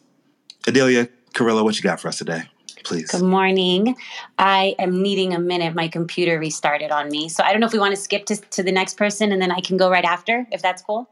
Adelia 0.68 1.10
Carrillo, 1.34 1.64
what 1.64 1.76
you 1.76 1.84
got 1.84 2.00
for 2.00 2.08
us 2.08 2.18
today, 2.18 2.44
please? 2.84 3.12
Good 3.12 3.24
morning. 3.24 3.96
I 4.38 4.76
am 4.80 5.02
needing 5.02 5.34
a 5.34 5.40
minute. 5.40 5.76
My 5.76 5.88
computer 5.88 6.40
restarted 6.40 6.92
on 6.92 7.10
me. 7.10 7.30
So 7.30 7.44
I 7.44 7.52
don't 7.52 7.60
know 7.60 7.68
if 7.68 7.74
we 7.74 7.80
want 7.80 7.96
to 7.96 8.02
skip 8.02 8.26
to, 8.28 8.36
to 8.36 8.64
the 8.64 8.72
next 8.72 8.98
person 8.98 9.32
and 9.32 9.42
then 9.42 9.52
I 9.52 9.60
can 9.60 9.78
go 9.78 9.90
right 9.90 10.06
after, 10.06 10.48
if 10.52 10.62
that's 10.62 10.82
cool. 10.82 11.10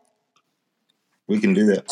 We 1.27 1.39
can 1.39 1.53
do 1.53 1.65
that. 1.67 1.91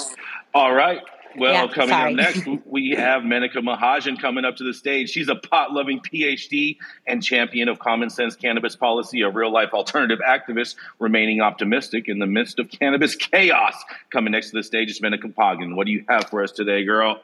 All 0.53 0.73
right. 0.73 1.01
Well, 1.37 1.53
Yeah, 1.53 1.67
coming 1.73 1.89
sorry. 1.89 2.11
up 2.11 2.17
next, 2.17 2.47
we 2.65 2.91
have 2.91 3.23
Menaka 3.23 3.55
Mahajan 3.57 4.19
coming 4.21 4.45
up 4.45 4.57
to 4.57 4.63
the 4.63 4.73
stage. 4.73 5.09
She's 5.09 5.29
a 5.29 5.35
pot 5.35 5.71
loving 5.71 5.99
PhD 5.99 6.77
and 7.07 7.23
champion 7.23 7.69
of 7.69 7.79
common 7.79 8.09
sense 8.09 8.35
cannabis 8.35 8.75
policy, 8.75 9.21
a 9.21 9.29
real 9.29 9.51
life 9.51 9.69
alternative 9.73 10.19
activist, 10.27 10.75
remaining 10.99 11.41
optimistic 11.41 12.07
in 12.07 12.19
the 12.19 12.27
midst 12.27 12.59
of 12.59 12.69
cannabis 12.69 13.15
chaos. 13.15 13.75
Coming 14.11 14.31
next 14.31 14.51
to 14.51 14.57
the 14.57 14.63
stage 14.63 14.89
is 14.89 14.99
Menaka 14.99 15.33
Pagan. 15.35 15.75
What 15.75 15.85
do 15.87 15.91
you 15.91 16.05
have 16.09 16.29
for 16.29 16.43
us 16.43 16.51
today, 16.51 16.83
girl? 16.85 17.19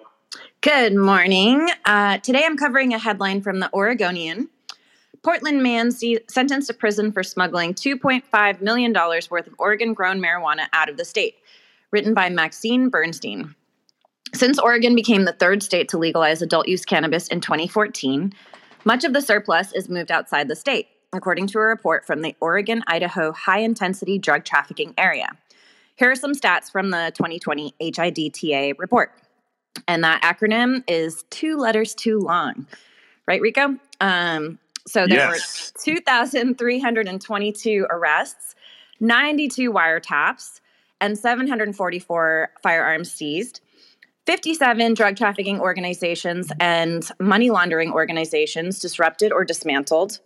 Good 0.62 0.96
morning. 0.96 1.68
Uh, 1.86 2.18
today 2.20 2.44
I'm 2.46 2.58
covering 2.58 2.94
a 2.94 3.00
headline 3.00 3.42
from 3.42 3.60
the 3.60 3.74
Oregonian. 3.74 4.50
Portland 5.24 5.62
man 5.64 5.92
se- 5.92 6.20
sentenced 6.30 6.68
to 6.68 6.74
prison 6.74 7.12
for 7.12 7.24
smuggling 7.24 7.74
$2.5 7.74 8.62
million 8.62 8.94
worth 8.94 9.48
of 9.48 9.54
Oregon 9.58 9.94
grown 9.94 10.22
marijuana 10.22 10.68
out 10.72 10.88
of 10.90 10.98
the 10.98 11.04
state. 11.06 11.36
Written 11.92 12.14
by 12.14 12.30
Maxine 12.30 12.90
Bernstein. 12.90 13.56
Since 14.34 14.60
Oregon 14.60 14.96
became 14.96 15.26
the 15.26 15.34
third 15.34 15.64
state 15.64 15.90
to 15.90 15.98
legalize 15.98 16.42
adult 16.42 16.68
use 16.68 16.86
cannabis 16.86 17.28
in 17.28 17.42
2014, 17.42 18.34
much 18.86 19.04
of 19.04 19.14
the 19.14 19.22
surplus 19.22 19.74
is 19.74 19.90
moved 19.90 20.12
outside 20.12 20.48
the 20.48 20.56
state, 20.56 20.88
according 21.14 21.48
to 21.48 21.58
a 21.58 21.62
report 21.62 22.06
from 22.06 22.22
the 22.22 22.36
Oregon 22.40 22.84
Idaho 22.88 23.32
High 23.32 23.60
Intensity 23.60 24.20
Drug 24.20 24.46
Trafficking 24.46 24.94
Area. 24.98 25.30
Here 25.96 26.12
are 26.12 26.16
some 26.16 26.34
stats 26.34 26.72
from 26.72 26.92
the 26.92 27.12
2020 27.16 27.74
HIDTA 27.82 28.78
report. 28.78 29.12
And 29.88 30.04
that 30.04 30.22
acronym 30.22 30.84
is 30.88 31.24
two 31.30 31.58
letters 31.58 31.96
too 31.96 32.20
long. 32.20 32.68
Right, 33.28 33.42
Rico? 33.42 33.76
Um, 34.00 34.60
so 34.88 35.08
there 35.08 35.18
Yes. 35.18 35.74
were 35.76 35.82
2,322 35.84 37.88
arrests, 37.90 38.56
92 39.00 39.72
wiretaps, 39.72 40.62
and 41.02 41.18
744 41.18 42.50
firearms 42.62 43.12
seized. 43.12 43.62
57 44.30 44.94
drug 44.94 45.16
trafficking 45.16 45.60
organizations 45.60 46.52
and 46.60 47.10
money 47.20 47.50
laundering 47.50 47.92
organizations 47.92 48.78
disrupted 48.78 49.32
or 49.32 49.44
dismantled. 49.44 50.20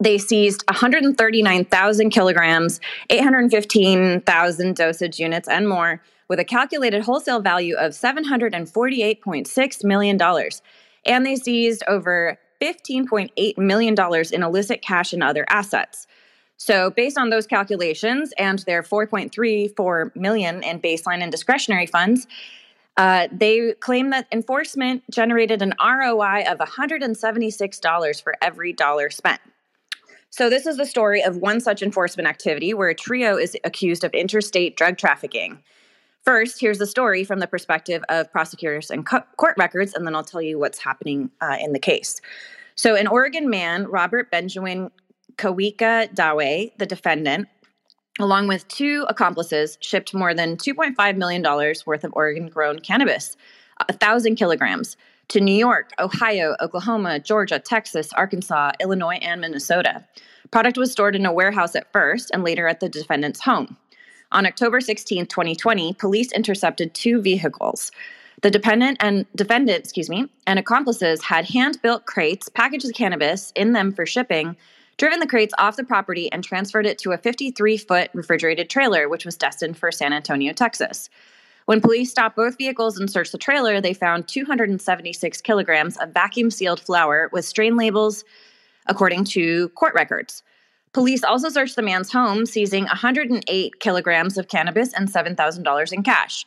They 0.00 0.16
seized 0.16 0.64
139,000 0.68 2.08
kilograms, 2.08 2.80
815,000 3.10 4.74
dosage 4.74 5.20
units, 5.20 5.46
and 5.46 5.68
more, 5.68 6.00
with 6.26 6.40
a 6.40 6.44
calculated 6.44 7.02
wholesale 7.02 7.40
value 7.40 7.76
of 7.76 7.92
$748.6 7.92 9.84
million. 9.84 10.18
And 11.04 11.26
they 11.26 11.36
seized 11.36 11.82
over 11.86 12.38
$15.8 12.62 13.58
million 13.58 13.94
in 14.32 14.42
illicit 14.42 14.80
cash 14.80 15.12
and 15.12 15.22
other 15.22 15.44
assets. 15.50 16.06
So, 16.56 16.88
based 16.92 17.18
on 17.18 17.28
those 17.28 17.46
calculations 17.46 18.32
and 18.38 18.60
their 18.60 18.82
4.34 18.82 20.16
million 20.16 20.62
in 20.62 20.80
baseline 20.80 21.20
and 21.20 21.30
discretionary 21.30 21.86
funds, 21.86 22.26
uh, 22.96 23.28
they 23.32 23.72
claim 23.80 24.10
that 24.10 24.26
enforcement 24.30 25.02
generated 25.10 25.62
an 25.62 25.74
ROI 25.82 26.44
of 26.48 26.58
$176 26.58 28.22
for 28.22 28.34
every 28.40 28.72
dollar 28.72 29.10
spent. 29.10 29.40
So, 30.30 30.50
this 30.50 30.66
is 30.66 30.76
the 30.76 30.86
story 30.86 31.22
of 31.22 31.36
one 31.36 31.60
such 31.60 31.80
enforcement 31.80 32.28
activity 32.28 32.74
where 32.74 32.88
a 32.88 32.94
trio 32.94 33.36
is 33.36 33.56
accused 33.62 34.02
of 34.02 34.12
interstate 34.12 34.76
drug 34.76 34.98
trafficking. 34.98 35.62
First, 36.24 36.60
here's 36.60 36.78
the 36.78 36.86
story 36.86 37.22
from 37.22 37.38
the 37.38 37.46
perspective 37.46 38.02
of 38.08 38.32
prosecutors 38.32 38.90
and 38.90 39.06
co- 39.06 39.22
court 39.36 39.54
records, 39.58 39.94
and 39.94 40.06
then 40.06 40.16
I'll 40.16 40.24
tell 40.24 40.42
you 40.42 40.58
what's 40.58 40.78
happening 40.78 41.30
uh, 41.40 41.58
in 41.60 41.72
the 41.72 41.78
case. 41.78 42.20
So, 42.74 42.96
an 42.96 43.06
Oregon 43.06 43.48
man, 43.48 43.86
Robert 43.86 44.30
Benjamin 44.30 44.90
Kawika 45.36 46.12
Dawe, 46.14 46.72
the 46.78 46.86
defendant, 46.86 47.48
along 48.20 48.48
with 48.48 48.66
two 48.68 49.04
accomplices, 49.08 49.78
shipped 49.80 50.14
more 50.14 50.34
than 50.34 50.56
$2.5 50.56 51.16
million 51.16 51.42
worth 51.86 52.04
of 52.04 52.12
Oregon 52.14 52.48
grown 52.48 52.78
cannabis, 52.78 53.36
1,000 53.88 54.36
kilograms, 54.36 54.96
to 55.28 55.40
New 55.40 55.56
York, 55.56 55.90
Ohio, 55.98 56.54
Oklahoma, 56.60 57.18
Georgia, 57.18 57.58
Texas, 57.58 58.12
Arkansas, 58.12 58.72
Illinois, 58.80 59.18
and 59.22 59.40
Minnesota. 59.40 60.04
Product 60.50 60.76
was 60.76 60.92
stored 60.92 61.16
in 61.16 61.26
a 61.26 61.32
warehouse 61.32 61.74
at 61.74 61.90
first 61.92 62.30
and 62.32 62.44
later 62.44 62.68
at 62.68 62.80
the 62.80 62.88
defendant's 62.88 63.40
home. 63.40 63.76
On 64.32 64.46
October 64.46 64.80
16, 64.80 65.26
2020, 65.26 65.94
police 65.94 66.30
intercepted 66.32 66.92
two 66.94 67.22
vehicles. 67.22 67.90
The 68.42 68.50
dependent 68.50 68.98
and 69.00 69.26
defendant, 69.34 69.78
excuse 69.78 70.10
me, 70.10 70.28
and 70.46 70.58
accomplices 70.58 71.22
had 71.22 71.48
hand-built 71.48 72.04
crates 72.04 72.48
packaged 72.48 72.84
with 72.84 72.94
cannabis 72.94 73.52
in 73.54 73.72
them 73.72 73.92
for 73.92 74.04
shipping, 74.04 74.56
driven 74.96 75.20
the 75.20 75.26
crates 75.26 75.54
off 75.58 75.76
the 75.76 75.84
property 75.84 76.30
and 76.32 76.42
transferred 76.42 76.86
it 76.86 76.98
to 76.98 77.12
a 77.12 77.18
53-foot 77.18 78.10
refrigerated 78.14 78.70
trailer 78.70 79.08
which 79.08 79.24
was 79.24 79.36
destined 79.36 79.76
for 79.76 79.90
San 79.90 80.12
Antonio, 80.12 80.52
Texas. 80.52 81.10
When 81.66 81.80
police 81.80 82.10
stopped 82.10 82.36
both 82.36 82.58
vehicles 82.58 82.98
and 82.98 83.10
searched 83.10 83.32
the 83.32 83.38
trailer, 83.38 83.80
they 83.80 83.94
found 83.94 84.28
276 84.28 85.40
kilograms 85.40 85.96
of 85.96 86.12
vacuum 86.12 86.50
sealed 86.50 86.80
flour 86.80 87.30
with 87.32 87.44
strain 87.44 87.76
labels, 87.76 88.24
according 88.86 89.24
to 89.24 89.70
court 89.70 89.94
records. 89.94 90.42
Police 90.92 91.24
also 91.24 91.48
searched 91.48 91.74
the 91.74 91.82
man's 91.82 92.12
home, 92.12 92.46
seizing 92.46 92.84
108 92.84 93.80
kilograms 93.80 94.38
of 94.38 94.48
cannabis 94.48 94.92
and 94.92 95.08
$7,000 95.08 95.92
in 95.92 96.02
cash. 96.02 96.44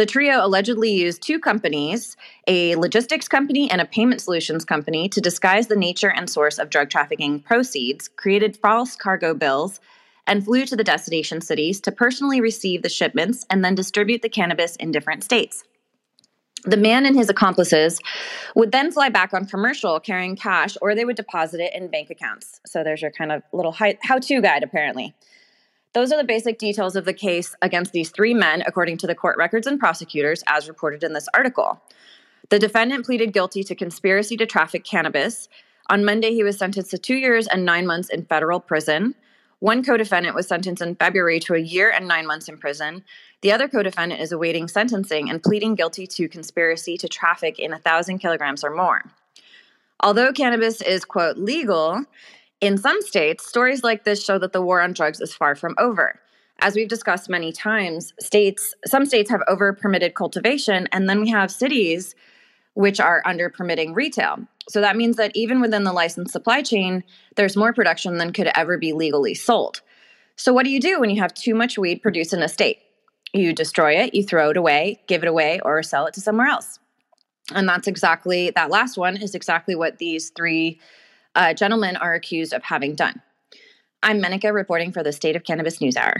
The 0.00 0.06
trio 0.06 0.42
allegedly 0.42 0.90
used 0.90 1.20
two 1.20 1.38
companies, 1.38 2.16
a 2.46 2.74
logistics 2.76 3.28
company 3.28 3.70
and 3.70 3.82
a 3.82 3.84
payment 3.84 4.22
solutions 4.22 4.64
company, 4.64 5.10
to 5.10 5.20
disguise 5.20 5.66
the 5.66 5.76
nature 5.76 6.10
and 6.10 6.30
source 6.30 6.58
of 6.58 6.70
drug 6.70 6.88
trafficking 6.88 7.38
proceeds, 7.40 8.08
created 8.08 8.56
false 8.56 8.96
cargo 8.96 9.34
bills, 9.34 9.78
and 10.26 10.42
flew 10.42 10.64
to 10.64 10.74
the 10.74 10.82
destination 10.82 11.42
cities 11.42 11.82
to 11.82 11.92
personally 11.92 12.40
receive 12.40 12.80
the 12.80 12.88
shipments 12.88 13.44
and 13.50 13.62
then 13.62 13.74
distribute 13.74 14.22
the 14.22 14.30
cannabis 14.30 14.74
in 14.76 14.90
different 14.90 15.22
states. 15.22 15.64
The 16.64 16.78
man 16.78 17.04
and 17.04 17.14
his 17.14 17.28
accomplices 17.28 18.00
would 18.54 18.72
then 18.72 18.92
fly 18.92 19.10
back 19.10 19.34
on 19.34 19.44
commercial 19.44 20.00
carrying 20.00 20.34
cash 20.34 20.78
or 20.80 20.94
they 20.94 21.04
would 21.04 21.16
deposit 21.16 21.60
it 21.60 21.74
in 21.74 21.90
bank 21.90 22.08
accounts. 22.08 22.58
So 22.64 22.82
there's 22.82 23.02
your 23.02 23.10
kind 23.10 23.32
of 23.32 23.42
little 23.52 23.72
how 23.72 24.18
to 24.18 24.40
guide, 24.40 24.62
apparently. 24.62 25.14
Those 25.92 26.12
are 26.12 26.16
the 26.16 26.24
basic 26.24 26.58
details 26.58 26.94
of 26.94 27.04
the 27.04 27.12
case 27.12 27.54
against 27.62 27.92
these 27.92 28.10
three 28.10 28.32
men, 28.32 28.62
according 28.64 28.98
to 28.98 29.08
the 29.08 29.14
court 29.14 29.36
records 29.36 29.66
and 29.66 29.80
prosecutors, 29.80 30.44
as 30.46 30.68
reported 30.68 31.02
in 31.02 31.14
this 31.14 31.28
article. 31.34 31.82
The 32.50 32.60
defendant 32.60 33.04
pleaded 33.04 33.32
guilty 33.32 33.64
to 33.64 33.74
conspiracy 33.74 34.36
to 34.36 34.46
traffic 34.46 34.84
cannabis. 34.84 35.48
On 35.88 36.04
Monday, 36.04 36.32
he 36.32 36.44
was 36.44 36.58
sentenced 36.58 36.92
to 36.92 36.98
two 36.98 37.16
years 37.16 37.48
and 37.48 37.64
nine 37.64 37.86
months 37.86 38.08
in 38.08 38.24
federal 38.24 38.60
prison. 38.60 39.16
One 39.58 39.84
co 39.84 39.96
defendant 39.96 40.36
was 40.36 40.46
sentenced 40.46 40.80
in 40.80 40.94
February 40.94 41.40
to 41.40 41.54
a 41.54 41.58
year 41.58 41.90
and 41.90 42.06
nine 42.06 42.26
months 42.26 42.48
in 42.48 42.56
prison. 42.56 43.04
The 43.42 43.52
other 43.52 43.68
co 43.68 43.82
defendant 43.82 44.20
is 44.20 44.32
awaiting 44.32 44.68
sentencing 44.68 45.28
and 45.28 45.42
pleading 45.42 45.74
guilty 45.74 46.06
to 46.06 46.28
conspiracy 46.28 46.96
to 46.98 47.08
traffic 47.08 47.58
in 47.58 47.72
1,000 47.72 48.18
kilograms 48.18 48.62
or 48.62 48.70
more. 48.70 49.04
Although 50.02 50.32
cannabis 50.32 50.80
is, 50.80 51.04
quote, 51.04 51.36
legal, 51.36 52.04
in 52.60 52.76
some 52.76 53.00
states, 53.02 53.46
stories 53.46 53.82
like 53.82 54.04
this 54.04 54.24
show 54.24 54.38
that 54.38 54.52
the 54.52 54.62
war 54.62 54.80
on 54.80 54.92
drugs 54.92 55.20
is 55.20 55.34
far 55.34 55.54
from 55.54 55.74
over. 55.78 56.20
As 56.60 56.74
we've 56.74 56.88
discussed 56.88 57.30
many 57.30 57.52
times, 57.52 58.12
states 58.20 58.74
some 58.86 59.06
states 59.06 59.30
have 59.30 59.42
over 59.48 59.72
permitted 59.72 60.14
cultivation 60.14 60.86
and 60.92 61.08
then 61.08 61.20
we 61.20 61.30
have 61.30 61.50
cities 61.50 62.14
which 62.74 63.00
are 63.00 63.22
under 63.24 63.48
permitting 63.48 63.94
retail. 63.94 64.38
So 64.68 64.80
that 64.80 64.96
means 64.96 65.16
that 65.16 65.32
even 65.34 65.60
within 65.60 65.84
the 65.84 65.92
licensed 65.92 66.32
supply 66.32 66.62
chain, 66.62 67.02
there's 67.36 67.56
more 67.56 67.72
production 67.72 68.18
than 68.18 68.32
could 68.32 68.50
ever 68.54 68.78
be 68.78 68.92
legally 68.92 69.34
sold. 69.34 69.80
So, 70.36 70.52
what 70.52 70.64
do 70.64 70.70
you 70.70 70.80
do 70.80 71.00
when 71.00 71.10
you 71.10 71.20
have 71.20 71.34
too 71.34 71.54
much 71.54 71.76
weed 71.76 72.02
produced 72.02 72.32
in 72.32 72.42
a 72.42 72.48
state? 72.48 72.78
You 73.32 73.52
destroy 73.52 73.96
it, 73.96 74.14
you 74.14 74.22
throw 74.22 74.50
it 74.50 74.56
away, 74.56 75.00
give 75.06 75.22
it 75.22 75.28
away, 75.28 75.60
or 75.64 75.82
sell 75.82 76.06
it 76.06 76.14
to 76.14 76.20
somewhere 76.20 76.46
else. 76.46 76.78
And 77.54 77.68
that's 77.68 77.88
exactly 77.88 78.50
that 78.50 78.70
last 78.70 78.96
one 78.96 79.16
is 79.16 79.34
exactly 79.34 79.74
what 79.74 79.98
these 79.98 80.30
three 80.30 80.80
uh, 81.34 81.54
gentlemen 81.54 81.96
are 81.96 82.14
accused 82.14 82.52
of 82.52 82.62
having 82.62 82.94
done. 82.94 83.20
I'm 84.02 84.20
Menaka 84.20 84.52
reporting 84.52 84.92
for 84.92 85.02
the 85.02 85.12
State 85.12 85.36
of 85.36 85.44
Cannabis 85.44 85.80
News 85.80 85.96
Hour. 85.96 86.16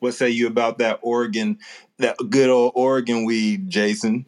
What 0.00 0.14
say 0.14 0.30
you 0.30 0.46
about 0.46 0.78
that 0.78 1.00
Oregon, 1.02 1.58
that 1.98 2.16
good 2.28 2.50
old 2.50 2.72
Oregon 2.74 3.24
weed, 3.24 3.68
Jason? 3.68 4.26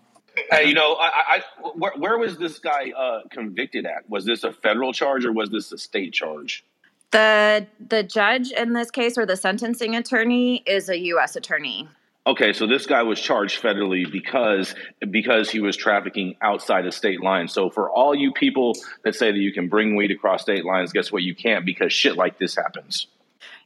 Hey, 0.50 0.68
you 0.68 0.74
know, 0.74 0.94
I, 0.94 1.10
I 1.28 1.42
where, 1.74 1.92
where, 1.96 2.18
was 2.18 2.38
this 2.38 2.58
guy 2.58 2.92
uh, 2.96 3.22
convicted 3.30 3.86
at? 3.86 4.08
Was 4.08 4.24
this 4.24 4.44
a 4.44 4.52
federal 4.52 4.92
charge 4.92 5.24
or 5.24 5.32
was 5.32 5.50
this 5.50 5.72
a 5.72 5.78
state 5.78 6.12
charge? 6.12 6.64
The 7.10 7.66
the 7.88 8.02
judge 8.02 8.50
in 8.52 8.72
this 8.72 8.90
case 8.90 9.18
or 9.18 9.26
the 9.26 9.36
sentencing 9.36 9.96
attorney 9.96 10.62
is 10.66 10.88
a 10.88 10.98
U.S. 10.98 11.36
attorney. 11.36 11.88
Okay, 12.28 12.52
so 12.52 12.66
this 12.66 12.84
guy 12.84 13.02
was 13.04 13.18
charged 13.18 13.62
federally 13.62 14.10
because 14.10 14.74
because 15.10 15.48
he 15.48 15.60
was 15.60 15.78
trafficking 15.78 16.36
outside 16.42 16.84
of 16.86 16.92
state 16.92 17.22
lines. 17.22 17.54
So 17.54 17.70
for 17.70 17.88
all 17.90 18.14
you 18.14 18.32
people 18.32 18.74
that 19.02 19.14
say 19.14 19.32
that 19.32 19.38
you 19.38 19.50
can 19.50 19.68
bring 19.68 19.96
weed 19.96 20.10
across 20.10 20.42
state 20.42 20.66
lines, 20.66 20.92
guess 20.92 21.10
what? 21.10 21.22
You 21.22 21.34
can't 21.34 21.64
because 21.64 21.90
shit 21.90 22.16
like 22.16 22.38
this 22.38 22.54
happens. 22.54 23.06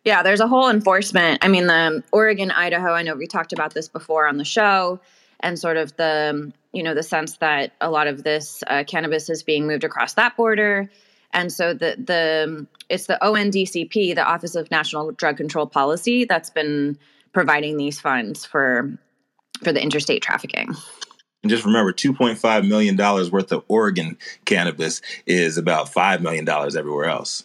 Yeah, 0.05 0.23
there's 0.23 0.39
a 0.39 0.47
whole 0.47 0.71
enforcement. 0.71 1.45
I 1.45 1.49
mean, 1.49 1.67
the 1.67 1.75
um, 1.75 2.05
Oregon, 2.13 2.53
Idaho. 2.53 2.93
I 2.93 3.03
know 3.03 3.17
we 3.17 3.27
talked 3.27 3.53
about 3.53 3.75
this 3.75 3.89
before 3.89 4.29
on 4.29 4.37
the 4.37 4.45
show, 4.45 5.01
and 5.41 5.59
sort 5.59 5.77
of 5.77 5.97
the 5.97 6.31
um, 6.33 6.53
you 6.73 6.85
know 6.85 6.95
the 6.95 7.03
sense 7.03 7.39
that 7.39 7.73
a 7.81 7.91
lot 7.91 8.07
of 8.07 8.23
this 8.23 8.63
uh, 8.69 8.85
cannabis 8.87 9.29
is 9.29 9.43
being 9.43 9.67
moved 9.67 9.83
across 9.83 10.15
that 10.15 10.37
border 10.37 10.89
and 11.33 11.53
so 11.53 11.73
the 11.75 11.97
the 11.99 12.45
um, 12.47 12.69
it's 12.89 13.07
the 13.07 13.19
ONDCP 13.23 14.15
the 14.15 14.25
Office 14.25 14.55
of 14.55 14.71
National 14.71 15.11
Drug 15.13 15.37
Control 15.37 15.67
Policy 15.67 16.25
that's 16.25 16.51
been 16.51 16.99
providing 17.33 17.77
these 17.77 18.01
funds 18.01 18.45
for 18.45 18.99
for 19.63 19.73
the 19.73 19.83
interstate 19.83 20.23
trafficking 20.23 20.75
and 21.43 21.51
just 21.51 21.65
remember, 21.65 21.93
$2.5 21.93 22.69
million 22.69 22.97
worth 22.97 23.53
of 23.53 23.65
Oregon 23.69 24.17
cannabis 24.45 25.03
is 25.27 25.59
about 25.59 25.93
$5 25.93 26.21
million 26.21 26.49
everywhere 26.49 27.07
else. 27.07 27.45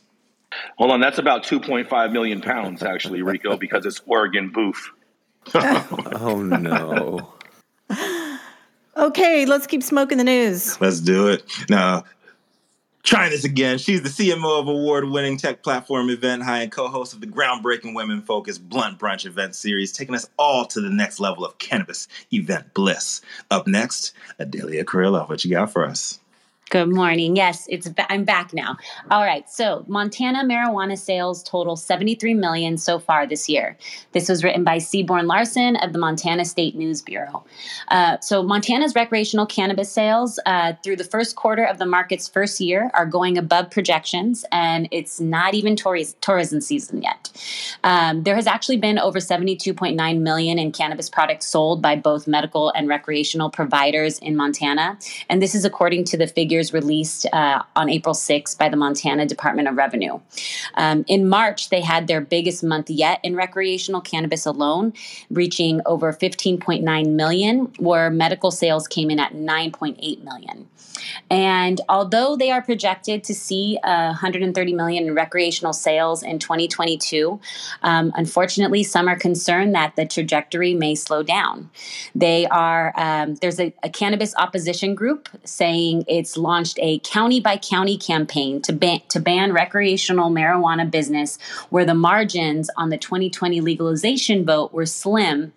Hold 0.77 0.91
on, 0.91 0.99
that's 0.99 1.17
about 1.17 1.43
2.5 1.43 2.11
million 2.11 2.41
pounds, 2.41 2.83
actually, 2.83 3.21
Rico, 3.21 3.57
because 3.57 3.85
it's 3.85 4.01
Oregon 4.05 4.49
boof. 4.49 4.93
oh, 5.55 6.41
no. 6.43 7.33
Okay, 8.97 9.45
let's 9.45 9.67
keep 9.67 9.83
smoking 9.83 10.17
the 10.17 10.23
news. 10.23 10.81
Let's 10.81 10.99
do 10.99 11.27
it. 11.27 11.43
Now, 11.69 12.03
trying 13.07 13.31
this 13.31 13.45
again. 13.45 13.77
She's 13.77 14.01
the 14.01 14.09
CMO 14.09 14.59
of 14.59 14.67
award-winning 14.67 15.37
tech 15.37 15.63
platform 15.63 16.09
Event 16.09 16.43
High 16.43 16.63
and 16.63 16.71
co-host 16.71 17.13
of 17.13 17.21
the 17.21 17.27
groundbreaking 17.27 17.95
women-focused 17.95 18.67
Blunt 18.67 18.99
Brunch 18.99 19.25
event 19.25 19.55
series, 19.55 19.93
taking 19.93 20.13
us 20.13 20.29
all 20.37 20.65
to 20.65 20.81
the 20.81 20.89
next 20.89 21.21
level 21.21 21.45
of 21.45 21.57
cannabis 21.57 22.09
event 22.33 22.73
bliss. 22.73 23.21
Up 23.49 23.65
next, 23.65 24.11
Adelia 24.39 24.83
Carrillo. 24.83 25.25
What 25.25 25.45
you 25.45 25.51
got 25.51 25.71
for 25.71 25.85
us? 25.85 26.19
Good 26.69 26.89
morning. 26.89 27.37
Yes, 27.37 27.65
it's 27.69 27.89
I'm 28.09 28.25
back 28.25 28.53
now. 28.53 28.75
All 29.09 29.23
right. 29.23 29.49
So, 29.49 29.85
Montana 29.87 30.43
marijuana 30.43 30.97
sales 30.97 31.41
total 31.41 31.77
73 31.77 32.33
million 32.33 32.77
so 32.77 32.99
far 32.99 33.25
this 33.25 33.47
year. 33.47 33.77
This 34.11 34.27
was 34.27 34.43
written 34.43 34.65
by 34.65 34.79
Seaborn 34.79 35.27
Larson 35.27 35.77
of 35.77 35.93
the 35.93 35.99
Montana 35.99 36.43
State 36.43 36.75
News 36.75 37.01
Bureau. 37.01 37.45
Uh, 37.87 38.19
so, 38.19 38.43
Montana's 38.43 38.95
recreational 38.95 39.45
cannabis 39.45 39.89
sales 39.89 40.41
uh, 40.45 40.73
through 40.83 40.97
the 40.97 41.05
first 41.05 41.37
quarter 41.37 41.63
of 41.63 41.77
the 41.77 41.85
market's 41.85 42.27
first 42.27 42.59
year 42.59 42.91
are 42.93 43.05
going 43.05 43.37
above 43.37 43.71
projections, 43.71 44.43
and 44.51 44.89
it's 44.91 45.21
not 45.21 45.53
even 45.53 45.77
tourism 45.77 46.59
season 46.59 47.01
yet. 47.01 47.31
Um, 47.85 48.23
there 48.23 48.35
has 48.35 48.45
actually 48.45 48.77
been 48.77 48.99
over 48.99 49.19
72.9 49.19 50.19
million 50.19 50.59
in 50.59 50.73
cannabis 50.73 51.09
products 51.09 51.45
sold 51.45 51.81
by 51.81 51.95
both 51.95 52.27
medical 52.27 52.71
and 52.71 52.89
recreational 52.89 53.49
providers 53.49 54.19
in 54.19 54.35
Montana, 54.35 54.99
and 55.29 55.41
this 55.41 55.55
is 55.55 55.63
according 55.63 56.03
to 56.03 56.17
the 56.17 56.27
figure 56.27 56.56
figures 56.57 56.73
released 56.73 57.27
uh, 57.33 57.61
on 57.75 57.87
April 57.87 58.15
6th 58.15 58.57
by 58.57 58.67
the 58.67 58.77
Montana 58.77 59.27
Department 59.27 59.67
of 59.67 59.75
Revenue. 59.75 60.19
Um, 60.73 61.05
in 61.07 61.29
March, 61.29 61.69
they 61.69 61.81
had 61.81 62.07
their 62.07 62.19
biggest 62.19 62.63
month 62.63 62.89
yet 62.89 63.19
in 63.21 63.35
recreational 63.35 64.01
cannabis 64.01 64.47
alone, 64.47 64.93
reaching 65.29 65.81
over 65.85 66.11
15.9 66.11 67.09
million, 67.11 67.71
where 67.77 68.09
medical 68.09 68.49
sales 68.49 68.87
came 68.87 69.11
in 69.11 69.19
at 69.19 69.33
9.8 69.33 70.23
million. 70.23 70.67
And 71.29 71.81
although 71.89 72.35
they 72.35 72.51
are 72.51 72.61
projected 72.61 73.23
to 73.25 73.33
see 73.33 73.77
uh, 73.83 74.07
130 74.07 74.73
million 74.73 75.07
in 75.07 75.15
recreational 75.15 75.73
sales 75.73 76.23
in 76.23 76.39
2022, 76.39 77.39
um, 77.83 78.11
unfortunately, 78.15 78.83
some 78.83 79.07
are 79.07 79.17
concerned 79.17 79.75
that 79.75 79.95
the 79.95 80.05
trajectory 80.05 80.73
may 80.73 80.95
slow 80.95 81.23
down. 81.23 81.69
They 82.15 82.45
are 82.47 82.93
um, 82.97 83.35
there's 83.35 83.59
a, 83.59 83.73
a, 83.83 83.89
cannabis 83.89 84.35
opposition 84.37 84.95
group 84.95 85.27
saying 85.43 86.05
it's 86.07 86.37
launched 86.47 86.79
a 86.81 86.99
county 86.99 87.39
by 87.39 87.57
county 87.57 87.97
campaign 87.97 88.61
to 88.63 88.73
ban 88.73 89.01
to 89.09 89.19
ban 89.19 89.51
recreational 89.51 90.31
marijuana 90.31 90.89
business, 90.89 91.37
where 91.69 91.85
the 91.85 91.93
margins 91.93 92.69
on 92.77 92.89
the 92.89 92.97
2020 92.97 93.61
legalization 93.61 94.45
vote 94.45 94.71
were 94.73 94.85
slim 94.85 95.51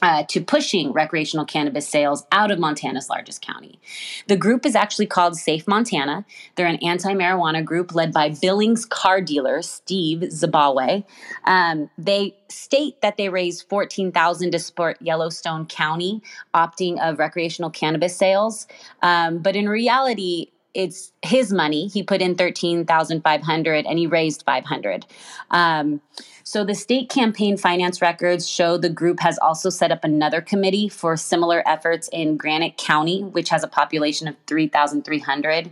uh, 0.00 0.24
to 0.28 0.40
pushing 0.40 0.92
recreational 0.92 1.44
cannabis 1.44 1.88
sales 1.88 2.24
out 2.32 2.50
of 2.50 2.58
Montana's 2.58 3.08
largest 3.08 3.42
county. 3.42 3.80
The 4.28 4.36
group 4.36 4.64
is 4.64 4.74
actually 4.74 5.06
called 5.06 5.36
Safe 5.36 5.66
Montana. 5.66 6.24
They're 6.54 6.66
an 6.66 6.76
anti 6.76 7.12
marijuana 7.14 7.64
group 7.64 7.94
led 7.94 8.12
by 8.12 8.30
Billings 8.30 8.84
car 8.84 9.20
dealer 9.20 9.62
Steve 9.62 10.20
Zabawa. 10.20 11.04
Um, 11.44 11.90
they 11.98 12.36
state 12.48 13.00
that 13.02 13.16
they 13.16 13.28
raised 13.28 13.68
14000 13.68 14.52
to 14.52 14.58
support 14.58 14.96
Yellowstone 15.00 15.66
County 15.66 16.22
opting 16.54 17.00
of 17.00 17.18
recreational 17.18 17.70
cannabis 17.70 18.16
sales. 18.16 18.66
Um, 19.02 19.38
but 19.38 19.56
in 19.56 19.68
reality, 19.68 20.51
it's 20.74 21.12
his 21.22 21.52
money. 21.52 21.88
He 21.88 22.02
put 22.02 22.22
in 22.22 22.34
13,500 22.34 23.86
and 23.86 23.98
he 23.98 24.06
raised 24.06 24.42
500. 24.44 25.06
Um, 25.50 26.00
so 26.44 26.64
the 26.64 26.74
state 26.74 27.08
campaign 27.08 27.56
finance 27.56 28.02
records 28.02 28.48
show 28.48 28.76
the 28.76 28.88
group 28.88 29.20
has 29.20 29.38
also 29.38 29.70
set 29.70 29.92
up 29.92 30.04
another 30.04 30.40
committee 30.40 30.88
for 30.88 31.16
similar 31.16 31.62
efforts 31.66 32.08
in 32.12 32.36
Granite 32.36 32.76
County, 32.76 33.22
which 33.22 33.48
has 33.50 33.62
a 33.62 33.68
population 33.68 34.28
of 34.28 34.36
3,300. 34.46 35.70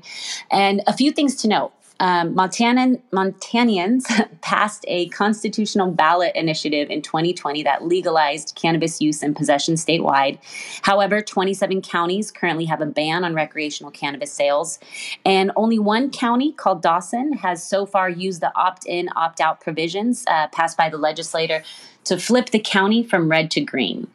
And 0.51 0.83
a 0.87 0.93
few 0.93 1.13
things 1.13 1.35
to 1.37 1.49
note 1.49 1.73
um, 2.01 2.35
Montanan, 2.35 3.01
Montanians 3.13 4.05
passed 4.41 4.85
a 4.89 5.09
constitutional 5.11 5.91
ballot 5.91 6.35
initiative 6.35 6.91
in 6.91 7.03
2020 7.03 7.63
that 7.63 7.85
legalized 7.85 8.55
cannabis 8.57 9.01
use 9.01 9.23
and 9.23 9.37
possession 9.37 9.75
statewide. 9.75 10.39
However, 10.83 11.21
27 11.21 11.83
counties 11.83 12.31
currently 12.31 12.65
have 12.65 12.81
a 12.81 12.87
ban 12.87 13.23
on 13.23 13.35
recreational 13.35 13.93
cannabis 13.93 14.33
sales, 14.33 14.79
and 15.27 15.53
only 15.57 15.79
one 15.79 16.11
county 16.11 16.53
called 16.53 16.83
Dawson 16.83 17.35
has 17.35 17.63
so 17.63 17.85
far 17.85 18.09
used 18.09 18.41
the 18.41 18.53
opt 18.57 18.87
in, 18.87 19.11
opt 19.15 19.41
out 19.41 19.61
provisions 19.61 20.25
uh, 20.27 20.49
passed 20.49 20.79
by 20.79 20.89
the 20.89 20.99
legislator 20.99 21.63
to 22.11 22.19
flip 22.19 22.51
the 22.51 22.59
county 22.59 23.05
from 23.05 23.31
red 23.31 23.53
to 23.53 23.61
green. 23.61 24.09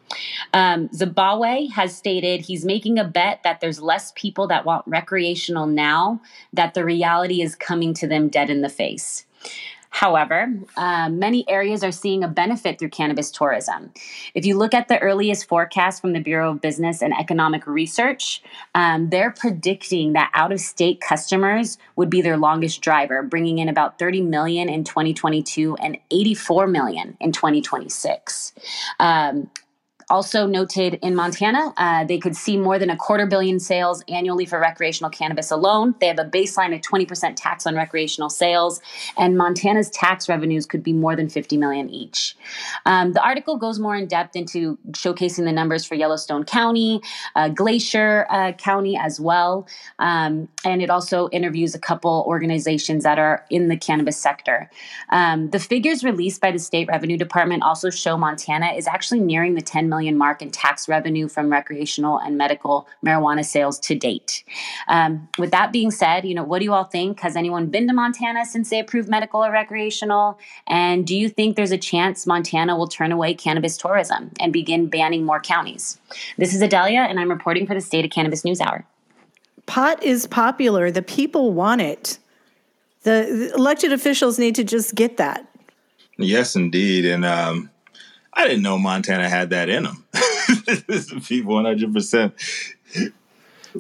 Um, 0.54 0.90
Zabawa 0.90 1.72
has 1.72 1.96
stated 1.96 2.42
he's 2.42 2.66
making 2.66 3.00
a 3.00 3.06
bet 3.06 3.40
that 3.44 3.62
there's 3.62 3.82
less 3.82 4.12
people 4.18 4.48
that 4.48 4.66
want 4.66 4.86
recreational 4.86 5.66
now, 5.66 6.20
that 6.52 6.74
the 6.74 6.84
reality 6.84 7.42
is 7.42 7.56
coming 7.56 7.94
to 7.94 8.06
them 8.06 8.28
dead 8.28 8.50
in 8.50 8.60
the 8.60 8.68
face. 8.68 9.26
However, 9.96 10.52
uh, 10.76 11.08
many 11.08 11.50
areas 11.50 11.82
are 11.82 11.92
seeing 11.92 12.22
a 12.22 12.28
benefit 12.28 12.78
through 12.78 12.90
cannabis 12.90 13.32
tourism. 13.32 13.94
If 14.34 14.46
you 14.46 14.58
look 14.58 14.74
at 14.74 14.90
the 14.90 15.00
earliest 15.00 15.48
forecast 15.48 16.02
from 16.02 16.12
the 16.12 16.20
Bureau 16.20 16.52
of 16.52 16.60
Business 16.60 17.02
and 17.02 17.14
Economic 17.18 17.66
Research, 17.66 18.44
um, 18.76 19.10
they're 19.10 19.32
predicting 19.32 20.12
that 20.12 20.32
out 20.34 20.52
of 20.52 20.60
state 20.60 21.00
customers 21.00 21.78
would 21.96 22.10
be 22.10 22.22
their 22.22 22.36
longest 22.36 22.82
driver, 22.82 23.24
bringing 23.24 23.58
in 23.60 23.70
about 23.70 23.98
30 23.98 24.20
million 24.20 24.68
in 24.68 24.84
2022 24.84 25.78
and 25.78 25.98
84 26.12 26.68
million 26.68 27.16
in 27.22 27.32
2026. 27.32 28.52
Um, 29.00 29.50
also 30.10 30.46
noted 30.46 31.00
in 31.02 31.16
Montana, 31.16 31.74
uh, 31.78 32.04
they 32.04 32.18
could 32.18 32.36
see 32.36 32.58
more 32.58 32.78
than 32.78 32.90
a 32.90 32.96
quarter 32.96 33.26
billion 33.26 33.60
sales 33.60 34.04
annually 34.08 34.46
for 34.46 34.60
recreational 34.60 35.10
cannabis 35.10 35.52
alone. 35.52 35.96
They 36.00 36.08
have 36.08 36.20
a 36.20 36.26
baseline 36.26 36.76
of 36.76 36.82
20% 36.82 37.34
tax 37.36 37.66
on 37.66 37.76
recreational 37.76 38.30
sales, 38.30 38.82
and 39.18 39.38
Montana's 39.38 39.90
tax 39.90 40.30
revenues 40.30 40.66
could 40.66 40.84
be 40.84 40.94
more 40.94 41.16
than 41.16 41.30
50 41.30 41.58
million 41.58 41.90
each. 41.90 42.36
Um, 42.86 43.14
the 43.14 43.24
article 43.24 43.58
goes 43.58 43.80
more 43.80 43.96
in 43.96 44.08
depth 44.08 44.36
into 44.36 44.78
showcasing 44.92 45.46
the 45.46 45.52
numbers 45.52 45.86
for 45.86 45.96
Yellowstone 45.96 46.44
County, 46.44 47.02
uh, 47.36 47.50
Glacier 47.50 48.28
uh, 48.30 48.52
County 48.54 48.98
as 48.98 49.20
well, 49.20 49.68
um, 50.00 50.48
and 50.64 50.82
it 50.82 50.90
also 50.90 51.30
interviews 51.30 51.74
a 51.74 51.80
couple 51.80 52.24
organizations 52.28 53.04
that 53.04 53.18
are 53.18 53.46
in 53.50 53.70
the 53.70 53.78
cannabis 53.78 54.18
sector. 54.18 54.70
Um, 55.10 55.50
the 55.50 55.60
figures 55.60 56.04
released 56.04 56.42
by 56.42 56.52
the 56.52 56.60
state 56.60 56.88
revenue 56.88 57.18
department 57.18 57.64
also 57.64 57.90
show 57.90 58.18
Montana 58.18 58.68
is 58.68 58.88
actually 58.88 59.20
nearing 59.20 59.56
the 59.56 59.62
10 59.62 59.90
million 59.90 59.95
million 59.96 60.18
mark 60.18 60.42
in 60.42 60.52
tax 60.52 60.90
revenue 60.90 61.28
from 61.28 61.50
recreational 61.50 62.18
and 62.20 62.38
medical 62.38 62.88
marijuana 63.06 63.46
sales 63.46 63.80
to 63.80 63.96
date. 63.96 64.44
Um, 64.88 65.28
with 65.38 65.52
that 65.52 65.72
being 65.72 65.92
said, 65.92 66.26
you 66.26 66.36
know, 66.36 66.44
what 66.44 66.60
do 66.60 66.66
you 66.66 66.74
all 66.74 66.84
think? 66.84 67.22
Has 67.22 67.36
anyone 67.36 67.68
been 67.68 67.88
to 67.88 67.94
Montana 67.94 68.46
since 68.46 68.70
they 68.70 68.80
approved 68.80 69.10
medical 69.10 69.44
or 69.44 69.52
recreational? 69.52 70.38
And 70.68 71.08
do 71.08 71.16
you 71.16 71.30
think 71.30 71.56
there's 71.56 71.72
a 71.72 71.78
chance 71.78 72.28
Montana 72.28 72.76
will 72.78 72.88
turn 72.88 73.12
away 73.12 73.34
cannabis 73.34 73.78
tourism 73.78 74.32
and 74.40 74.52
begin 74.52 74.88
banning 74.88 75.24
more 75.24 75.40
counties? 75.40 76.00
This 76.38 76.54
is 76.54 76.62
Adelia, 76.62 77.02
and 77.02 77.20
I'm 77.20 77.30
reporting 77.30 77.66
for 77.66 77.74
the 77.74 77.82
State 77.82 78.06
of 78.06 78.12
Cannabis 78.12 78.44
News 78.44 78.60
Hour. 78.60 78.86
Pot 79.66 80.04
is 80.04 80.28
popular. 80.28 80.92
The 80.92 81.02
people 81.02 81.54
want 81.54 81.82
it. 81.82 82.20
The, 83.04 83.50
the 83.52 83.54
elected 83.56 83.94
officials 83.94 84.38
need 84.38 84.56
to 84.56 84.64
just 84.64 84.96
get 84.96 85.18
that. 85.18 85.48
Yes, 86.18 86.56
indeed. 86.56 87.06
And 87.06 87.26
um, 87.26 87.70
I 88.36 88.48
didn't 88.48 88.64
know 88.64 88.78
Montana 88.78 89.30
had 89.30 89.52
that 89.52 89.70
in 89.70 89.84
them. 89.84 90.04
people 91.24 91.56
100%. 91.56 92.34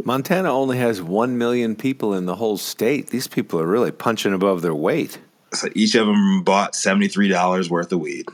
Montana 0.03 0.51
only 0.51 0.77
has 0.77 1.01
1 1.01 1.37
million 1.37 1.75
people 1.75 2.13
in 2.13 2.25
the 2.25 2.35
whole 2.35 2.57
state. 2.57 3.07
These 3.07 3.27
people 3.27 3.59
are 3.59 3.67
really 3.67 3.91
punching 3.91 4.33
above 4.33 4.61
their 4.61 4.75
weight. 4.75 5.19
So 5.53 5.69
each 5.73 5.95
of 5.95 6.07
them 6.07 6.43
bought 6.43 6.73
$73 6.73 7.69
worth 7.69 7.91
of 7.91 7.99
weed. 7.99 8.27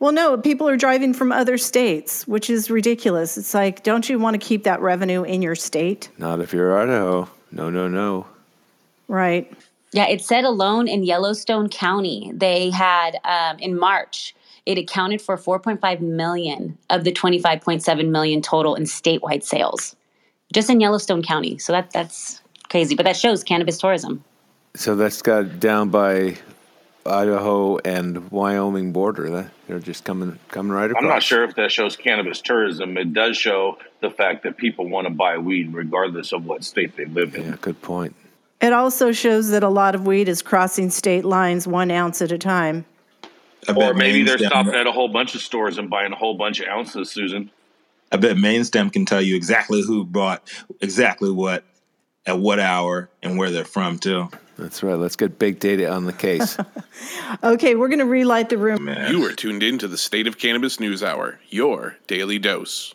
Well, 0.00 0.12
no, 0.12 0.36
people 0.38 0.68
are 0.68 0.76
driving 0.76 1.12
from 1.12 1.32
other 1.32 1.58
states, 1.58 2.26
which 2.28 2.50
is 2.50 2.70
ridiculous. 2.70 3.36
It's 3.36 3.52
like, 3.52 3.82
don't 3.82 4.08
you 4.08 4.18
want 4.18 4.40
to 4.40 4.46
keep 4.46 4.64
that 4.64 4.80
revenue 4.80 5.24
in 5.24 5.42
your 5.42 5.56
state? 5.56 6.08
Not 6.18 6.40
if 6.40 6.52
you're 6.52 6.78
Idaho. 6.78 7.28
No, 7.50 7.68
no, 7.70 7.88
no. 7.88 8.26
Right. 9.08 9.50
Yeah, 9.92 10.06
it 10.06 10.20
said 10.20 10.44
alone 10.44 10.86
in 10.86 11.02
Yellowstone 11.02 11.68
County, 11.68 12.30
they 12.34 12.70
had 12.70 13.18
um, 13.24 13.58
in 13.58 13.78
March, 13.78 14.34
it 14.68 14.76
accounted 14.76 15.22
for 15.22 15.38
4.5 15.38 16.00
million 16.00 16.76
of 16.90 17.02
the 17.02 17.10
25.7 17.10 18.10
million 18.10 18.42
total 18.42 18.74
in 18.74 18.82
statewide 18.82 19.42
sales, 19.42 19.96
just 20.52 20.68
in 20.68 20.78
Yellowstone 20.78 21.22
County. 21.22 21.56
So 21.56 21.72
that 21.72 21.90
that's 21.90 22.42
crazy, 22.68 22.94
but 22.94 23.04
that 23.04 23.16
shows 23.16 23.42
cannabis 23.42 23.78
tourism. 23.78 24.22
So 24.74 24.94
that's 24.94 25.22
got 25.22 25.58
down 25.58 25.88
by 25.88 26.36
Idaho 27.06 27.78
and 27.78 28.30
Wyoming 28.30 28.92
border. 28.92 29.50
They're 29.66 29.78
just 29.78 30.04
coming 30.04 30.38
coming 30.48 30.72
right 30.72 30.90
across. 30.90 31.02
I'm 31.02 31.08
not 31.08 31.22
sure 31.22 31.44
if 31.44 31.54
that 31.54 31.72
shows 31.72 31.96
cannabis 31.96 32.42
tourism. 32.42 32.98
It 32.98 33.14
does 33.14 33.38
show 33.38 33.78
the 34.02 34.10
fact 34.10 34.42
that 34.42 34.58
people 34.58 34.86
want 34.86 35.06
to 35.06 35.14
buy 35.14 35.38
weed 35.38 35.72
regardless 35.72 36.34
of 36.34 36.44
what 36.44 36.62
state 36.62 36.94
they 36.94 37.06
live 37.06 37.34
in. 37.34 37.44
Yeah, 37.46 37.56
good 37.62 37.80
point. 37.80 38.14
It 38.60 38.74
also 38.74 39.12
shows 39.12 39.48
that 39.48 39.62
a 39.62 39.70
lot 39.70 39.94
of 39.94 40.06
weed 40.06 40.28
is 40.28 40.42
crossing 40.42 40.90
state 40.90 41.24
lines 41.24 41.66
one 41.66 41.90
ounce 41.90 42.20
at 42.20 42.32
a 42.32 42.38
time. 42.38 42.84
Or 43.76 43.94
maybe 43.94 44.22
they're 44.22 44.38
stopping 44.38 44.74
at 44.74 44.86
a 44.86 44.92
whole 44.92 45.08
bunch 45.08 45.34
of 45.34 45.40
stores 45.40 45.78
and 45.78 45.90
buying 45.90 46.12
a 46.12 46.16
whole 46.16 46.36
bunch 46.36 46.60
of 46.60 46.68
ounces, 46.68 47.10
Susan. 47.10 47.50
I 48.10 48.16
bet 48.16 48.36
Mainstem 48.36 48.92
can 48.92 49.04
tell 49.04 49.20
you 49.20 49.36
exactly 49.36 49.82
who 49.82 50.04
bought 50.04 50.42
exactly 50.80 51.30
what 51.30 51.64
at 52.26 52.38
what 52.38 52.58
hour 52.60 53.10
and 53.22 53.38
where 53.38 53.50
they're 53.50 53.64
from 53.64 53.98
too. 53.98 54.28
That's 54.58 54.82
right. 54.82 54.96
Let's 54.96 55.14
get 55.14 55.38
big 55.38 55.60
data 55.60 55.88
on 55.90 56.04
the 56.04 56.12
case. 56.12 56.58
okay, 57.44 57.76
we're 57.76 57.88
going 57.88 58.00
to 58.00 58.04
relight 58.04 58.48
the 58.48 58.58
room. 58.58 58.88
You 59.08 59.24
are 59.26 59.32
tuned 59.32 59.62
in 59.62 59.78
to 59.78 59.88
the 59.88 59.98
State 59.98 60.26
of 60.26 60.36
Cannabis 60.36 60.80
News 60.80 61.02
Hour, 61.02 61.38
your 61.48 61.96
daily 62.08 62.40
dose. 62.40 62.94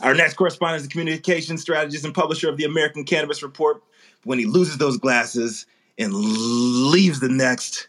Our 0.00 0.14
next 0.14 0.34
correspondent 0.34 0.82
is 0.82 0.88
the 0.88 0.92
communication 0.92 1.58
strategist 1.58 2.04
and 2.04 2.14
publisher 2.14 2.48
of 2.48 2.56
the 2.56 2.64
American 2.64 3.04
Cannabis 3.04 3.42
Report, 3.42 3.82
when 4.24 4.38
he 4.38 4.46
loses 4.46 4.78
those 4.78 4.96
glasses 4.96 5.66
and 5.98 6.12
leaves 6.12 7.20
the 7.20 7.28
next 7.28 7.88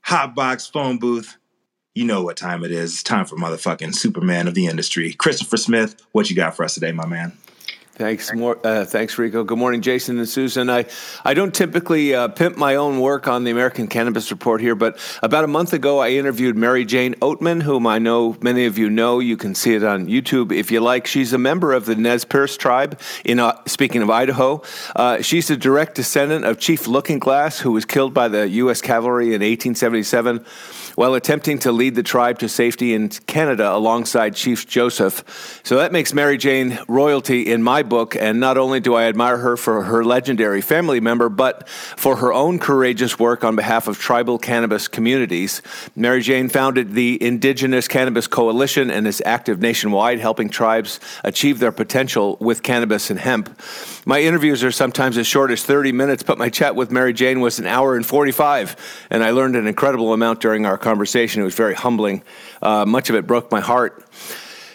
hot 0.00 0.34
box 0.34 0.66
phone 0.66 0.98
booth, 0.98 1.36
you 1.94 2.04
know 2.04 2.22
what 2.22 2.36
time 2.36 2.64
it 2.64 2.70
is. 2.70 2.92
It's 2.92 3.02
time 3.02 3.26
for 3.26 3.36
motherfucking 3.36 3.94
Superman 3.94 4.48
of 4.48 4.54
the 4.54 4.66
industry. 4.66 5.12
Christopher 5.12 5.56
Smith, 5.58 5.96
what 6.12 6.30
you 6.30 6.36
got 6.36 6.56
for 6.56 6.64
us 6.64 6.74
today, 6.74 6.92
my 6.92 7.06
man? 7.06 7.36
Thanks, 7.94 8.32
more. 8.32 8.58
Uh, 8.64 8.86
thanks, 8.86 9.18
Rico. 9.18 9.44
Good 9.44 9.58
morning, 9.58 9.82
Jason 9.82 10.16
and 10.16 10.26
Susan. 10.26 10.70
I, 10.70 10.86
I 11.26 11.34
don't 11.34 11.54
typically 11.54 12.14
uh, 12.14 12.28
pimp 12.28 12.56
my 12.56 12.76
own 12.76 13.00
work 13.00 13.28
on 13.28 13.44
the 13.44 13.50
American 13.50 13.86
Cannabis 13.86 14.30
Report 14.30 14.62
here, 14.62 14.74
but 14.74 14.98
about 15.22 15.44
a 15.44 15.46
month 15.46 15.74
ago, 15.74 15.98
I 15.98 16.08
interviewed 16.12 16.56
Mary 16.56 16.86
Jane 16.86 17.14
Oatman, 17.16 17.62
whom 17.62 17.86
I 17.86 17.98
know 17.98 18.34
many 18.40 18.64
of 18.64 18.78
you 18.78 18.88
know. 18.88 19.18
You 19.18 19.36
can 19.36 19.54
see 19.54 19.74
it 19.74 19.84
on 19.84 20.06
YouTube 20.06 20.52
if 20.52 20.70
you 20.70 20.80
like. 20.80 21.06
She's 21.06 21.34
a 21.34 21.38
member 21.38 21.74
of 21.74 21.84
the 21.84 21.94
Nez 21.94 22.24
Perce 22.24 22.56
tribe. 22.56 22.98
In 23.26 23.38
uh, 23.38 23.60
speaking 23.66 24.00
of 24.00 24.08
Idaho, 24.08 24.62
uh, 24.96 25.20
she's 25.20 25.50
a 25.50 25.56
direct 25.58 25.94
descendant 25.94 26.46
of 26.46 26.58
Chief 26.58 26.86
Looking 26.86 27.18
Glass, 27.18 27.58
who 27.58 27.72
was 27.72 27.84
killed 27.84 28.14
by 28.14 28.28
the 28.28 28.48
U.S. 28.48 28.80
cavalry 28.80 29.26
in 29.26 29.42
1877 29.42 30.46
while 30.94 31.14
attempting 31.14 31.58
to 31.60 31.72
lead 31.72 31.94
the 31.94 32.02
tribe 32.02 32.38
to 32.40 32.48
safety 32.48 32.94
in 32.94 33.08
Canada 33.08 33.74
alongside 33.74 34.34
Chief 34.34 34.66
Joseph. 34.66 35.60
So 35.64 35.76
that 35.76 35.92
makes 35.92 36.12
Mary 36.12 36.36
Jane 36.36 36.78
royalty 36.88 37.50
in 37.50 37.62
my 37.62 37.81
my 37.82 37.88
book, 37.88 38.16
and 38.16 38.38
not 38.38 38.56
only 38.56 38.80
do 38.80 38.94
I 38.94 39.04
admire 39.04 39.38
her 39.38 39.56
for 39.56 39.82
her 39.82 40.04
legendary 40.04 40.60
family 40.60 41.00
member, 41.00 41.28
but 41.28 41.68
for 41.68 42.16
her 42.16 42.32
own 42.32 42.58
courageous 42.58 43.18
work 43.18 43.42
on 43.42 43.56
behalf 43.56 43.88
of 43.88 43.98
tribal 43.98 44.38
cannabis 44.38 44.86
communities. 44.86 45.62
Mary 45.96 46.22
Jane 46.22 46.48
founded 46.48 46.92
the 46.92 47.20
Indigenous 47.20 47.88
Cannabis 47.88 48.28
Coalition 48.28 48.90
and 48.90 49.06
is 49.06 49.20
active 49.26 49.60
nationwide, 49.60 50.20
helping 50.20 50.48
tribes 50.48 51.00
achieve 51.24 51.58
their 51.58 51.72
potential 51.72 52.36
with 52.40 52.62
cannabis 52.62 53.10
and 53.10 53.18
hemp. 53.18 53.50
My 54.06 54.20
interviews 54.20 54.62
are 54.62 54.72
sometimes 54.72 55.18
as 55.18 55.26
short 55.26 55.50
as 55.50 55.64
30 55.64 55.92
minutes, 55.92 56.22
but 56.22 56.38
my 56.38 56.50
chat 56.50 56.76
with 56.76 56.90
Mary 56.92 57.12
Jane 57.12 57.40
was 57.40 57.58
an 57.58 57.66
hour 57.66 57.96
and 57.96 58.06
45, 58.06 59.06
and 59.10 59.24
I 59.24 59.30
learned 59.30 59.56
an 59.56 59.66
incredible 59.66 60.12
amount 60.12 60.40
during 60.40 60.66
our 60.66 60.78
conversation. 60.78 61.42
It 61.42 61.44
was 61.44 61.56
very 61.56 61.74
humbling. 61.74 62.22
Uh, 62.60 62.86
much 62.86 63.10
of 63.10 63.16
it 63.16 63.26
broke 63.26 63.50
my 63.50 63.60
heart. 63.60 64.04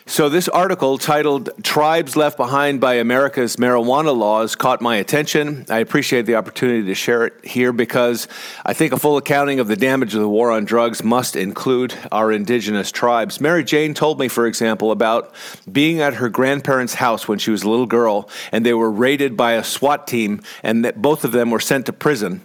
So, 0.10 0.30
this 0.30 0.48
article 0.48 0.98
titled 0.98 1.50
Tribes 1.64 2.16
Left 2.16 2.38
Behind 2.38 2.80
by 2.80 2.94
America's 2.94 3.58
Marijuana 3.58 4.18
Laws 4.18 4.56
caught 4.56 4.80
my 4.80 4.96
attention. 4.96 5.66
I 5.68 5.80
appreciate 5.80 6.26
the 6.26 6.36
opportunity 6.36 6.88
to 6.88 6.96
share 6.96 7.26
it 7.26 7.44
here 7.44 7.74
because 7.74 8.30
I 8.66 8.72
think 8.72 8.94
a 8.94 8.98
full 8.98 9.18
accounting 9.18 9.60
of 9.60 9.68
the 9.68 9.76
damage 9.76 10.16
of 10.16 10.22
the 10.22 10.30
war 10.30 10.50
on 10.50 10.64
drugs 10.64 11.04
must 11.04 11.36
include 11.36 11.94
our 12.10 12.32
indigenous 12.32 12.90
tribes. 12.90 13.42
Mary 13.42 13.66
Jane 13.66 13.94
told 13.94 14.18
me, 14.18 14.30
for 14.30 14.48
example, 14.48 14.92
about 14.92 15.36
being 15.70 16.00
at 16.00 16.14
her 16.16 16.30
grandparents' 16.30 16.94
house 16.94 17.28
when 17.28 17.38
she 17.38 17.52
was 17.52 17.64
a 17.64 17.70
little 17.70 17.86
girl 17.86 18.30
and 18.54 18.66
they 18.66 18.74
were 18.74 18.90
raided 18.90 19.36
by 19.36 19.52
a 19.52 19.64
SWAT 19.64 20.08
team 20.08 20.42
and 20.64 20.86
that 20.86 21.02
both 21.02 21.26
of 21.26 21.34
them 21.34 21.52
were 21.52 21.60
sent 21.60 21.86
to 21.88 21.94
prison. 21.94 22.44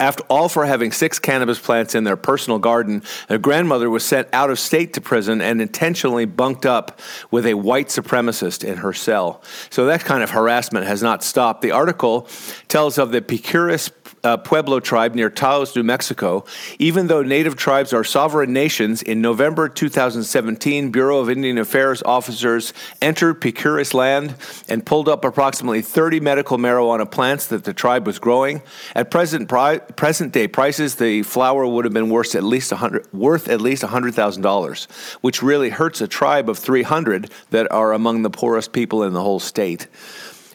After 0.00 0.24
all 0.30 0.48
for 0.48 0.64
having 0.64 0.92
six 0.92 1.18
cannabis 1.18 1.58
plants 1.58 1.94
in 1.94 2.04
their 2.04 2.16
personal 2.16 2.58
garden, 2.58 3.02
their 3.28 3.38
grandmother 3.38 3.90
was 3.90 4.02
sent 4.02 4.28
out 4.32 4.48
of 4.48 4.58
state 4.58 4.94
to 4.94 5.00
prison 5.02 5.42
and 5.42 5.60
intentionally 5.60 6.24
bunked 6.24 6.64
up 6.64 6.98
with 7.30 7.44
a 7.44 7.52
white 7.52 7.88
supremacist 7.88 8.64
in 8.64 8.78
her 8.78 8.94
cell. 8.94 9.42
So 9.68 9.84
that 9.86 10.00
kind 10.00 10.22
of 10.22 10.30
harassment 10.30 10.86
has 10.86 11.02
not 11.02 11.22
stopped. 11.22 11.60
The 11.60 11.72
article 11.72 12.26
tells 12.66 12.96
of 12.96 13.12
the 13.12 13.20
Picuris 13.20 13.90
uh, 14.24 14.36
Pueblo 14.36 14.80
tribe 14.80 15.14
near 15.14 15.30
Taos, 15.30 15.74
New 15.74 15.82
Mexico. 15.82 16.44
Even 16.78 17.06
though 17.06 17.22
native 17.22 17.56
tribes 17.56 17.92
are 17.92 18.04
sovereign 18.04 18.52
nations, 18.52 19.02
in 19.02 19.20
November 19.20 19.68
2017, 19.68 20.90
Bureau 20.90 21.18
of 21.18 21.30
Indian 21.30 21.58
Affairs 21.58 22.02
officers 22.02 22.72
entered 23.00 23.40
Picuris 23.40 23.94
land 23.94 24.34
and 24.68 24.84
pulled 24.84 25.08
up 25.08 25.24
approximately 25.24 25.82
30 25.82 26.20
medical 26.20 26.58
marijuana 26.58 27.10
plants 27.10 27.46
that 27.48 27.64
the 27.64 27.72
tribe 27.72 28.06
was 28.06 28.18
growing. 28.18 28.62
At 28.94 29.10
present 29.10 29.48
pri- 29.48 29.78
present 29.78 30.32
day 30.32 30.48
prices, 30.48 30.96
the 30.96 31.22
flower 31.22 31.66
would 31.66 31.84
have 31.84 31.94
been 31.94 32.10
worth 32.10 32.34
at 32.34 32.44
least 32.44 32.72
100 32.72 33.12
worth 33.12 33.48
at 33.48 33.60
least 33.60 33.82
$100,000, 33.82 34.92
which 35.20 35.42
really 35.42 35.70
hurts 35.70 36.00
a 36.00 36.08
tribe 36.08 36.48
of 36.48 36.58
300 36.58 37.30
that 37.50 37.70
are 37.72 37.92
among 37.92 38.22
the 38.22 38.30
poorest 38.30 38.72
people 38.72 39.02
in 39.02 39.12
the 39.12 39.22
whole 39.22 39.40
state. 39.40 39.88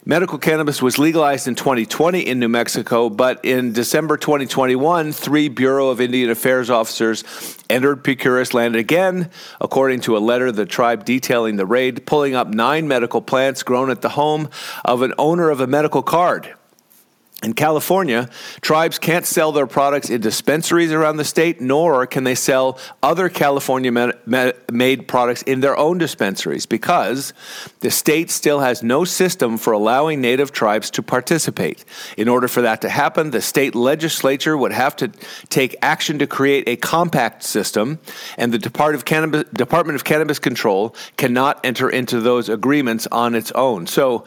Medical 0.08 0.38
cannabis 0.38 0.84
was 0.84 1.00
legalized 1.00 1.48
in 1.48 1.56
2020 1.56 2.20
in 2.20 2.38
New 2.38 2.48
Mexico, 2.48 3.10
but 3.10 3.44
in 3.44 3.74
December 3.74 4.18
2021, 4.18 5.12
three 5.12 5.50
Bureau 5.50 5.89
of 5.89 6.00
Indian 6.00 6.30
Affairs 6.30 6.70
officers 6.70 7.24
entered 7.72 8.04
Picuris 8.04 8.54
land 8.54 8.76
again, 8.76 9.32
according 9.60 10.02
to 10.02 10.15
a 10.15 10.20
letter 10.20 10.52
the 10.52 10.68
tribe 10.68 11.06
detailing 11.06 11.56
the 11.56 11.65
raid, 11.65 12.06
pulling 12.06 12.36
up 12.36 12.48
nine 12.48 12.88
medical 12.88 13.20
plants 13.20 13.63
grown 13.63 13.89
at 13.89 14.04
the 14.04 14.10
home 14.10 14.48
of 14.84 15.02
an 15.02 15.15
owner 15.18 15.50
of 15.50 15.60
a 15.60 15.65
medical 15.65 16.04
card. 16.04 16.54
In 17.45 17.53
California, 17.53 18.27
tribes 18.62 18.97
can't 18.97 19.23
sell 19.23 19.51
their 19.51 19.67
products 19.67 20.10
in 20.10 20.19
dispensaries 20.19 20.91
around 20.91 21.17
the 21.17 21.23
state, 21.23 21.62
nor 21.62 22.08
can 22.08 22.23
they 22.23 22.34
sell 22.34 22.79
other 23.03 23.29
California 23.29 23.91
made 24.71 25.08
products 25.08 25.43
in 25.43 25.60
their 25.60 25.77
own 25.77 25.99
dispensaries 25.99 26.65
because 26.65 27.34
the 27.81 27.91
state 27.91 28.31
still 28.31 28.62
has 28.62 28.81
no 28.81 29.05
system 29.05 29.60
for 29.60 29.73
allowing 29.73 30.21
native 30.21 30.51
tribes 30.53 30.89
to 30.89 31.03
participate. 31.03 31.86
In 32.17 32.27
order 32.27 32.47
for 32.47 32.63
that 32.63 32.81
to 32.81 32.89
happen, 32.89 33.29
the 33.29 33.41
state 33.41 33.75
legislature 33.75 34.58
would 34.58 34.71
have 34.71 34.95
to 34.95 35.10
take 35.49 35.75
action 35.84 36.17
to 36.17 36.25
create 36.25 36.67
a 36.67 36.77
compact 36.77 37.43
system, 37.43 37.99
and 38.39 38.55
the 38.55 38.58
Department 38.58 39.95
of 39.95 40.03
Cannabis, 40.03 40.39
Control 40.39 40.95
cannot 41.15 41.63
enter 41.63 41.91
into 41.91 42.21
those 42.21 42.49
agreements 42.49 43.08
on 43.12 43.36
its 43.36 43.51
own. 43.51 43.86
So 43.86 44.25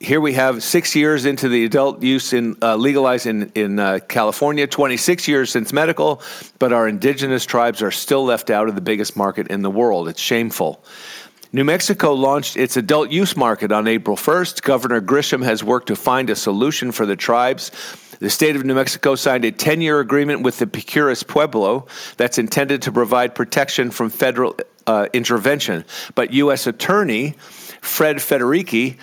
here 0.00 0.20
we 0.20 0.34
have 0.34 0.62
six 0.62 0.94
years 0.94 1.24
into 1.24 1.48
the 1.48 1.64
adult 1.64 2.02
use 2.02 2.32
in 2.32 2.56
uh, 2.62 2.76
legalized 2.76 3.26
in 3.26 3.50
in 3.54 3.78
uh, 3.78 3.98
California, 4.08 4.66
26 4.66 5.26
years 5.26 5.50
since 5.50 5.72
medical, 5.72 6.22
but 6.58 6.72
our 6.72 6.86
indigenous 6.86 7.44
tribes 7.44 7.82
are 7.82 7.90
still 7.90 8.24
left 8.24 8.50
out 8.50 8.68
of 8.68 8.74
the 8.74 8.80
biggest 8.80 9.16
market 9.16 9.48
in 9.48 9.62
the 9.62 9.70
world. 9.70 10.08
It's 10.08 10.20
shameful. 10.20 10.84
New 11.50 11.64
Mexico 11.64 12.12
launched 12.12 12.56
its 12.56 12.76
adult 12.76 13.10
use 13.10 13.34
market 13.34 13.72
on 13.72 13.88
April 13.88 14.16
1st. 14.16 14.62
Governor 14.62 15.00
Grisham 15.00 15.42
has 15.42 15.64
worked 15.64 15.86
to 15.88 15.96
find 15.96 16.28
a 16.28 16.36
solution 16.36 16.92
for 16.92 17.06
the 17.06 17.16
tribes. 17.16 17.70
The 18.20 18.28
state 18.28 18.54
of 18.54 18.64
New 18.64 18.74
Mexico 18.74 19.14
signed 19.14 19.46
a 19.46 19.50
10 19.50 19.80
year 19.80 19.98
agreement 19.98 20.42
with 20.42 20.58
the 20.58 20.66
Picuris 20.66 21.26
Pueblo 21.26 21.86
that's 22.18 22.38
intended 22.38 22.82
to 22.82 22.92
provide 22.92 23.34
protection 23.34 23.90
from 23.90 24.10
federal 24.10 24.56
uh, 24.86 25.06
intervention. 25.12 25.84
But 26.14 26.34
U.S. 26.34 26.66
Attorney 26.66 27.34
Fred 27.80 28.16
Federici 28.16 28.98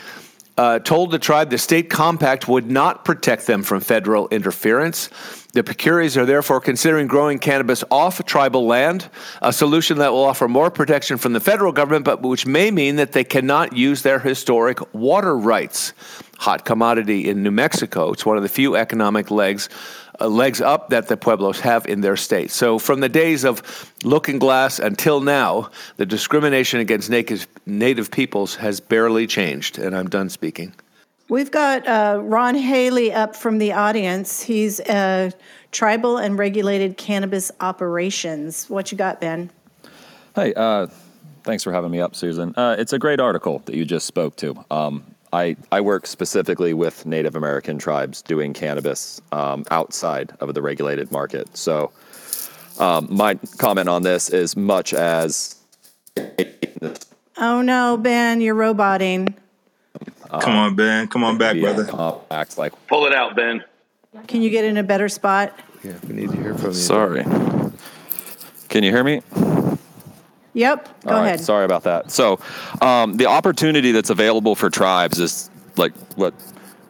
uh, 0.57 0.79
told 0.79 1.11
the 1.11 1.19
tribe 1.19 1.49
the 1.49 1.57
state 1.57 1.89
compact 1.89 2.47
would 2.47 2.69
not 2.71 3.03
protect 3.03 3.45
them 3.47 3.63
from 3.63 3.81
federal 3.81 4.27
interference. 4.29 5.09
The 5.53 5.63
Picuris 5.63 6.17
are 6.17 6.25
therefore 6.25 6.59
considering 6.59 7.07
growing 7.07 7.39
cannabis 7.39 7.83
off 7.89 8.23
tribal 8.25 8.65
land, 8.65 9.09
a 9.41 9.53
solution 9.53 9.97
that 9.99 10.11
will 10.11 10.23
offer 10.23 10.47
more 10.47 10.69
protection 10.69 11.17
from 11.17 11.33
the 11.33 11.39
federal 11.39 11.71
government, 11.71 12.05
but 12.05 12.21
which 12.21 12.45
may 12.45 12.71
mean 12.71 12.97
that 12.97 13.13
they 13.13 13.23
cannot 13.23 13.75
use 13.75 14.01
their 14.01 14.19
historic 14.19 14.79
water 14.93 15.37
rights. 15.37 15.93
Hot 16.39 16.65
commodity 16.65 17.29
in 17.29 17.43
New 17.43 17.51
Mexico. 17.51 18.11
It's 18.11 18.25
one 18.25 18.35
of 18.35 18.43
the 18.43 18.49
few 18.49 18.75
economic 18.75 19.31
legs 19.31 19.69
uh, 20.19 20.27
legs 20.27 20.61
up 20.61 20.89
that 20.89 21.07
the 21.07 21.17
Pueblos 21.17 21.59
have 21.59 21.85
in 21.85 22.01
their 22.01 22.17
state. 22.17 22.51
So, 22.51 22.79
from 22.79 22.99
the 22.99 23.09
days 23.09 23.43
of 23.43 23.93
Looking 24.03 24.39
Glass 24.39 24.79
until 24.79 25.21
now, 25.21 25.69
the 25.97 26.05
discrimination 26.05 26.79
against 26.79 27.09
native, 27.09 27.47
native 27.65 28.11
peoples 28.11 28.55
has 28.55 28.79
barely 28.79 29.27
changed. 29.27 29.77
And 29.77 29.95
I'm 29.95 30.09
done 30.09 30.29
speaking. 30.29 30.73
We've 31.27 31.49
got 31.49 31.87
uh, 31.87 32.19
Ron 32.21 32.53
Haley 32.53 33.11
up 33.11 33.35
from 33.35 33.57
the 33.57 33.73
audience. 33.73 34.43
He's 34.43 34.79
uh, 34.81 35.31
tribal 35.71 36.17
and 36.17 36.37
regulated 36.37 36.97
cannabis 36.97 37.51
operations. 37.59 38.69
What 38.69 38.91
you 38.91 38.97
got, 38.97 39.19
Ben? 39.19 39.49
Hey, 40.35 40.53
uh, 40.53 40.87
thanks 41.43 41.63
for 41.63 41.71
having 41.71 41.89
me 41.89 41.99
up, 41.99 42.15
Susan. 42.15 42.53
Uh, 42.55 42.75
it's 42.77 42.93
a 42.93 42.99
great 42.99 43.19
article 43.19 43.63
that 43.65 43.75
you 43.75 43.85
just 43.85 44.05
spoke 44.05 44.35
to. 44.37 44.63
Um, 44.69 45.14
I, 45.35 45.57
I 45.69 45.81
work 45.81 46.07
specifically 46.07 46.73
with 46.73 47.05
Native 47.05 47.35
American 47.35 47.77
tribes 47.77 48.21
doing 48.21 48.53
cannabis 48.53 49.21
um, 49.33 49.65
outside 49.69 50.31
of 50.39 50.53
the 50.53 50.61
regulated 50.61 51.11
market. 51.11 51.57
So, 51.57 51.91
um, 52.79 53.07
my 53.11 53.35
comment 53.57 53.89
on 53.89 54.03
this 54.03 54.29
is 54.29 54.55
much 54.55 54.93
as. 54.93 55.57
Oh 57.37 57.61
no, 57.61 57.97
Ben, 57.97 58.39
you're 58.39 58.55
roboting. 58.55 59.35
Come 60.29 60.55
on, 60.55 60.75
Ben. 60.75 61.09
Come 61.09 61.25
on 61.25 61.37
back, 61.37 61.59
brother. 61.59 61.85
Acts 62.31 62.57
like 62.57 62.73
Pull 62.87 63.05
it 63.05 63.13
out, 63.13 63.35
Ben. 63.35 63.61
Can 64.27 64.41
you 64.41 64.49
get 64.49 64.63
in 64.63 64.77
a 64.77 64.83
better 64.83 65.09
spot? 65.09 65.57
Yeah, 65.83 65.93
we 66.07 66.13
need 66.13 66.31
to 66.31 66.37
hear 66.37 66.55
from 66.55 66.67
you. 66.67 66.73
Sorry. 66.73 67.23
Can 68.69 68.83
you 68.83 68.91
hear 68.91 69.03
me? 69.03 69.21
Yep, 70.55 71.01
go 71.03 71.09
All 71.09 71.19
right, 71.19 71.27
ahead. 71.27 71.41
Sorry 71.41 71.65
about 71.65 71.83
that. 71.83 72.09
So, 72.11 72.39
um, 72.81 73.17
the 73.17 73.25
opportunity 73.25 73.91
that's 73.91 74.09
available 74.09 74.55
for 74.55 74.69
tribes 74.69 75.19
is 75.19 75.49
like 75.75 75.93
what 76.15 76.33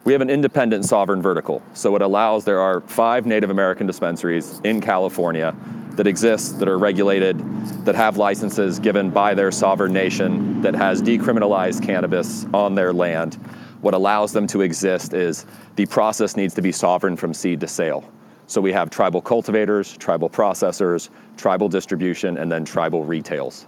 we 0.04 0.12
have 0.12 0.22
an 0.22 0.30
independent 0.30 0.84
sovereign 0.84 1.20
vertical. 1.20 1.60
So, 1.74 1.96
it 1.96 2.00
allows 2.00 2.44
there 2.44 2.60
are 2.60 2.80
five 2.82 3.26
Native 3.26 3.50
American 3.50 3.88
dispensaries 3.88 4.60
in 4.62 4.80
California 4.80 5.52
that 5.96 6.06
exist, 6.06 6.60
that 6.60 6.68
are 6.68 6.78
regulated, 6.78 7.38
that 7.84 7.96
have 7.96 8.16
licenses 8.16 8.78
given 8.78 9.10
by 9.10 9.34
their 9.34 9.50
sovereign 9.50 9.92
nation, 9.92 10.60
that 10.60 10.76
has 10.76 11.02
decriminalized 11.02 11.82
cannabis 11.82 12.46
on 12.54 12.76
their 12.76 12.92
land. 12.92 13.34
What 13.80 13.94
allows 13.94 14.32
them 14.32 14.46
to 14.48 14.60
exist 14.60 15.12
is 15.12 15.44
the 15.74 15.86
process 15.86 16.36
needs 16.36 16.54
to 16.54 16.62
be 16.62 16.70
sovereign 16.70 17.16
from 17.16 17.34
seed 17.34 17.60
to 17.60 17.68
sale. 17.68 18.08
So 18.48 18.60
we 18.60 18.72
have 18.72 18.90
tribal 18.90 19.20
cultivators, 19.20 19.96
tribal 19.96 20.30
processors, 20.30 21.10
tribal 21.36 21.68
distribution, 21.68 22.38
and 22.38 22.50
then 22.50 22.64
tribal 22.64 23.04
retails. 23.04 23.66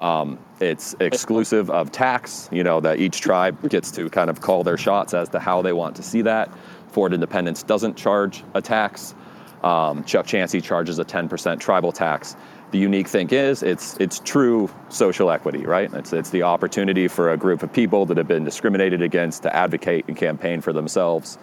Um, 0.00 0.38
it's 0.60 0.94
exclusive 1.00 1.70
of 1.70 1.90
tax, 1.90 2.48
you 2.52 2.64
know, 2.64 2.80
that 2.80 2.98
each 2.98 3.20
tribe 3.20 3.70
gets 3.70 3.90
to 3.92 4.10
kind 4.10 4.28
of 4.28 4.40
call 4.40 4.62
their 4.62 4.76
shots 4.76 5.14
as 5.14 5.28
to 5.30 5.38
how 5.38 5.62
they 5.62 5.72
want 5.72 5.96
to 5.96 6.02
see 6.02 6.22
that. 6.22 6.50
Fort 6.88 7.14
Independence 7.14 7.62
doesn't 7.62 7.96
charge 7.96 8.42
a 8.54 8.60
tax. 8.60 9.14
Um, 9.62 10.04
Chukchansi 10.04 10.62
charges 10.62 10.98
a 10.98 11.04
10% 11.04 11.58
tribal 11.60 11.92
tax. 11.92 12.36
The 12.72 12.78
unique 12.78 13.08
thing 13.08 13.30
is, 13.30 13.62
it's 13.62 13.96
it's 13.98 14.18
true 14.18 14.68
social 14.88 15.30
equity, 15.30 15.64
right? 15.64 15.90
It's 15.94 16.12
it's 16.12 16.30
the 16.30 16.42
opportunity 16.42 17.06
for 17.06 17.30
a 17.30 17.36
group 17.36 17.62
of 17.62 17.72
people 17.72 18.04
that 18.06 18.16
have 18.16 18.26
been 18.26 18.44
discriminated 18.44 19.02
against 19.02 19.44
to 19.44 19.54
advocate 19.54 20.04
and 20.08 20.16
campaign 20.16 20.60
for 20.60 20.72
themselves 20.72 21.38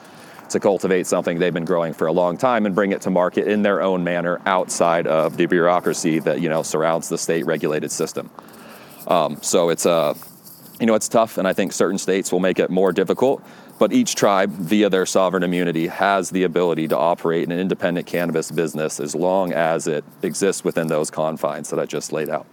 to 0.54 0.60
cultivate 0.60 1.06
something 1.06 1.38
they've 1.38 1.54
been 1.54 1.66
growing 1.66 1.93
for 1.93 2.08
a 2.08 2.12
long 2.12 2.38
time 2.38 2.66
and 2.66 2.74
bring 2.74 2.91
it 2.91 3.01
to 3.01 3.10
market 3.10 3.47
in 3.47 3.62
their 3.62 3.82
own 3.82 4.04
manner 4.04 4.41
outside 4.45 5.06
of 5.06 5.38
the 5.38 5.45
bureaucracy 5.45 6.20
that 6.20 6.41
you 6.41 6.49
know 6.49 6.64
surrounds 6.64 7.10
the 7.10 7.18
state 7.18 7.45
regulated 7.45 7.91
system. 7.91 8.30
Um, 9.08 9.38
so 9.41 9.70
it's 9.70 9.86
a 9.86 10.16
you 10.80 10.88
know, 10.88 10.95
it's 10.95 11.08
tough, 11.08 11.38
and 11.38 11.47
I 11.47 11.54
think 11.54 11.72
certain 11.72 11.97
states 11.97 12.32
will 12.32 12.39
make 12.39 12.60
it 12.60 12.70
more 12.70 12.91
difficult. 12.91 13.41
But 13.80 13.93
each 13.93 14.16
tribe, 14.16 14.51
via 14.51 14.89
their 14.89 15.06
sovereign 15.06 15.43
immunity, 15.43 15.88
has 15.88 16.30
the 16.30 16.43
ability 16.43 16.88
to 16.89 16.97
operate 16.97 17.47
an 17.47 17.58
independent 17.58 18.08
cannabis 18.08 18.51
business 18.51 18.99
as 18.99 19.16
long 19.16 19.54
as 19.54 19.88
it 19.88 20.04
exists 20.22 20.64
within 20.64 20.88
those 20.88 21.10
confines 21.10 21.70
that 21.70 21.80
I 21.80 21.86
just 21.86 22.12
laid 22.12 22.30
out. 22.30 22.45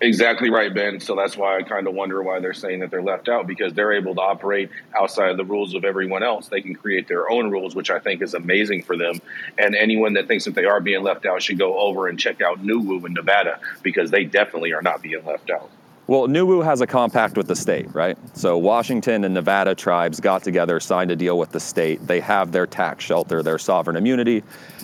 Exactly 0.00 0.50
right, 0.50 0.74
Ben. 0.74 1.00
So 1.00 1.14
that's 1.14 1.36
why 1.36 1.56
I 1.56 1.62
kind 1.62 1.86
of 1.86 1.94
wonder 1.94 2.22
why 2.22 2.40
they're 2.40 2.52
saying 2.52 2.80
that 2.80 2.90
they're 2.90 3.02
left 3.02 3.28
out 3.28 3.46
because 3.46 3.72
they're 3.74 3.92
able 3.92 4.14
to 4.16 4.20
operate 4.20 4.70
outside 4.98 5.30
of 5.30 5.36
the 5.36 5.44
rules 5.44 5.74
of 5.74 5.84
everyone 5.84 6.22
else. 6.22 6.48
They 6.48 6.60
can 6.60 6.74
create 6.74 7.06
their 7.06 7.30
own 7.30 7.50
rules, 7.50 7.74
which 7.74 7.90
I 7.90 8.00
think 8.00 8.20
is 8.20 8.34
amazing 8.34 8.82
for 8.82 8.96
them. 8.96 9.20
And 9.56 9.74
anyone 9.74 10.14
that 10.14 10.26
thinks 10.26 10.44
that 10.46 10.54
they 10.54 10.64
are 10.64 10.80
being 10.80 11.02
left 11.02 11.26
out 11.26 11.42
should 11.42 11.58
go 11.58 11.78
over 11.78 12.08
and 12.08 12.18
check 12.18 12.40
out 12.40 12.62
NuWu 12.62 13.06
in 13.06 13.14
Nevada 13.14 13.60
because 13.82 14.10
they 14.10 14.24
definitely 14.24 14.72
are 14.72 14.82
not 14.82 15.00
being 15.00 15.24
left 15.24 15.50
out. 15.50 15.70
Well, 16.06 16.28
NuWu 16.28 16.62
has 16.62 16.82
a 16.82 16.86
compact 16.86 17.38
with 17.38 17.46
the 17.46 17.56
state, 17.56 17.94
right? 17.94 18.18
So 18.36 18.58
Washington 18.58 19.24
and 19.24 19.32
Nevada 19.32 19.74
tribes 19.74 20.20
got 20.20 20.42
together, 20.42 20.78
signed 20.78 21.10
a 21.10 21.16
deal 21.16 21.38
with 21.38 21.50
the 21.50 21.60
state. 21.60 22.06
They 22.06 22.20
have 22.20 22.52
their 22.52 22.66
tax 22.66 23.02
shelter, 23.02 23.42
their 23.42 23.58
sovereign 23.58 23.96
immunity. 23.96 24.42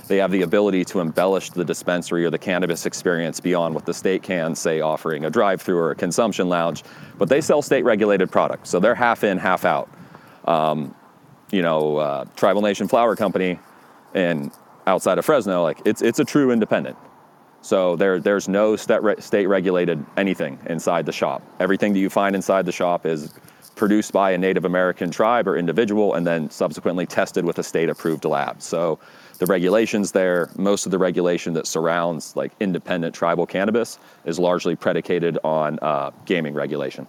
They 0.08 0.16
have 0.16 0.30
the 0.30 0.42
ability 0.42 0.86
to 0.86 1.00
embellish 1.00 1.50
the 1.50 1.64
dispensary 1.64 2.24
or 2.24 2.30
the 2.30 2.38
cannabis 2.38 2.86
experience 2.86 3.38
beyond 3.38 3.74
what 3.74 3.84
the 3.84 3.92
state 3.92 4.22
can, 4.22 4.54
say 4.54 4.80
offering 4.80 5.26
a 5.26 5.30
drive-through 5.30 5.76
or 5.76 5.90
a 5.90 5.94
consumption 5.94 6.48
lounge. 6.48 6.84
But 7.18 7.28
they 7.28 7.42
sell 7.42 7.60
state-regulated 7.60 8.30
products, 8.32 8.70
so 8.70 8.80
they're 8.80 8.94
half 8.94 9.22
in, 9.22 9.36
half 9.36 9.66
out. 9.66 9.90
Um, 10.46 10.94
you 11.52 11.60
know, 11.60 11.98
uh, 11.98 12.24
Tribal 12.34 12.62
Nation 12.62 12.88
Flower 12.88 13.14
Company, 13.14 13.58
and 14.14 14.50
outside 14.86 15.18
of 15.18 15.26
Fresno, 15.26 15.62
like 15.62 15.80
it's 15.84 16.00
it's 16.00 16.18
a 16.18 16.24
true 16.24 16.50
independent. 16.50 16.96
So 17.62 17.96
there, 17.96 18.18
there's 18.18 18.48
no 18.48 18.76
state 18.76 19.46
regulated 19.46 20.04
anything 20.16 20.58
inside 20.66 21.06
the 21.06 21.12
shop. 21.12 21.42
Everything 21.61 21.92
that 21.92 21.98
you 21.98 22.08
find 22.08 22.34
inside 22.34 22.64
the 22.66 22.72
shop 22.72 23.04
is 23.04 23.32
produced 23.76 24.12
by 24.12 24.32
a 24.32 24.38
Native 24.38 24.64
American 24.64 25.11
tribe 25.11 25.48
or 25.48 25.56
individual 25.56 26.14
and 26.14 26.26
then 26.26 26.50
subsequently 26.50 27.06
tested 27.06 27.44
with 27.44 27.58
a 27.58 27.62
state 27.62 27.88
approved 27.88 28.24
lab. 28.24 28.61
So 28.61 28.98
the 29.38 29.46
regulations 29.46 30.12
there, 30.12 30.50
most 30.56 30.84
of 30.84 30.92
the 30.92 30.98
regulation 30.98 31.54
that 31.54 31.66
surrounds 31.66 32.36
like 32.36 32.52
independent 32.61 33.14
tribal 33.14 33.46
cannabis 33.46 33.98
is 34.26 34.38
largely 34.38 34.76
predicated 34.76 35.38
on 35.44 35.78
uh, 35.80 36.11
gaming 36.26 36.52
regulation. 36.52 37.06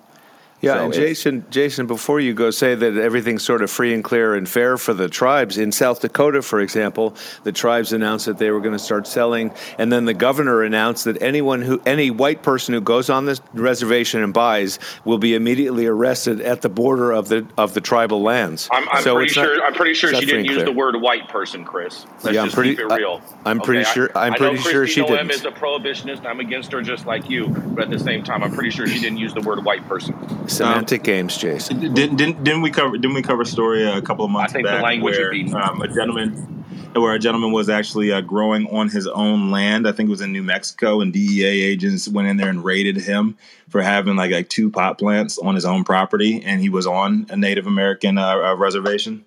Yeah, 0.61 0.75
So 0.75 0.85
and 0.85 0.93
Jason, 0.93 1.45
Jason, 1.49 1.87
before 1.87 2.19
you 2.19 2.35
go, 2.35 2.51
say 2.51 2.75
that 2.75 2.95
everything's 2.95 3.41
sort 3.43 3.63
of 3.63 3.71
free 3.71 3.95
and 3.95 4.03
clear 4.03 4.35
and 4.35 4.47
fair 4.47 4.77
for 4.77 4.93
the 4.93 5.09
tribes. 5.09 5.57
In 5.57 5.71
South 5.71 6.01
Dakota, 6.01 6.43
for 6.43 6.59
example, 6.61 7.15
the 7.43 7.51
tribes 7.51 7.93
announced 7.93 8.27
that 8.27 8.37
they 8.37 8.51
were 8.51 8.59
going 8.59 8.73
to 8.77 8.79
start 8.83 9.07
selling, 9.07 9.51
and 9.79 9.91
then 9.91 10.05
the 10.05 10.13
governor 10.13 10.61
announced 10.61 11.05
that 11.05 11.19
anyone 11.21 11.63
who, 11.63 11.81
any 11.87 12.11
white 12.11 12.43
person 12.43 12.75
who 12.75 12.81
goes 12.81 13.09
on 13.09 13.25
this 13.25 13.41
reservation 13.53 14.21
and 14.21 14.33
buys, 14.35 14.77
will 15.03 15.17
be 15.17 15.33
immediately 15.33 15.87
arrested 15.87 16.41
at 16.41 16.61
the 16.61 16.69
border 16.69 17.11
of 17.11 17.27
the 17.27 17.45
of 17.57 17.73
the 17.73 17.81
tribal 17.81 18.21
lands. 18.21 18.69
I'm, 18.71 18.87
I'm 18.89 19.01
So 19.03 19.15
pretty 19.15 19.27
it's 19.29 19.35
not- 19.37 19.45
sure. 19.45 19.63
I'm 19.65 19.73
pretty 19.73 19.95
sure 19.95 20.13
she 20.13 20.25
didn't 20.27 20.45
use 20.45 20.55
clear. 20.57 20.65
the 20.65 20.71
word 20.71 20.95
white 21.01 21.27
person, 21.27 21.65
Chris. 21.65 22.05
Let's 22.23 22.35
Yeah, 22.35 22.41
I'm 22.41 22.45
just 22.47 22.55
pretty- 22.55 22.75
keep 22.75 22.85
it 22.85 22.91
I- 22.91 22.97
real. 22.97 23.19
I'm 23.45 23.59
pretty 23.61 23.81
Okay, 23.81 23.91
sure- 23.93 24.11
I, 24.15 24.27
I'm 24.27 24.33
I 24.33 24.37
pretty 24.37 24.55
know 24.57 24.61
sure 24.61 24.85
she 24.87 25.01
Kristi 25.01 25.05
Noem 25.07 25.17
didn't. 25.17 25.31
is 25.31 25.45
a 25.45 25.51
prohibitionist. 25.51 26.23
I'm 26.25 26.39
against 26.39 26.71
her 26.71 26.83
just 26.83 27.07
like 27.07 27.27
you, 27.31 27.47
but 27.47 27.85
at 27.85 27.89
the 27.89 27.97
same 27.99 28.23
time, 28.23 28.43
I'm 28.43 28.51
pretty 28.53 28.69
sure 28.69 28.85
she 28.85 28.99
didn't 28.99 29.17
use 29.17 29.33
the 29.33 29.41
word 29.41 29.65
white 29.65 29.87
person. 29.87 30.13
Semantic 30.51 31.03
games, 31.03 31.37
Jason. 31.37 31.79
Didn't, 31.79 32.15
didn't 32.17 32.43
didn't 32.43 32.61
we 32.61 32.71
cover 32.71 32.97
didn't 32.97 33.13
we 33.13 33.21
cover 33.21 33.41
a 33.41 33.45
story 33.45 33.83
a 33.85 34.01
couple 34.01 34.25
of 34.25 34.31
months 34.31 34.51
I 34.51 34.55
think 34.55 34.67
the 34.67 34.75
language 34.81 35.17
where 35.17 35.29
would 35.29 35.45
be- 35.45 35.53
um, 35.53 35.81
a 35.81 35.87
gentleman 35.87 36.57
where 36.93 37.13
a 37.13 37.19
gentleman 37.19 37.51
was 37.53 37.69
actually 37.69 38.11
uh, 38.11 38.19
growing 38.21 38.67
on 38.67 38.89
his 38.89 39.07
own 39.07 39.49
land. 39.49 39.87
I 39.87 39.93
think 39.93 40.07
it 40.07 40.11
was 40.11 40.19
in 40.21 40.33
New 40.33 40.43
Mexico, 40.43 40.99
and 40.99 41.13
DEA 41.13 41.45
agents 41.45 42.07
went 42.07 42.27
in 42.27 42.35
there 42.37 42.49
and 42.49 42.63
raided 42.63 42.97
him 42.97 43.37
for 43.69 43.81
having 43.81 44.15
like 44.17 44.31
like 44.31 44.49
two 44.49 44.69
pot 44.69 44.97
plants 44.97 45.37
on 45.37 45.55
his 45.55 45.65
own 45.65 45.83
property, 45.83 46.41
and 46.43 46.59
he 46.61 46.69
was 46.69 46.85
on 46.85 47.27
a 47.29 47.37
Native 47.37 47.65
American 47.65 48.17
uh, 48.17 48.35
uh, 48.35 48.55
reservation. 48.55 49.23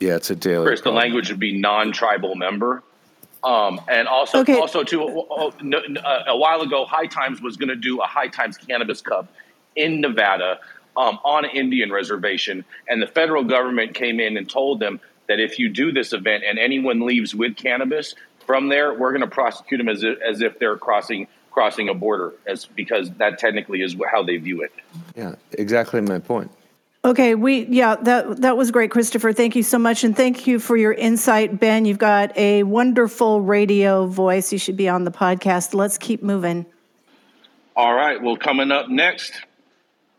Yeah, 0.00 0.16
it's 0.16 0.30
a 0.30 0.34
daily. 0.36 0.66
Chris, 0.66 0.80
the 0.80 0.90
language 0.90 1.30
would 1.30 1.38
be 1.38 1.58
non-tribal 1.58 2.34
member. 2.34 2.82
Um, 3.44 3.80
and 3.88 4.08
also, 4.08 4.38
Okay. 4.40 4.58
also 4.58 4.82
too, 4.84 5.02
uh, 5.02 5.50
uh, 5.50 6.22
a 6.28 6.36
while 6.36 6.60
ago, 6.62 6.84
High 6.84 7.06
Times 7.06 7.40
was 7.42 7.56
going 7.56 7.68
to 7.68 7.76
do 7.76 8.00
a 8.00 8.06
High 8.06 8.28
Times 8.28 8.56
Cannabis 8.56 9.00
Cup 9.00 9.32
in 9.76 10.00
Nevada 10.00 10.58
um, 10.96 11.18
on 11.24 11.44
an 11.44 11.50
Indian 11.52 11.90
reservation, 11.90 12.64
and 12.88 13.00
the 13.00 13.06
federal 13.06 13.44
government 13.44 13.94
came 13.94 14.20
in 14.20 14.36
and 14.36 14.48
told 14.48 14.80
them 14.80 15.00
that 15.28 15.40
if 15.40 15.58
you 15.58 15.68
do 15.68 15.92
this 15.92 16.12
event 16.12 16.44
and 16.46 16.58
anyone 16.58 17.00
leaves 17.00 17.34
with 17.34 17.56
cannabis 17.56 18.14
from 18.46 18.68
there, 18.68 18.92
we're 18.92 19.10
going 19.10 19.22
to 19.22 19.26
prosecute 19.26 19.78
them 19.78 19.88
as 19.88 20.02
if, 20.02 20.20
as 20.20 20.42
if 20.42 20.58
they're 20.58 20.76
crossing 20.76 21.26
crossing 21.50 21.90
a 21.90 21.94
border, 21.94 22.32
as 22.46 22.64
because 22.64 23.10
that 23.12 23.38
technically 23.38 23.82
is 23.82 23.94
how 24.10 24.22
they 24.22 24.38
view 24.38 24.62
it. 24.62 24.72
Yeah, 25.14 25.34
exactly 25.52 26.00
my 26.00 26.18
point. 26.18 26.50
Okay, 27.04 27.34
we 27.34 27.66
yeah, 27.66 27.96
that 27.96 28.42
that 28.42 28.56
was 28.56 28.70
great, 28.70 28.90
Christopher. 28.90 29.32
Thank 29.32 29.56
you 29.56 29.62
so 29.62 29.78
much, 29.78 30.04
and 30.04 30.16
thank 30.16 30.46
you 30.46 30.58
for 30.58 30.76
your 30.76 30.92
insight, 30.92 31.58
Ben. 31.58 31.84
You've 31.84 31.98
got 31.98 32.36
a 32.38 32.62
wonderful 32.62 33.40
radio 33.40 34.06
voice. 34.06 34.52
You 34.52 34.58
should 34.58 34.76
be 34.76 34.88
on 34.88 35.04
the 35.04 35.10
podcast. 35.10 35.74
Let's 35.74 35.98
keep 35.98 36.22
moving. 36.22 36.64
All 37.74 37.94
right. 37.94 38.22
Well, 38.22 38.36
coming 38.36 38.70
up 38.70 38.88
next, 38.88 39.32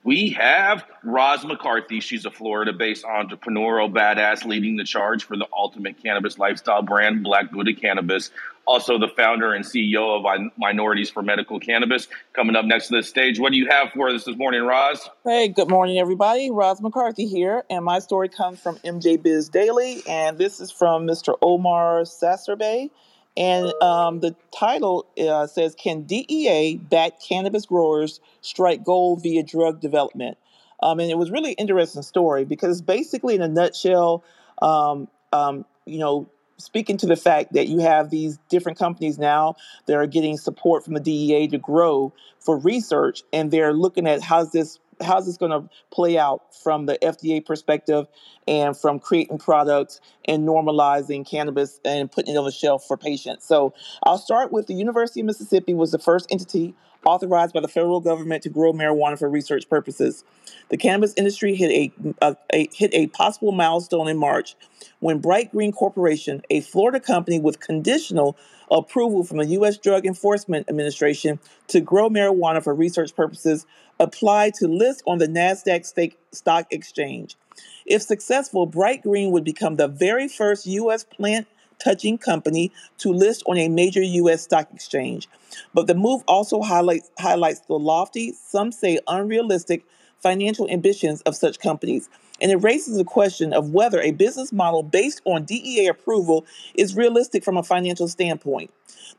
we 0.04 0.30
have 0.32 0.84
Roz 1.04 1.46
McCarthy. 1.46 2.00
She's 2.00 2.26
a 2.26 2.32
Florida 2.32 2.74
based 2.74 3.06
entrepreneurial 3.06 3.92
badass 3.92 4.46
leading 4.46 4.76
the 4.76 4.84
charge 4.84 5.24
for 5.24 5.38
the 5.38 5.48
ultimate 5.56 6.02
cannabis 6.02 6.38
lifestyle 6.38 6.82
brand, 6.82 7.24
Black 7.24 7.52
Buddha 7.52 7.74
Cannabis. 7.74 8.30
Also, 8.66 8.98
the 8.98 9.10
founder 9.10 9.54
and 9.54 9.66
CEO 9.66 10.18
of 10.18 10.52
Minorities 10.58 11.10
for 11.10 11.22
Medical 11.22 11.60
Cannabis. 11.60 12.08
Coming 12.32 12.56
up 12.56 12.64
next 12.64 12.88
to 12.88 12.96
the 12.96 13.04
stage. 13.04 13.38
What 13.38 13.52
do 13.52 13.58
you 13.58 13.68
have 13.70 13.90
for 13.92 14.10
us 14.10 14.24
this 14.24 14.38
morning, 14.38 14.64
Roz? 14.64 15.10
Hey, 15.26 15.50
good 15.50 15.70
morning, 15.70 16.00
everybody. 16.00 16.50
Roz 16.50 16.82
McCarthy 16.82 17.26
here, 17.26 17.64
and 17.70 17.84
my 17.84 18.00
story 18.00 18.30
comes 18.30 18.60
from 18.62 18.78
MJ 18.78 19.22
Biz 19.22 19.50
Daily, 19.50 20.02
and 20.08 20.38
this 20.38 20.62
is 20.62 20.72
from 20.72 21.06
Mr. 21.06 21.38
Omar 21.42 22.04
Sacirbey. 22.04 22.90
And 23.36 23.74
um, 23.82 24.20
the 24.20 24.36
title 24.56 25.08
uh, 25.20 25.48
says, 25.48 25.76
"Can 25.76 26.04
DEA 26.04 26.78
back 26.78 27.14
cannabis 27.22 27.66
growers 27.66 28.20
strike 28.42 28.84
gold 28.84 29.24
via 29.24 29.44
drug 29.44 29.80
development?" 29.80 30.38
Um, 30.82 31.00
and 31.00 31.10
it 31.10 31.18
was 31.18 31.32
really 31.32 31.54
interesting 31.54 32.02
story 32.04 32.46
because 32.46 32.82
basically, 32.82 33.36
in 33.36 33.42
a 33.42 33.48
nutshell, 33.48 34.24
um, 34.62 35.08
um, 35.32 35.66
you 35.86 35.98
know, 35.98 36.30
speaking 36.58 36.98
to 36.98 37.08
the 37.08 37.16
fact 37.16 37.54
that 37.54 37.68
you 37.68 37.80
have 37.80 38.10
these 38.10 38.38
different 38.50 38.78
companies 38.78 39.18
now 39.18 39.56
that 39.88 39.96
are 39.96 40.08
getting 40.08 40.38
support 40.38 40.84
from 40.84 40.94
the 40.94 41.00
DEA 41.00 41.48
to 41.48 41.58
grow 41.58 42.14
for 42.40 42.58
research, 42.58 43.24
and 43.34 43.50
they're 43.50 43.74
looking 43.74 44.08
at 44.08 44.22
how's 44.22 44.52
this 44.52 44.80
how's 45.02 45.26
this 45.26 45.38
going 45.38 45.52
to 45.52 45.70
play 45.92 46.18
out 46.18 46.56
from 46.56 46.86
the 46.86 46.98
FDA 47.02 47.46
perspective 47.46 48.08
and 48.48 48.78
from 48.78 49.00
creating 49.00 49.38
products 49.38 50.02
and 50.26 50.48
normalizing 50.48 51.28
cannabis 51.28 51.80
and 51.86 52.12
putting 52.12 52.36
it 52.36 52.38
on 52.38 52.46
the 52.46 52.52
shelf 52.52 52.86
for 52.86 52.98
patients. 52.98 53.46
So 53.46 53.74
I'll 54.04 54.18
start 54.18 54.52
with 54.52 54.68
the 54.68 54.74
University 54.74 55.22
of 55.22 55.26
Mississippi 55.26 55.74
was 55.74 55.92
the 55.92 56.00
first 56.00 56.32
entity 56.32 56.76
authorized 57.06 57.54
by 57.54 57.60
the 57.60 57.68
federal 57.68 58.00
government 58.00 58.44
to 58.44 58.50
grow 58.50 58.72
marijuana 58.74 59.18
for 59.18 59.30
research 59.30 59.70
purposes. 59.70 60.24
The 60.70 60.78
cannabis 60.78 61.14
industry 61.18 61.56
hit 61.56 61.72
a, 61.72 61.92
a, 62.22 62.38
a 62.54 62.70
hit 62.74 62.94
a 62.94 63.08
possible 63.08 63.52
milestone 63.52 64.08
in 64.08 64.18
March 64.18 64.56
when 65.00 65.20
Bright 65.20 65.52
Green 65.52 65.72
Corporation, 65.72 66.42
a 66.50 66.62
Florida 66.62 67.00
company 67.00 67.40
with 67.40 67.60
conditional 67.60 68.38
approval 68.74 69.24
from 69.24 69.38
the 69.38 69.46
U.S. 69.46 69.78
Drug 69.78 70.06
Enforcement 70.06 70.68
Administration 70.68 71.40
to 71.68 71.80
grow 71.80 72.10
marijuana 72.10 72.62
for 72.64 72.74
research 72.74 73.16
purposes, 73.16 73.66
applied 74.00 74.56
to 74.56 74.68
list 74.68 75.04
on 75.06 75.20
the 75.20 75.28
NASDAQ 75.28 76.16
stock 76.32 76.68
exchange. 76.72 77.38
If 77.86 78.02
successful, 78.02 78.66
Bright 78.66 79.04
Green 79.04 79.32
would 79.32 79.44
become 79.44 79.76
the 79.76 79.88
very 79.88 80.28
first 80.28 80.66
U.S. 80.66 81.04
plant 81.04 81.48
touching 81.80 82.18
company 82.18 82.72
to 82.98 83.12
list 83.12 83.44
on 83.46 83.58
a 83.58 83.70
major 83.70 84.02
U.S. 84.02 84.44
stock 84.44 84.70
exchange. 84.74 85.30
But 85.74 85.88
the 85.88 85.96
move 85.96 86.24
also 86.28 86.62
highlights, 86.62 87.12
highlights 87.20 87.62
the 87.62 87.78
lofty, 87.78 88.34
some 88.34 88.72
say 88.72 89.00
unrealistic, 89.08 89.86
financial 90.20 90.70
ambitions 90.70 91.22
of 91.22 91.36
such 91.36 91.60
companies. 91.60 92.10
And 92.44 92.52
it 92.52 92.58
raises 92.58 92.98
the 92.98 93.06
question 93.06 93.54
of 93.54 93.72
whether 93.72 94.02
a 94.02 94.12
business 94.12 94.52
model 94.52 94.84
based 94.84 95.22
on 95.24 95.46
DEA 95.46 95.88
approval 95.88 96.46
is 96.76 96.96
realistic 96.96 97.44
from 97.44 97.56
a 97.56 97.64
financial 97.64 98.10
standpoint. 98.10 98.70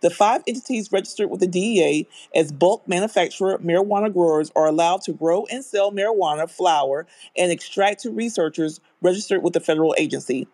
The 0.03 0.11
five 0.11 0.43
entities 0.47 0.93
registered 0.93 1.31
with 1.31 1.41
the 1.41 1.47
DEA 1.47 2.07
as 2.35 2.53
bulk 2.53 2.87
manufacturer 2.87 3.59
marijuana 3.59 4.12
growers 4.12 4.53
are 4.55 4.66
allowed 4.66 5.01
to 5.03 5.12
grow 5.14 5.47
and 5.51 5.64
sell 5.64 5.91
marijuana 5.91 6.51
flower 6.51 7.07
and 7.37 7.51
extract 7.51 8.03
to 8.03 8.11
researchers 8.11 8.81
registered 9.01 9.43
with 9.43 9.55
the 9.55 9.61
federal 9.61 9.95
agency. 9.97 10.47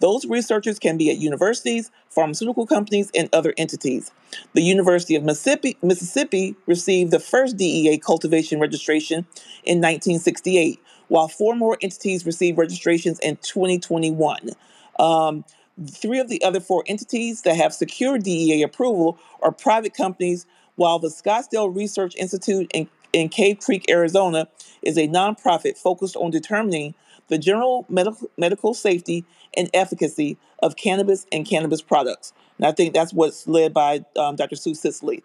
Those 0.00 0.26
researchers 0.26 0.78
can 0.78 0.96
be 0.96 1.10
at 1.10 1.16
universities, 1.16 1.90
pharmaceutical 2.08 2.66
companies, 2.66 3.10
and 3.14 3.28
other 3.32 3.52
entities. 3.56 4.12
The 4.54 4.62
University 4.62 5.16
of 5.16 5.24
Mississippi, 5.24 5.76
Mississippi 5.82 6.54
received 6.66 7.10
the 7.10 7.18
first 7.18 7.56
DEA 7.56 7.98
cultivation 7.98 8.60
registration 8.60 9.26
in 9.64 9.78
1968, 9.78 10.78
while 11.08 11.28
four 11.28 11.54
more 11.54 11.76
entities 11.82 12.24
received 12.24 12.58
registrations 12.58 13.18
in 13.20 13.36
2021. 13.36 14.50
Um, 14.98 15.44
three 15.86 16.18
of 16.18 16.28
the 16.28 16.42
other 16.42 16.60
four 16.60 16.84
entities 16.86 17.42
that 17.42 17.56
have 17.56 17.72
secured 17.72 18.22
DEA 18.22 18.62
approval 18.62 19.18
are 19.42 19.52
private 19.52 19.94
companies, 19.94 20.46
while 20.76 20.98
the 20.98 21.08
Scottsdale 21.08 21.74
Research 21.74 22.14
Institute 22.16 22.70
and 22.74 22.88
in 23.12 23.28
Cave 23.28 23.58
Creek, 23.60 23.86
Arizona, 23.88 24.48
is 24.82 24.98
a 24.98 25.08
nonprofit 25.08 25.78
focused 25.78 26.16
on 26.16 26.30
determining 26.30 26.94
the 27.28 27.38
general 27.38 27.86
medical, 27.88 28.30
medical 28.36 28.74
safety 28.74 29.24
and 29.56 29.70
efficacy 29.74 30.36
of 30.62 30.76
cannabis 30.76 31.26
and 31.32 31.46
cannabis 31.46 31.82
products. 31.82 32.32
And 32.58 32.66
I 32.66 32.72
think 32.72 32.94
that's 32.94 33.12
what's 33.12 33.46
led 33.46 33.72
by 33.72 34.04
um, 34.16 34.36
Dr. 34.36 34.56
Sue 34.56 34.74
Sisley. 34.74 35.22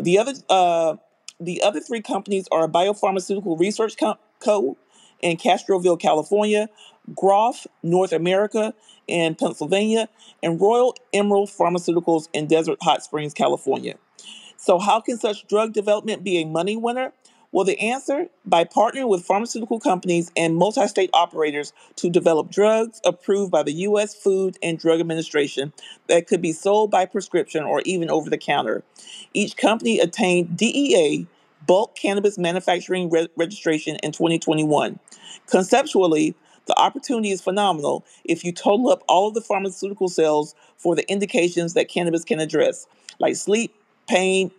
The 0.00 0.18
other, 0.18 0.32
uh, 0.48 0.96
the 1.40 1.62
other 1.62 1.80
three 1.80 2.02
companies 2.02 2.46
are 2.52 2.68
Biopharmaceutical 2.68 3.58
Research 3.58 3.96
Co. 3.96 4.16
Co. 4.40 4.76
in 5.20 5.36
Castroville, 5.36 5.98
California, 5.98 6.68
Groff 7.14 7.66
North 7.82 8.12
America 8.12 8.74
in 9.06 9.34
Pennsylvania, 9.34 10.08
and 10.42 10.60
Royal 10.60 10.94
Emerald 11.12 11.48
Pharmaceuticals 11.48 12.28
in 12.32 12.46
Desert 12.46 12.78
Hot 12.82 13.02
Springs, 13.02 13.32
California. 13.32 13.94
So, 14.56 14.78
how 14.78 15.00
can 15.00 15.18
such 15.18 15.46
drug 15.46 15.72
development 15.72 16.24
be 16.24 16.38
a 16.38 16.44
money 16.44 16.76
winner? 16.76 17.12
Well, 17.52 17.64
the 17.64 17.78
answer 17.78 18.26
by 18.44 18.64
partnering 18.64 19.08
with 19.08 19.24
pharmaceutical 19.24 19.80
companies 19.80 20.30
and 20.36 20.56
multi 20.56 20.86
state 20.88 21.10
operators 21.14 21.72
to 21.96 22.10
develop 22.10 22.50
drugs 22.50 23.00
approved 23.04 23.50
by 23.50 23.62
the 23.62 23.72
U.S. 23.72 24.14
Food 24.14 24.58
and 24.62 24.78
Drug 24.78 25.00
Administration 25.00 25.72
that 26.08 26.26
could 26.26 26.42
be 26.42 26.52
sold 26.52 26.90
by 26.90 27.06
prescription 27.06 27.64
or 27.64 27.80
even 27.84 28.10
over 28.10 28.28
the 28.28 28.36
counter. 28.36 28.82
Each 29.32 29.56
company 29.56 30.00
attained 30.00 30.56
DEA, 30.56 31.26
bulk 31.66 31.96
cannabis 31.96 32.38
manufacturing 32.38 33.10
re- 33.10 33.28
registration, 33.36 33.96
in 34.02 34.12
2021. 34.12 34.98
Conceptually, 35.46 36.34
the 36.66 36.78
opportunity 36.78 37.30
is 37.30 37.40
phenomenal 37.40 38.04
if 38.24 38.44
you 38.44 38.52
total 38.52 38.90
up 38.90 39.02
all 39.08 39.28
of 39.28 39.34
the 39.34 39.40
pharmaceutical 39.40 40.08
sales 40.08 40.54
for 40.76 40.96
the 40.96 41.08
indications 41.10 41.74
that 41.74 41.88
cannabis 41.88 42.24
can 42.24 42.40
address, 42.40 42.86
like 43.18 43.36
sleep, 43.36 43.74
pain, 44.08 44.50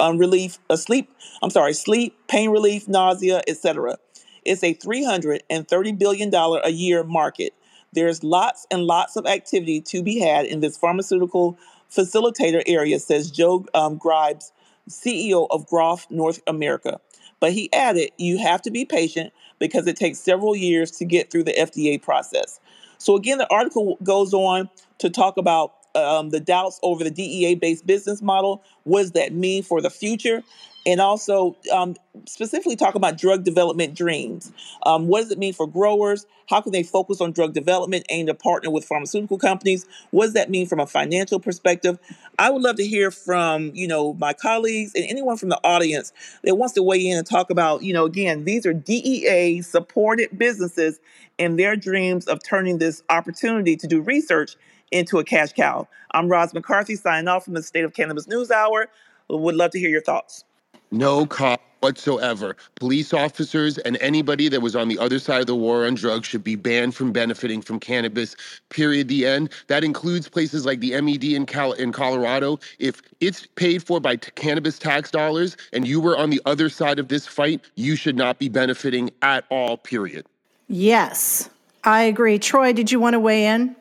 um, 0.00 0.18
relief, 0.18 0.58
uh, 0.70 0.76
sleep. 0.76 1.10
I'm 1.42 1.50
sorry, 1.50 1.72
sleep, 1.72 2.16
pain 2.28 2.50
relief, 2.50 2.88
nausea, 2.88 3.42
etc. 3.46 3.98
It's 4.44 4.62
a 4.62 4.74
330 4.74 5.92
billion 5.92 6.30
dollar 6.30 6.60
a 6.64 6.70
year 6.70 7.02
market. 7.04 7.54
There's 7.92 8.24
lots 8.24 8.66
and 8.70 8.84
lots 8.84 9.16
of 9.16 9.26
activity 9.26 9.80
to 9.82 10.02
be 10.02 10.18
had 10.18 10.46
in 10.46 10.60
this 10.60 10.76
pharmaceutical 10.76 11.56
facilitator 11.90 12.62
area, 12.66 12.98
says 12.98 13.30
Joe 13.30 13.66
um, 13.72 13.98
Gribes, 13.98 14.50
CEO 14.88 15.46
of 15.50 15.66
Groff 15.66 16.06
North 16.10 16.40
America. 16.46 17.00
But 17.40 17.52
he 17.52 17.72
added, 17.72 18.10
you 18.16 18.38
have 18.38 18.62
to 18.62 18.70
be 18.70 18.84
patient 18.84 19.32
because 19.58 19.86
it 19.86 19.96
takes 19.96 20.18
several 20.18 20.56
years 20.56 20.90
to 20.92 21.04
get 21.04 21.30
through 21.30 21.44
the 21.44 21.52
FDA 21.52 22.00
process. 22.00 22.60
So, 22.98 23.16
again, 23.16 23.38
the 23.38 23.50
article 23.52 23.98
goes 24.02 24.32
on 24.32 24.70
to 24.98 25.10
talk 25.10 25.36
about 25.36 25.74
um, 25.94 26.30
the 26.30 26.40
doubts 26.40 26.80
over 26.82 27.04
the 27.04 27.10
DEA 27.10 27.54
based 27.54 27.86
business 27.86 28.22
model. 28.22 28.62
What 28.84 29.02
does 29.02 29.12
that 29.12 29.32
mean 29.32 29.62
for 29.62 29.80
the 29.80 29.90
future? 29.90 30.42
And 30.86 31.00
also, 31.00 31.56
um, 31.72 31.96
specifically 32.26 32.76
talk 32.76 32.94
about 32.94 33.18
drug 33.18 33.44
development 33.44 33.94
dreams. 33.94 34.52
Um, 34.84 35.08
what 35.08 35.22
does 35.22 35.30
it 35.30 35.38
mean 35.38 35.52
for 35.52 35.66
growers? 35.66 36.26
How 36.48 36.60
can 36.60 36.72
they 36.72 36.82
focus 36.82 37.20
on 37.20 37.32
drug 37.32 37.54
development 37.54 38.06
and 38.10 38.26
to 38.28 38.34
partner 38.34 38.70
with 38.70 38.84
pharmaceutical 38.84 39.38
companies? 39.38 39.86
What 40.10 40.26
does 40.26 40.34
that 40.34 40.50
mean 40.50 40.66
from 40.66 40.80
a 40.80 40.86
financial 40.86 41.40
perspective? 41.40 41.98
I 42.38 42.50
would 42.50 42.62
love 42.62 42.76
to 42.76 42.86
hear 42.86 43.10
from 43.10 43.72
you 43.74 43.88
know 43.88 44.14
my 44.14 44.32
colleagues 44.32 44.92
and 44.94 45.04
anyone 45.08 45.36
from 45.36 45.48
the 45.48 45.60
audience 45.64 46.12
that 46.42 46.56
wants 46.56 46.74
to 46.74 46.82
weigh 46.82 47.06
in 47.06 47.16
and 47.16 47.26
talk 47.26 47.50
about 47.50 47.82
you 47.82 47.92
know 47.92 48.04
again 48.04 48.44
these 48.44 48.66
are 48.66 48.72
DEA 48.74 49.62
supported 49.62 50.38
businesses 50.38 51.00
and 51.38 51.58
their 51.58 51.76
dreams 51.76 52.26
of 52.26 52.42
turning 52.44 52.78
this 52.78 53.02
opportunity 53.10 53.76
to 53.76 53.86
do 53.86 54.00
research 54.00 54.56
into 54.90 55.18
a 55.18 55.24
cash 55.24 55.52
cow. 55.52 55.88
I'm 56.12 56.28
Roz 56.28 56.54
McCarthy 56.54 56.94
signing 56.94 57.26
off 57.26 57.44
from 57.44 57.54
the 57.54 57.62
State 57.62 57.84
of 57.84 57.94
Cannabis 57.94 58.28
News 58.28 58.50
Hour. 58.50 58.88
Would 59.28 59.56
love 59.56 59.72
to 59.72 59.78
hear 59.80 59.88
your 59.88 60.02
thoughts. 60.02 60.44
No 60.90 61.26
cost 61.26 61.60
whatsoever. 61.84 62.56
Police 62.76 63.12
officers 63.12 63.76
and 63.76 63.98
anybody 64.00 64.48
that 64.48 64.62
was 64.62 64.74
on 64.74 64.88
the 64.88 64.98
other 64.98 65.18
side 65.18 65.42
of 65.42 65.46
the 65.46 65.54
war 65.54 65.84
on 65.84 65.94
drugs 65.94 66.26
should 66.26 66.42
be 66.42 66.56
banned 66.56 66.94
from 66.94 67.12
benefiting 67.12 67.60
from 67.60 67.78
cannabis. 67.78 68.34
Period. 68.70 69.08
The 69.08 69.26
end. 69.26 69.50
That 69.66 69.84
includes 69.84 70.26
places 70.26 70.64
like 70.64 70.80
the 70.80 70.98
MED 70.98 71.24
in 71.24 71.44
Cal- 71.44 71.72
in 71.72 71.92
Colorado. 71.92 72.58
If 72.78 73.02
it's 73.20 73.46
paid 73.54 73.82
for 73.82 74.00
by 74.00 74.16
t- 74.16 74.30
cannabis 74.34 74.78
tax 74.78 75.10
dollars 75.10 75.58
and 75.74 75.86
you 75.86 76.00
were 76.00 76.16
on 76.16 76.30
the 76.30 76.40
other 76.46 76.70
side 76.70 76.98
of 76.98 77.08
this 77.08 77.26
fight, 77.26 77.60
you 77.74 77.96
should 77.96 78.16
not 78.16 78.38
be 78.38 78.48
benefiting 78.48 79.10
at 79.20 79.44
all. 79.50 79.76
Period. 79.76 80.24
Yes, 80.68 81.50
I 81.84 82.02
agree. 82.04 82.38
Troy, 82.38 82.72
did 82.72 82.90
you 82.90 82.98
want 82.98 83.12
to 83.12 83.20
weigh 83.20 83.44
in? 83.44 83.76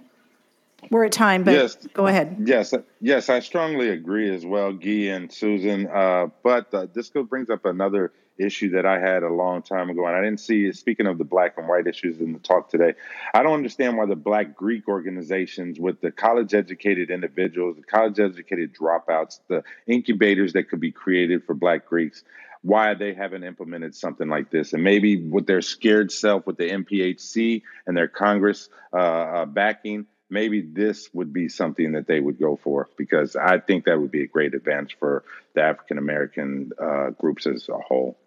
We're 0.91 1.05
at 1.05 1.11
time, 1.11 1.43
but 1.43 1.51
Yes, 1.51 1.75
go 1.93 2.07
ahead. 2.07 2.38
yes, 2.45 2.73
yes. 3.01 3.29
I 3.29 3.39
strongly 3.39 3.89
agree 3.89 4.34
as 4.34 4.45
well, 4.45 4.73
Guy 4.73 5.09
and 5.11 5.31
Susan. 5.31 5.88
Uh, 5.88 6.27
but 6.43 6.73
uh, 6.73 6.88
this 6.93 7.09
brings 7.09 7.49
up 7.49 7.65
another 7.65 8.11
issue 8.38 8.71
that 8.71 8.86
I 8.86 8.99
had 8.99 9.23
a 9.23 9.29
long 9.29 9.61
time 9.61 9.89
ago, 9.89 10.07
and 10.07 10.15
I 10.15 10.21
didn't 10.21 10.39
see. 10.39 10.71
Speaking 10.71 11.07
of 11.07 11.17
the 11.17 11.23
black 11.23 11.57
and 11.57 11.67
white 11.67 11.88
issues 11.88 12.19
in 12.19 12.34
the 12.34 12.39
talk 12.39 12.69
today, 12.69 12.93
I 13.34 13.43
don't 13.43 13.53
understand 13.53 13.97
why 13.97 14.05
the 14.05 14.15
Black 14.15 14.55
Greek 14.55 14.88
organizations, 14.88 15.79
with 15.79 16.01
the 16.01 16.11
college-educated 16.11 17.11
individuals, 17.11 17.77
the 17.77 17.84
college-educated 17.84 18.73
dropouts, 18.75 19.39
the 19.47 19.63
incubators 19.88 20.53
that 20.53 20.69
could 20.69 20.79
be 20.79 20.91
created 20.91 21.43
for 21.43 21.53
Black 21.53 21.86
Greeks, 21.86 22.23
why 22.61 22.93
they 22.93 23.13
haven't 23.13 23.43
implemented 23.43 23.93
something 23.93 24.29
like 24.29 24.49
this, 24.49 24.73
and 24.73 24.84
maybe 24.84 25.21
with 25.21 25.45
their 25.45 25.61
scared 25.61 26.11
self, 26.11 26.47
with 26.47 26.57
the 26.57 26.69
NPHC 26.69 27.61
and 27.86 27.95
their 27.95 28.07
Congress 28.07 28.69
uh, 28.93 28.97
uh, 28.97 29.45
backing 29.45 30.05
maybe 30.34 30.61
this 30.61 31.09
would 31.13 31.31
be 31.31 31.47
something 31.47 31.93
that 31.93 32.07
they 32.07 32.19
would 32.19 32.39
go 32.39 32.59
for 32.61 32.89
because 32.97 33.36
I 33.36 33.59
think 33.59 33.86
that 33.86 34.01
would 34.01 34.11
be 34.11 34.23
a 34.23 34.27
great 34.27 34.53
advantage 34.53 34.97
for 34.99 35.23
the 35.53 35.61
African 35.61 35.97
American 35.97 36.71
uh, 36.81 37.11
groups 37.11 37.47
as 37.47 37.69
a 37.69 37.77
whole 37.77 38.17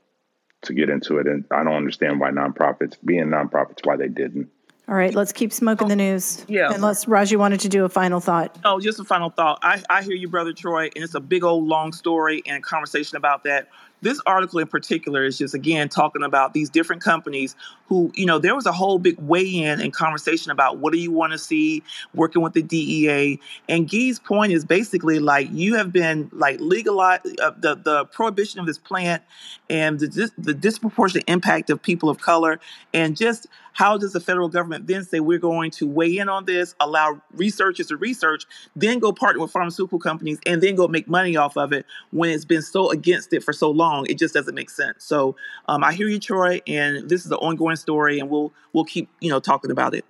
to 0.62 0.72
get 0.72 0.88
into 0.88 1.18
it. 1.18 1.26
And 1.26 1.44
I 1.50 1.64
don't 1.64 1.74
understand 1.74 2.20
why 2.20 2.30
nonprofits, 2.30 2.96
being 3.04 3.26
nonprofits, 3.26 3.84
why 3.84 3.96
they 3.96 4.08
didn't. 4.08 4.48
All 4.88 4.94
right, 4.94 5.12
let's 5.12 5.32
keep 5.32 5.52
smoking 5.52 5.88
the 5.88 5.96
news. 5.96 6.44
Yeah. 6.46 6.72
Unless 6.72 7.08
Raji 7.08 7.34
wanted 7.34 7.58
to 7.60 7.68
do 7.68 7.84
a 7.84 7.88
final 7.88 8.20
thought. 8.20 8.56
Oh, 8.64 8.78
just 8.78 9.00
a 9.00 9.04
final 9.04 9.30
thought. 9.30 9.58
I, 9.62 9.82
I 9.90 10.04
hear 10.04 10.14
you, 10.14 10.28
Brother 10.28 10.52
Troy, 10.52 10.84
and 10.94 11.02
it's 11.02 11.16
a 11.16 11.20
big 11.20 11.42
old 11.42 11.66
long 11.66 11.92
story 11.92 12.40
and 12.46 12.62
conversation 12.62 13.16
about 13.16 13.42
that. 13.42 13.68
This 14.02 14.20
article 14.26 14.60
in 14.60 14.68
particular 14.68 15.24
is 15.24 15.38
just, 15.38 15.54
again, 15.54 15.88
talking 15.88 16.22
about 16.22 16.54
these 16.54 16.70
different 16.70 17.02
companies 17.02 17.56
who, 17.88 18.10
you 18.14 18.26
know, 18.26 18.38
there 18.38 18.54
was 18.54 18.66
a 18.66 18.72
whole 18.72 18.98
big 18.98 19.18
weigh 19.18 19.48
in 19.48 19.80
and 19.80 19.92
conversation 19.92 20.50
about 20.50 20.78
what 20.78 20.92
do 20.92 20.98
you 20.98 21.12
want 21.12 21.32
to 21.32 21.38
see 21.38 21.82
working 22.14 22.42
with 22.42 22.52
the 22.52 22.62
DEA. 22.62 23.38
And 23.68 23.88
Guy's 23.88 24.18
point 24.18 24.52
is 24.52 24.64
basically 24.64 25.18
like 25.18 25.48
you 25.52 25.76
have 25.76 25.92
been 25.92 26.28
like 26.32 26.58
legalized, 26.60 27.40
uh, 27.40 27.52
the, 27.56 27.76
the 27.76 28.04
prohibition 28.06 28.60
of 28.60 28.66
this 28.66 28.78
plant 28.78 29.22
and 29.70 30.00
the, 30.00 30.30
the 30.36 30.54
disproportionate 30.54 31.24
impact 31.28 31.70
of 31.70 31.80
people 31.80 32.08
of 32.08 32.18
color 32.18 32.58
and 32.92 33.16
just 33.16 33.46
how 33.76 33.98
does 33.98 34.14
the 34.14 34.20
federal 34.20 34.48
government 34.48 34.86
then 34.86 35.04
say 35.04 35.20
we're 35.20 35.38
going 35.38 35.70
to 35.70 35.86
weigh 35.86 36.16
in 36.16 36.30
on 36.30 36.46
this, 36.46 36.74
allow 36.80 37.20
researchers 37.34 37.88
to 37.88 37.96
research, 37.98 38.46
then 38.74 38.98
go 38.98 39.12
partner 39.12 39.42
with 39.42 39.50
pharmaceutical 39.50 39.98
companies, 39.98 40.38
and 40.46 40.62
then 40.62 40.74
go 40.76 40.88
make 40.88 41.06
money 41.06 41.36
off 41.36 41.58
of 41.58 41.74
it 41.74 41.84
when 42.10 42.30
it's 42.30 42.46
been 42.46 42.62
so 42.62 42.90
against 42.90 43.34
it 43.34 43.44
for 43.44 43.52
so 43.52 43.70
long? 43.70 44.06
It 44.06 44.18
just 44.18 44.32
doesn't 44.32 44.54
make 44.54 44.70
sense. 44.70 45.04
So 45.04 45.36
um, 45.68 45.84
I 45.84 45.92
hear 45.92 46.08
you, 46.08 46.18
Troy, 46.18 46.62
and 46.66 47.06
this 47.06 47.26
is 47.26 47.30
an 47.30 47.36
ongoing 47.36 47.75
story, 47.76 48.18
and 48.18 48.30
we'll 48.30 48.52
we'll 48.72 48.84
keep 48.84 49.08
you 49.20 49.30
know 49.30 49.40
talking 49.40 49.70
about 49.70 49.94
it. 49.94 50.04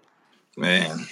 Man, 0.57 1.07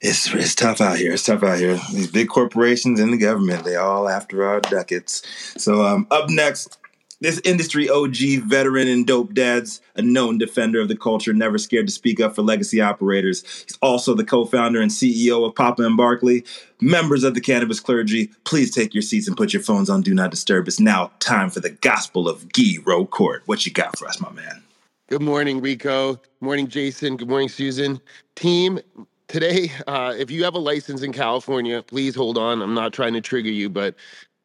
it's 0.00 0.32
it's 0.34 0.54
tough 0.54 0.80
out 0.80 0.98
here. 0.98 1.12
It's 1.12 1.24
tough 1.24 1.42
out 1.42 1.58
here. 1.58 1.78
These 1.92 2.10
big 2.10 2.28
corporations 2.28 3.00
and 3.00 3.12
the 3.12 3.18
government, 3.18 3.64
they 3.64 3.76
all 3.76 4.08
after 4.08 4.46
our 4.46 4.60
ducats. 4.60 5.22
So 5.62 5.84
um, 5.84 6.06
up 6.10 6.30
next, 6.30 6.78
this 7.20 7.40
industry 7.44 7.88
OG, 7.90 8.16
veteran 8.46 8.88
and 8.88 9.06
dope 9.06 9.34
dads, 9.34 9.82
a 9.94 10.02
known 10.02 10.38
defender 10.38 10.80
of 10.80 10.88
the 10.88 10.96
culture, 10.96 11.34
never 11.34 11.58
scared 11.58 11.86
to 11.86 11.92
speak 11.92 12.18
up 12.18 12.34
for 12.34 12.40
legacy 12.40 12.80
operators. 12.80 13.44
He's 13.64 13.76
also 13.82 14.14
the 14.14 14.24
co-founder 14.24 14.80
and 14.80 14.90
CEO 14.90 15.46
of 15.46 15.54
Papa 15.54 15.82
and 15.82 15.98
Barkley. 15.98 16.44
Members 16.80 17.22
of 17.22 17.34
the 17.34 17.42
cannabis 17.42 17.78
clergy, 17.78 18.30
please 18.44 18.70
take 18.74 18.94
your 18.94 19.02
seats 19.02 19.28
and 19.28 19.36
put 19.36 19.52
your 19.52 19.62
phones 19.62 19.90
on 19.90 20.00
Do 20.00 20.14
Not 20.14 20.30
Disturb. 20.30 20.66
It's 20.66 20.80
now 20.80 21.10
time 21.18 21.50
for 21.50 21.60
the 21.60 21.70
Gospel 21.70 22.26
of 22.26 22.50
Guy 22.54 22.78
Rocourt. 22.84 23.40
What 23.44 23.66
you 23.66 23.72
got 23.72 23.98
for 23.98 24.08
us, 24.08 24.18
my 24.18 24.32
man? 24.32 24.62
Good 25.10 25.22
morning, 25.22 25.60
Rico. 25.60 26.12
Good 26.12 26.22
morning, 26.40 26.68
Jason. 26.68 27.16
Good 27.16 27.28
morning, 27.28 27.48
Susan. 27.48 28.00
Team, 28.36 28.78
today, 29.26 29.72
uh, 29.88 30.14
if 30.16 30.30
you 30.30 30.44
have 30.44 30.54
a 30.54 30.60
license 30.60 31.02
in 31.02 31.12
California, 31.12 31.82
please 31.82 32.14
hold 32.14 32.38
on. 32.38 32.62
I'm 32.62 32.74
not 32.74 32.92
trying 32.92 33.14
to 33.14 33.20
trigger 33.20 33.50
you, 33.50 33.68
but 33.68 33.96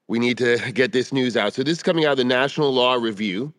we 0.07 0.17
need 0.17 0.39
to 0.39 0.57
get 0.73 0.91
this 0.91 1.13
news 1.13 1.37
out. 1.37 1.53
So, 1.53 1.61
this 1.61 1.77
is 1.77 1.83
coming 1.83 2.05
out 2.05 2.13
of 2.13 2.17
the 2.17 2.23
National 2.23 2.73
Law 2.73 2.95
Review, 2.95 3.53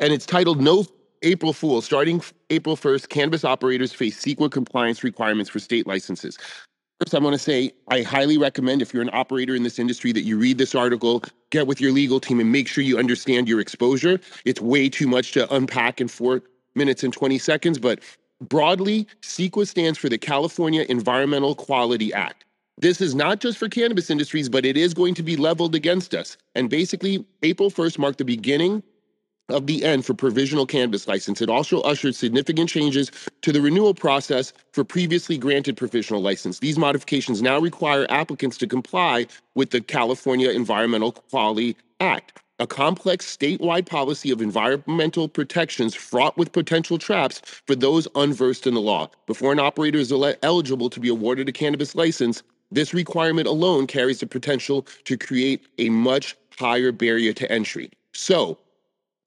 and 0.00 0.12
it's 0.12 0.26
titled 0.26 0.60
No 0.60 0.84
April 1.22 1.52
Fool. 1.52 1.82
Starting 1.82 2.20
April 2.50 2.76
1st, 2.76 3.10
cannabis 3.10 3.44
operators 3.44 3.92
face 3.92 4.20
CEQA 4.20 4.50
compliance 4.50 5.04
requirements 5.04 5.50
for 5.50 5.60
state 5.60 5.86
licenses. 5.86 6.36
First, 7.00 7.14
I 7.14 7.18
want 7.18 7.32
to 7.32 7.38
say 7.38 7.72
I 7.88 8.02
highly 8.02 8.36
recommend 8.36 8.82
if 8.82 8.92
you're 8.92 9.02
an 9.02 9.08
operator 9.14 9.54
in 9.54 9.62
this 9.62 9.78
industry 9.78 10.12
that 10.12 10.24
you 10.24 10.36
read 10.36 10.58
this 10.58 10.74
article, 10.74 11.22
get 11.48 11.66
with 11.66 11.80
your 11.80 11.92
legal 11.92 12.20
team, 12.20 12.40
and 12.40 12.52
make 12.52 12.68
sure 12.68 12.84
you 12.84 12.98
understand 12.98 13.48
your 13.48 13.58
exposure. 13.58 14.20
It's 14.44 14.60
way 14.60 14.90
too 14.90 15.08
much 15.08 15.32
to 15.32 15.50
unpack 15.54 16.02
in 16.02 16.08
four 16.08 16.42
minutes 16.74 17.02
and 17.02 17.10
20 17.10 17.38
seconds, 17.38 17.78
but 17.78 18.00
broadly, 18.42 19.06
CEQA 19.22 19.66
stands 19.66 19.98
for 19.98 20.10
the 20.10 20.18
California 20.18 20.84
Environmental 20.90 21.54
Quality 21.54 22.12
Act. 22.12 22.44
This 22.76 23.00
is 23.00 23.14
not 23.14 23.40
just 23.40 23.56
for 23.56 23.70
cannabis 23.70 24.10
industries, 24.10 24.50
but 24.50 24.66
it 24.66 24.76
is 24.76 24.92
going 24.92 25.14
to 25.14 25.22
be 25.22 25.38
leveled 25.38 25.74
against 25.74 26.14
us. 26.14 26.36
And 26.54 26.68
basically, 26.68 27.24
April 27.42 27.70
1st 27.70 27.98
marked 27.98 28.18
the 28.18 28.26
beginning 28.26 28.82
of 29.52 29.66
the 29.66 29.84
end 29.84 30.04
for 30.04 30.14
provisional 30.14 30.66
cannabis 30.66 31.06
license. 31.08 31.40
It 31.40 31.50
also 31.50 31.80
ushered 31.80 32.14
significant 32.14 32.68
changes 32.68 33.10
to 33.42 33.52
the 33.52 33.60
renewal 33.60 33.94
process 33.94 34.52
for 34.72 34.84
previously 34.84 35.38
granted 35.38 35.76
provisional 35.76 36.22
license. 36.22 36.58
These 36.58 36.78
modifications 36.78 37.42
now 37.42 37.58
require 37.58 38.06
applicants 38.10 38.56
to 38.58 38.66
comply 38.66 39.26
with 39.54 39.70
the 39.70 39.80
California 39.80 40.50
Environmental 40.50 41.12
Quality 41.12 41.76
Act, 42.00 42.40
a 42.58 42.66
complex 42.66 43.36
statewide 43.36 43.86
policy 43.86 44.30
of 44.30 44.40
environmental 44.40 45.28
protections 45.28 45.94
fraught 45.94 46.36
with 46.36 46.52
potential 46.52 46.98
traps 46.98 47.40
for 47.66 47.74
those 47.74 48.06
unversed 48.14 48.66
in 48.66 48.74
the 48.74 48.80
law. 48.80 49.10
Before 49.26 49.52
an 49.52 49.58
operator 49.58 49.98
is 49.98 50.12
eligible 50.42 50.90
to 50.90 51.00
be 51.00 51.08
awarded 51.08 51.48
a 51.48 51.52
cannabis 51.52 51.94
license, 51.94 52.42
this 52.70 52.94
requirement 52.94 53.48
alone 53.48 53.86
carries 53.86 54.20
the 54.20 54.26
potential 54.26 54.86
to 55.04 55.16
create 55.16 55.66
a 55.78 55.88
much 55.88 56.36
higher 56.56 56.92
barrier 56.92 57.32
to 57.32 57.50
entry. 57.50 57.90
So, 58.12 58.58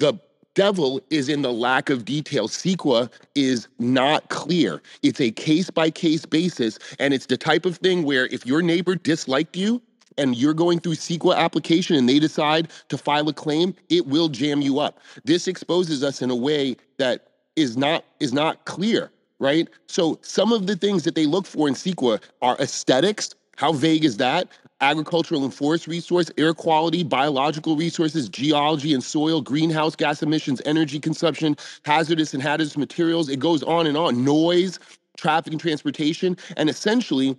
the 0.03 0.19
devil 0.53 0.99
is 1.09 1.29
in 1.29 1.43
the 1.43 1.53
lack 1.53 1.89
of 1.89 2.03
detail. 2.03 2.49
CEQA 2.49 3.09
is 3.35 3.69
not 3.79 4.27
clear. 4.27 4.81
It's 5.01 5.21
a 5.21 5.31
case 5.31 5.69
by 5.69 5.89
case 5.89 6.25
basis. 6.25 6.77
And 6.99 7.13
it's 7.13 7.27
the 7.27 7.37
type 7.37 7.65
of 7.65 7.77
thing 7.77 8.03
where 8.03 8.25
if 8.25 8.45
your 8.45 8.61
neighbor 8.61 8.95
disliked 8.95 9.55
you 9.55 9.81
and 10.17 10.35
you're 10.35 10.53
going 10.53 10.81
through 10.81 10.95
CEQA 10.95 11.37
application 11.37 11.95
and 11.95 12.09
they 12.09 12.19
decide 12.19 12.67
to 12.89 12.97
file 12.97 13.29
a 13.29 13.33
claim, 13.33 13.73
it 13.87 14.05
will 14.05 14.27
jam 14.27 14.61
you 14.61 14.79
up. 14.79 14.99
This 15.23 15.47
exposes 15.47 16.03
us 16.03 16.21
in 16.21 16.29
a 16.29 16.35
way 16.35 16.75
that 16.97 17.29
is 17.55 17.77
not 17.77 18.03
is 18.19 18.33
not 18.33 18.65
clear, 18.65 19.09
right? 19.39 19.69
So 19.87 20.19
some 20.21 20.51
of 20.51 20.67
the 20.67 20.75
things 20.75 21.03
that 21.03 21.15
they 21.15 21.25
look 21.25 21.45
for 21.45 21.69
in 21.69 21.75
CEQA 21.75 22.21
are 22.41 22.57
aesthetics. 22.59 23.35
How 23.55 23.71
vague 23.71 24.03
is 24.03 24.17
that? 24.17 24.49
Agricultural 24.81 25.43
and 25.43 25.53
forest 25.53 25.87
resource, 25.87 26.29
air 26.37 26.53
quality, 26.53 27.03
biological 27.03 27.75
resources, 27.75 28.29
geology 28.29 28.93
and 28.93 29.03
soil, 29.03 29.41
greenhouse 29.41 29.95
gas 29.95 30.21
emissions, 30.23 30.61
energy 30.65 30.99
consumption, 30.99 31.55
hazardous 31.85 32.33
and 32.33 32.43
hazardous 32.43 32.77
materials. 32.77 33.29
It 33.29 33.39
goes 33.39 33.63
on 33.63 33.87
and 33.87 33.97
on. 33.97 34.23
Noise, 34.23 34.79
traffic 35.17 35.53
and 35.53 35.61
transportation, 35.61 36.37
and 36.57 36.69
essentially 36.69 37.37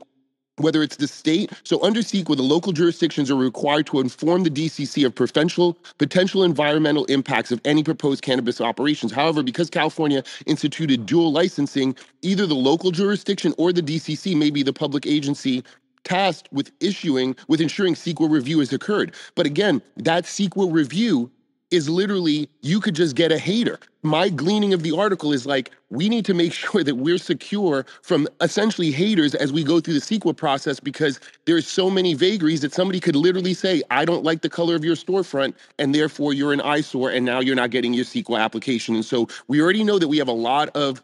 whether 0.58 0.82
it's 0.82 0.96
the 0.96 1.08
state. 1.08 1.50
So 1.64 1.82
under 1.82 2.00
CEQA, 2.00 2.36
the 2.36 2.42
local 2.42 2.72
jurisdictions 2.72 3.30
are 3.30 3.36
required 3.36 3.86
to 3.88 4.00
inform 4.00 4.44
the 4.44 4.50
DCC 4.50 5.04
of 5.04 5.14
potential, 5.14 5.76
potential 5.98 6.44
environmental 6.44 7.04
impacts 7.06 7.50
of 7.50 7.60
any 7.64 7.82
proposed 7.82 8.22
cannabis 8.22 8.60
operations. 8.60 9.12
However, 9.12 9.42
because 9.42 9.68
California 9.68 10.22
instituted 10.46 11.06
dual 11.06 11.32
licensing, 11.32 11.96
either 12.22 12.46
the 12.46 12.54
local 12.54 12.92
jurisdiction 12.92 13.52
or 13.58 13.72
the 13.72 13.82
DCC 13.82 14.36
may 14.36 14.50
be 14.50 14.62
the 14.62 14.72
public 14.72 15.06
agency 15.06 15.64
tasked 16.04 16.48
with 16.52 16.70
issuing, 16.80 17.36
with 17.48 17.60
ensuring 17.60 17.94
CEQA 17.94 18.30
review 18.30 18.60
has 18.60 18.72
occurred. 18.72 19.14
But 19.34 19.46
again, 19.46 19.82
that 19.96 20.24
CEQA 20.24 20.72
review 20.72 21.30
is 21.70 21.88
literally 21.88 22.48
you 22.62 22.80
could 22.80 22.94
just 22.94 23.16
get 23.16 23.32
a 23.32 23.38
hater. 23.38 23.78
My 24.02 24.28
gleaning 24.28 24.72
of 24.74 24.82
the 24.82 24.96
article 24.96 25.32
is 25.32 25.46
like, 25.46 25.70
we 25.90 26.08
need 26.08 26.24
to 26.26 26.34
make 26.34 26.52
sure 26.64 26.84
that 26.84 26.96
we're 26.96 27.18
secure 27.18 27.84
from 28.02 28.28
essentially 28.40 28.90
haters 28.90 29.34
as 29.34 29.52
we 29.52 29.64
go 29.64 29.80
through 29.80 29.94
the 29.94 30.00
CEQA 30.00 30.36
process 30.36 30.78
because 30.78 31.20
there's 31.46 31.66
so 31.66 31.90
many 31.90 32.14
vagaries 32.14 32.60
that 32.60 32.72
somebody 32.72 33.00
could 33.00 33.16
literally 33.16 33.54
say, 33.54 33.82
I 33.90 34.04
don't 34.04 34.24
like 34.24 34.42
the 34.42 34.50
color 34.50 34.76
of 34.76 34.84
your 34.84 34.96
storefront, 34.96 35.54
and 35.78 35.94
therefore 35.94 36.32
you're 36.32 36.52
an 36.52 36.60
eyesore, 36.60 37.10
and 37.10 37.24
now 37.24 37.40
you're 37.40 37.56
not 37.56 37.70
getting 37.70 37.94
your 37.94 38.04
CEQA 38.04 38.38
application. 38.38 38.94
And 38.94 39.04
so 39.04 39.28
we 39.48 39.60
already 39.60 39.84
know 39.84 39.98
that 39.98 40.08
we 40.08 40.18
have 40.18 40.28
a 40.28 40.32
lot 40.32 40.68
of 40.76 41.02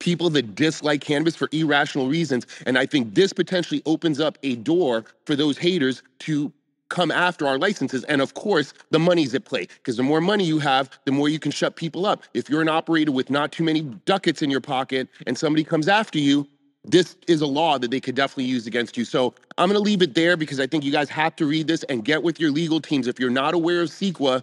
people 0.00 0.30
that 0.30 0.54
dislike 0.54 1.00
cannabis 1.00 1.36
for 1.36 1.48
irrational 1.52 2.08
reasons. 2.08 2.46
And 2.66 2.76
I 2.76 2.86
think 2.86 3.14
this 3.14 3.32
potentially 3.32 3.82
opens 3.86 4.18
up 4.18 4.36
a 4.42 4.56
door 4.56 5.04
for 5.26 5.36
those 5.36 5.56
haters 5.56 6.02
to 6.20 6.52
come 6.88 7.12
after 7.12 7.46
our 7.46 7.56
licenses. 7.56 8.02
And 8.04 8.20
of 8.20 8.34
course, 8.34 8.74
the 8.90 8.98
money's 8.98 9.34
at 9.34 9.44
play 9.44 9.66
because 9.66 9.96
the 9.96 10.02
more 10.02 10.20
money 10.20 10.44
you 10.44 10.58
have, 10.58 10.90
the 11.04 11.12
more 11.12 11.28
you 11.28 11.38
can 11.38 11.52
shut 11.52 11.76
people 11.76 12.04
up. 12.04 12.24
If 12.34 12.50
you're 12.50 12.62
an 12.62 12.68
operator 12.68 13.12
with 13.12 13.30
not 13.30 13.52
too 13.52 13.62
many 13.62 13.82
ducats 13.82 14.42
in 14.42 14.50
your 14.50 14.60
pocket 14.60 15.08
and 15.26 15.38
somebody 15.38 15.62
comes 15.62 15.86
after 15.86 16.18
you, 16.18 16.48
this 16.84 17.16
is 17.28 17.42
a 17.42 17.46
law 17.46 17.78
that 17.78 17.90
they 17.90 18.00
could 18.00 18.14
definitely 18.14 18.44
use 18.44 18.66
against 18.66 18.96
you. 18.96 19.04
So 19.04 19.34
I'm 19.58 19.68
going 19.68 19.78
to 19.78 19.84
leave 19.84 20.02
it 20.02 20.14
there 20.14 20.36
because 20.36 20.58
I 20.58 20.66
think 20.66 20.82
you 20.82 20.90
guys 20.90 21.08
have 21.10 21.36
to 21.36 21.46
read 21.46 21.66
this 21.66 21.84
and 21.84 22.04
get 22.04 22.22
with 22.22 22.40
your 22.40 22.50
legal 22.50 22.80
teams. 22.80 23.06
If 23.06 23.20
you're 23.20 23.30
not 23.30 23.54
aware 23.54 23.82
of 23.82 23.90
CEQA, 23.90 24.42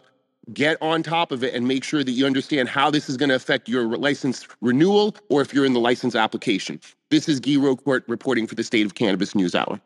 get 0.54 0.78
on 0.82 1.04
top 1.04 1.32
of 1.32 1.44
it 1.44 1.54
and 1.54 1.68
make 1.68 1.84
sure 1.84 2.04
that 2.04 2.12
you 2.12 2.26
understand 2.26 2.70
how 2.70 2.90
this 2.90 3.10
is 3.10 3.18
going 3.18 3.30
to 3.30 3.36
affect 3.36 3.68
your 3.68 3.98
license 3.98 4.48
renewal 4.62 5.16
or 5.30 5.42
if 5.42 5.54
you're 5.54 5.66
in 5.66 5.74
the 5.74 5.80
license 5.80 6.16
application. 6.16 6.80
This 7.10 7.28
is 7.28 7.40
Guy 7.40 7.52
Rocourt 7.52 8.04
reporting 8.08 8.48
for 8.48 8.56
the 8.56 8.64
State 8.64 8.86
of 8.86 8.96
Cannabis 8.96 9.36
News 9.36 9.56
Hour. 9.56 9.80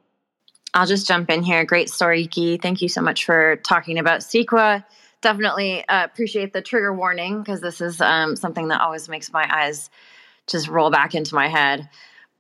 I'll 0.74 0.88
just 0.88 1.08
jump 1.08 1.30
in 1.30 1.44
here. 1.44 1.66
Great 1.66 1.90
story, 1.90 2.28
Guy. 2.28 2.58
Thank 2.62 2.82
you 2.82 2.88
so 2.88 3.02
much 3.02 3.26
for 3.26 3.58
talking 3.58 4.00
about 4.00 4.22
CEQA. 4.22 4.84
Definitely 5.22 5.88
uh, 5.88 6.06
appreciate 6.06 6.54
the 6.54 6.62
trigger 6.62 6.94
warning 6.94 7.40
because 7.40 7.62
this 7.62 7.82
is 7.82 8.00
um, 8.02 8.36
something 8.36 8.70
that 8.70 8.82
always 8.82 9.10
makes 9.10 9.32
my 9.32 9.48
eyes 9.54 9.90
just 10.48 10.68
roll 10.68 10.90
back 10.90 11.14
into 11.14 11.36
my 11.36 11.48
head. 11.48 11.90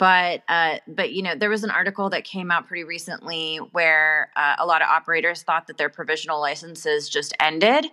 But 0.01 0.41
uh, 0.49 0.77
but 0.87 1.13
you 1.13 1.21
know 1.21 1.35
there 1.35 1.51
was 1.51 1.63
an 1.63 1.69
article 1.69 2.09
that 2.09 2.23
came 2.23 2.49
out 2.49 2.65
pretty 2.65 2.83
recently 2.83 3.57
where 3.57 4.31
uh, 4.35 4.55
a 4.57 4.65
lot 4.65 4.81
of 4.81 4.87
operators 4.87 5.43
thought 5.43 5.67
that 5.67 5.77
their 5.77 5.89
provisional 5.89 6.41
licenses 6.41 7.07
just 7.07 7.35
ended 7.39 7.85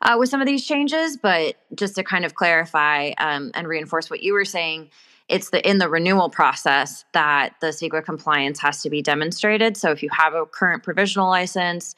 uh, 0.00 0.14
with 0.16 0.28
some 0.28 0.40
of 0.40 0.46
these 0.46 0.64
changes. 0.64 1.16
But 1.16 1.56
just 1.74 1.96
to 1.96 2.04
kind 2.04 2.24
of 2.24 2.36
clarify 2.36 3.10
um, 3.18 3.50
and 3.54 3.66
reinforce 3.66 4.08
what 4.08 4.22
you 4.22 4.32
were 4.32 4.44
saying, 4.44 4.90
it's 5.28 5.50
the 5.50 5.68
in 5.68 5.78
the 5.78 5.88
renewal 5.88 6.30
process 6.30 7.04
that 7.14 7.54
the 7.60 7.70
CEQA 7.70 8.04
compliance 8.04 8.60
has 8.60 8.80
to 8.82 8.88
be 8.88 9.02
demonstrated. 9.02 9.76
So 9.76 9.90
if 9.90 10.04
you 10.04 10.08
have 10.12 10.34
a 10.34 10.46
current 10.46 10.84
provisional 10.84 11.28
license, 11.28 11.96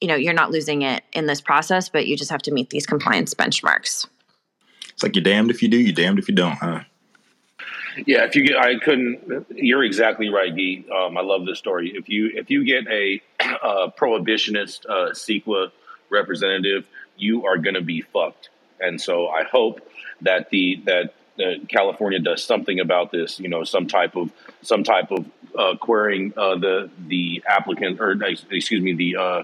you 0.00 0.06
know 0.06 0.14
you're 0.14 0.32
not 0.32 0.52
losing 0.52 0.82
it 0.82 1.02
in 1.12 1.26
this 1.26 1.40
process, 1.40 1.88
but 1.88 2.06
you 2.06 2.16
just 2.16 2.30
have 2.30 2.42
to 2.42 2.52
meet 2.52 2.70
these 2.70 2.86
compliance 2.86 3.34
benchmarks. 3.34 4.06
It's 4.90 5.02
like 5.02 5.16
you're 5.16 5.24
damned 5.24 5.50
if 5.50 5.60
you 5.60 5.66
do, 5.66 5.80
you're 5.80 5.92
damned 5.92 6.20
if 6.20 6.28
you 6.28 6.36
don't, 6.36 6.52
huh? 6.52 6.84
Yeah, 8.06 8.24
if 8.24 8.36
you 8.36 8.46
get, 8.46 8.56
I 8.56 8.78
couldn't. 8.78 9.46
You're 9.50 9.84
exactly 9.84 10.28
right, 10.28 10.54
Guy. 10.54 10.84
Um, 10.94 11.16
I 11.16 11.20
love 11.20 11.46
this 11.46 11.58
story. 11.58 11.92
If 11.94 12.08
you 12.08 12.30
if 12.34 12.50
you 12.50 12.64
get 12.64 12.86
a, 12.88 13.20
a 13.40 13.90
prohibitionist 13.90 14.86
uh, 14.88 15.10
CEQA 15.12 15.70
representative, 16.10 16.86
you 17.16 17.46
are 17.46 17.58
going 17.58 17.74
to 17.74 17.82
be 17.82 18.00
fucked. 18.00 18.50
And 18.80 19.00
so 19.00 19.28
I 19.28 19.44
hope 19.44 19.80
that 20.22 20.50
the 20.50 20.82
that 20.86 21.14
uh, 21.38 21.64
California 21.68 22.18
does 22.18 22.42
something 22.44 22.80
about 22.80 23.12
this. 23.12 23.38
You 23.38 23.48
know, 23.48 23.64
some 23.64 23.86
type 23.86 24.16
of 24.16 24.30
some 24.62 24.84
type 24.84 25.10
of 25.10 25.26
uh, 25.56 25.76
querying 25.76 26.32
uh, 26.36 26.56
the 26.56 26.90
the 27.06 27.42
applicant 27.46 28.00
or 28.00 28.16
excuse 28.50 28.82
me 28.82 28.94
the 28.94 29.16
uh, 29.16 29.42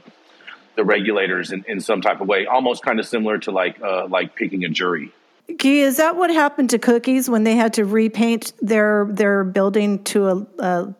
the 0.76 0.84
regulators 0.84 1.50
in, 1.50 1.64
in 1.66 1.80
some 1.80 2.00
type 2.00 2.20
of 2.20 2.28
way, 2.28 2.46
almost 2.46 2.84
kind 2.84 3.00
of 3.00 3.06
similar 3.06 3.38
to 3.38 3.50
like 3.50 3.80
uh, 3.82 4.06
like 4.06 4.36
picking 4.36 4.64
a 4.64 4.68
jury. 4.68 5.12
Guy, 5.56 5.68
is 5.68 5.96
that 5.96 6.16
what 6.16 6.30
happened 6.30 6.70
to 6.70 6.78
Cookies 6.78 7.30
when 7.30 7.44
they 7.44 7.56
had 7.56 7.72
to 7.74 7.84
repaint 7.84 8.52
their 8.60 9.06
their 9.10 9.44
building 9.44 10.04
to 10.04 10.28
a, 10.28 10.46
a 10.58 10.94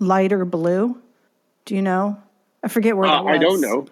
lighter 0.00 0.44
blue? 0.44 0.98
Do 1.66 1.74
you 1.74 1.82
know? 1.82 2.20
I 2.62 2.68
forget 2.68 2.96
where 2.96 3.06
Uh, 3.06 3.16
that 3.16 3.24
was. 3.24 3.34
I 3.34 3.38
don't 3.38 3.60
know. 3.60 3.86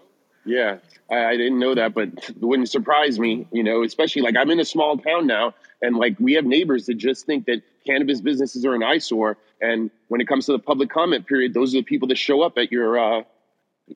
Yeah, 0.45 0.79
I, 1.11 1.27
I 1.27 1.37
didn't 1.37 1.59
know 1.59 1.75
that, 1.75 1.93
but 1.93 2.09
it 2.29 2.41
wouldn't 2.41 2.71
surprise 2.71 3.19
me. 3.19 3.47
You 3.53 3.63
know, 3.63 3.83
especially 3.83 4.23
like 4.23 4.37
I'm 4.37 4.51
in 4.51 4.59
a 4.59 4.65
small 4.65 4.97
town 4.97 5.27
now, 5.27 5.55
and 5.83 5.97
like 5.97 6.19
we 6.19 6.33
have 6.33 6.45
neighbors 6.47 6.87
that 6.87 6.95
just 6.95 7.27
think 7.27 7.45
that 7.47 7.63
cannabis 7.87 8.21
businesses 8.21 8.65
are 8.65 8.75
an 8.75 8.83
eyesore. 8.83 9.37
And 9.61 9.91
when 10.09 10.21
it 10.21 10.29
comes 10.29 10.47
to 10.47 10.53
the 10.53 10.59
public 10.59 10.89
comment 10.89 11.27
period, 11.27 11.53
those 11.53 11.75
are 11.75 11.79
the 11.79 11.85
people 11.85 12.09
that 12.09 12.17
show 12.17 12.41
up 12.41 12.57
at 12.57 12.73
your, 12.73 12.99
uh, 12.99 13.23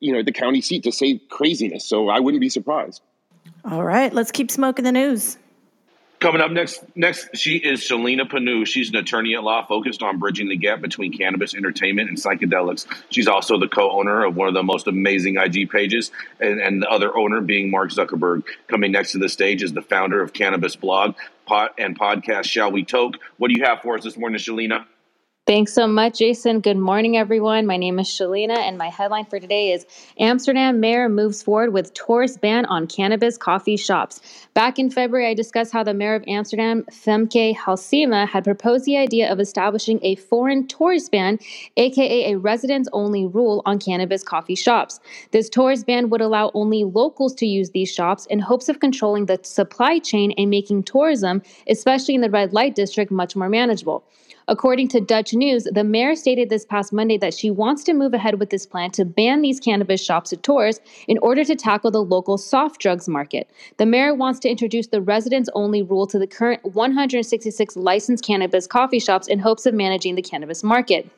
you 0.00 0.12
know, 0.12 0.22
the 0.22 0.32
county 0.32 0.60
seat 0.60 0.84
to 0.84 0.92
say 0.92 1.18
craziness. 1.30 1.86
So 1.86 2.10
I 2.10 2.20
wouldn't 2.20 2.42
be 2.42 2.50
surprised. 2.50 3.00
All 3.64 3.84
right, 3.84 4.12
let's 4.12 4.30
keep 4.30 4.50
smoking 4.50 4.84
the 4.84 4.92
news. 4.92 5.38
Coming 6.24 6.40
up 6.40 6.52
next, 6.52 6.82
next 6.96 7.36
she 7.36 7.56
is 7.56 7.82
Shalina 7.82 8.22
Pannu. 8.22 8.66
She's 8.66 8.88
an 8.88 8.96
attorney 8.96 9.34
at 9.34 9.44
law 9.44 9.66
focused 9.66 10.02
on 10.02 10.18
bridging 10.18 10.48
the 10.48 10.56
gap 10.56 10.80
between 10.80 11.12
cannabis 11.12 11.54
entertainment 11.54 12.08
and 12.08 12.16
psychedelics. 12.16 12.86
She's 13.10 13.28
also 13.28 13.58
the 13.58 13.68
co-owner 13.68 14.24
of 14.24 14.34
one 14.34 14.48
of 14.48 14.54
the 14.54 14.62
most 14.62 14.86
amazing 14.86 15.36
IG 15.36 15.68
pages, 15.68 16.10
and, 16.40 16.62
and 16.62 16.80
the 16.80 16.88
other 16.88 17.14
owner 17.14 17.42
being 17.42 17.70
Mark 17.70 17.90
Zuckerberg. 17.90 18.44
Coming 18.68 18.90
next 18.90 19.12
to 19.12 19.18
the 19.18 19.28
stage 19.28 19.62
is 19.62 19.74
the 19.74 19.82
founder 19.82 20.22
of 20.22 20.32
Cannabis 20.32 20.76
Blog 20.76 21.14
pod, 21.44 21.72
and 21.76 21.98
podcast 21.98 22.44
Shall 22.44 22.72
We 22.72 22.86
Toke. 22.86 23.16
What 23.36 23.48
do 23.48 23.60
you 23.60 23.66
have 23.66 23.82
for 23.82 23.94
us 23.94 24.04
this 24.04 24.16
morning, 24.16 24.38
Shalina? 24.38 24.86
Thanks 25.46 25.74
so 25.74 25.86
much, 25.86 26.20
Jason. 26.20 26.60
Good 26.60 26.78
morning, 26.78 27.18
everyone. 27.18 27.66
My 27.66 27.76
name 27.76 27.98
is 27.98 28.06
Shalina, 28.06 28.56
and 28.56 28.78
my 28.78 28.88
headline 28.88 29.26
for 29.26 29.38
today 29.38 29.72
is 29.72 29.84
Amsterdam 30.18 30.80
mayor 30.80 31.06
moves 31.10 31.42
forward 31.42 31.74
with 31.74 31.92
tourist 31.92 32.40
ban 32.40 32.64
on 32.64 32.86
cannabis 32.86 33.36
coffee 33.36 33.76
shops. 33.76 34.22
Back 34.54 34.78
in 34.78 34.90
February, 34.90 35.28
I 35.28 35.34
discussed 35.34 35.70
how 35.70 35.84
the 35.84 35.92
mayor 35.92 36.14
of 36.14 36.24
Amsterdam, 36.26 36.86
Femke 36.90 37.54
Halsema, 37.54 38.26
had 38.26 38.44
proposed 38.44 38.86
the 38.86 38.96
idea 38.96 39.30
of 39.30 39.38
establishing 39.38 40.00
a 40.00 40.14
foreign 40.14 40.66
tourist 40.66 41.12
ban, 41.12 41.38
aka 41.76 42.32
a 42.32 42.38
residents 42.38 42.88
only 42.94 43.26
rule 43.26 43.60
on 43.66 43.78
cannabis 43.78 44.22
coffee 44.22 44.54
shops. 44.54 44.98
This 45.32 45.50
tourist 45.50 45.84
ban 45.84 46.08
would 46.08 46.22
allow 46.22 46.52
only 46.54 46.84
locals 46.84 47.34
to 47.34 47.46
use 47.46 47.68
these 47.68 47.92
shops 47.92 48.24
in 48.30 48.38
hopes 48.38 48.70
of 48.70 48.80
controlling 48.80 49.26
the 49.26 49.38
supply 49.42 49.98
chain 49.98 50.32
and 50.38 50.48
making 50.48 50.84
tourism, 50.84 51.42
especially 51.68 52.14
in 52.14 52.22
the 52.22 52.30
red 52.30 52.54
light 52.54 52.74
district, 52.74 53.10
much 53.10 53.36
more 53.36 53.50
manageable. 53.50 54.04
According 54.46 54.88
to 54.88 55.00
Dutch 55.00 55.32
News, 55.32 55.64
the 55.64 55.84
mayor 55.84 56.14
stated 56.14 56.50
this 56.50 56.66
past 56.66 56.92
Monday 56.92 57.16
that 57.16 57.32
she 57.32 57.50
wants 57.50 57.82
to 57.84 57.94
move 57.94 58.12
ahead 58.12 58.38
with 58.38 58.50
this 58.50 58.66
plan 58.66 58.90
to 58.90 59.04
ban 59.04 59.40
these 59.40 59.58
cannabis 59.58 60.04
shops 60.04 60.34
at 60.34 60.42
tours 60.42 60.80
in 61.08 61.16
order 61.18 61.44
to 61.44 61.56
tackle 61.56 61.90
the 61.90 62.02
local 62.02 62.36
soft 62.36 62.78
drugs 62.78 63.08
market. 63.08 63.48
The 63.78 63.86
mayor 63.86 64.14
wants 64.14 64.38
to 64.40 64.50
introduce 64.50 64.88
the 64.88 65.00
residents 65.00 65.48
only 65.54 65.82
rule 65.82 66.06
to 66.08 66.18
the 66.18 66.26
current 66.26 66.62
166 66.74 67.76
licensed 67.76 68.24
cannabis 68.24 68.66
coffee 68.66 68.98
shops 68.98 69.28
in 69.28 69.38
hopes 69.38 69.64
of 69.64 69.72
managing 69.72 70.14
the 70.14 70.22
cannabis 70.22 70.62
market. 70.62 71.08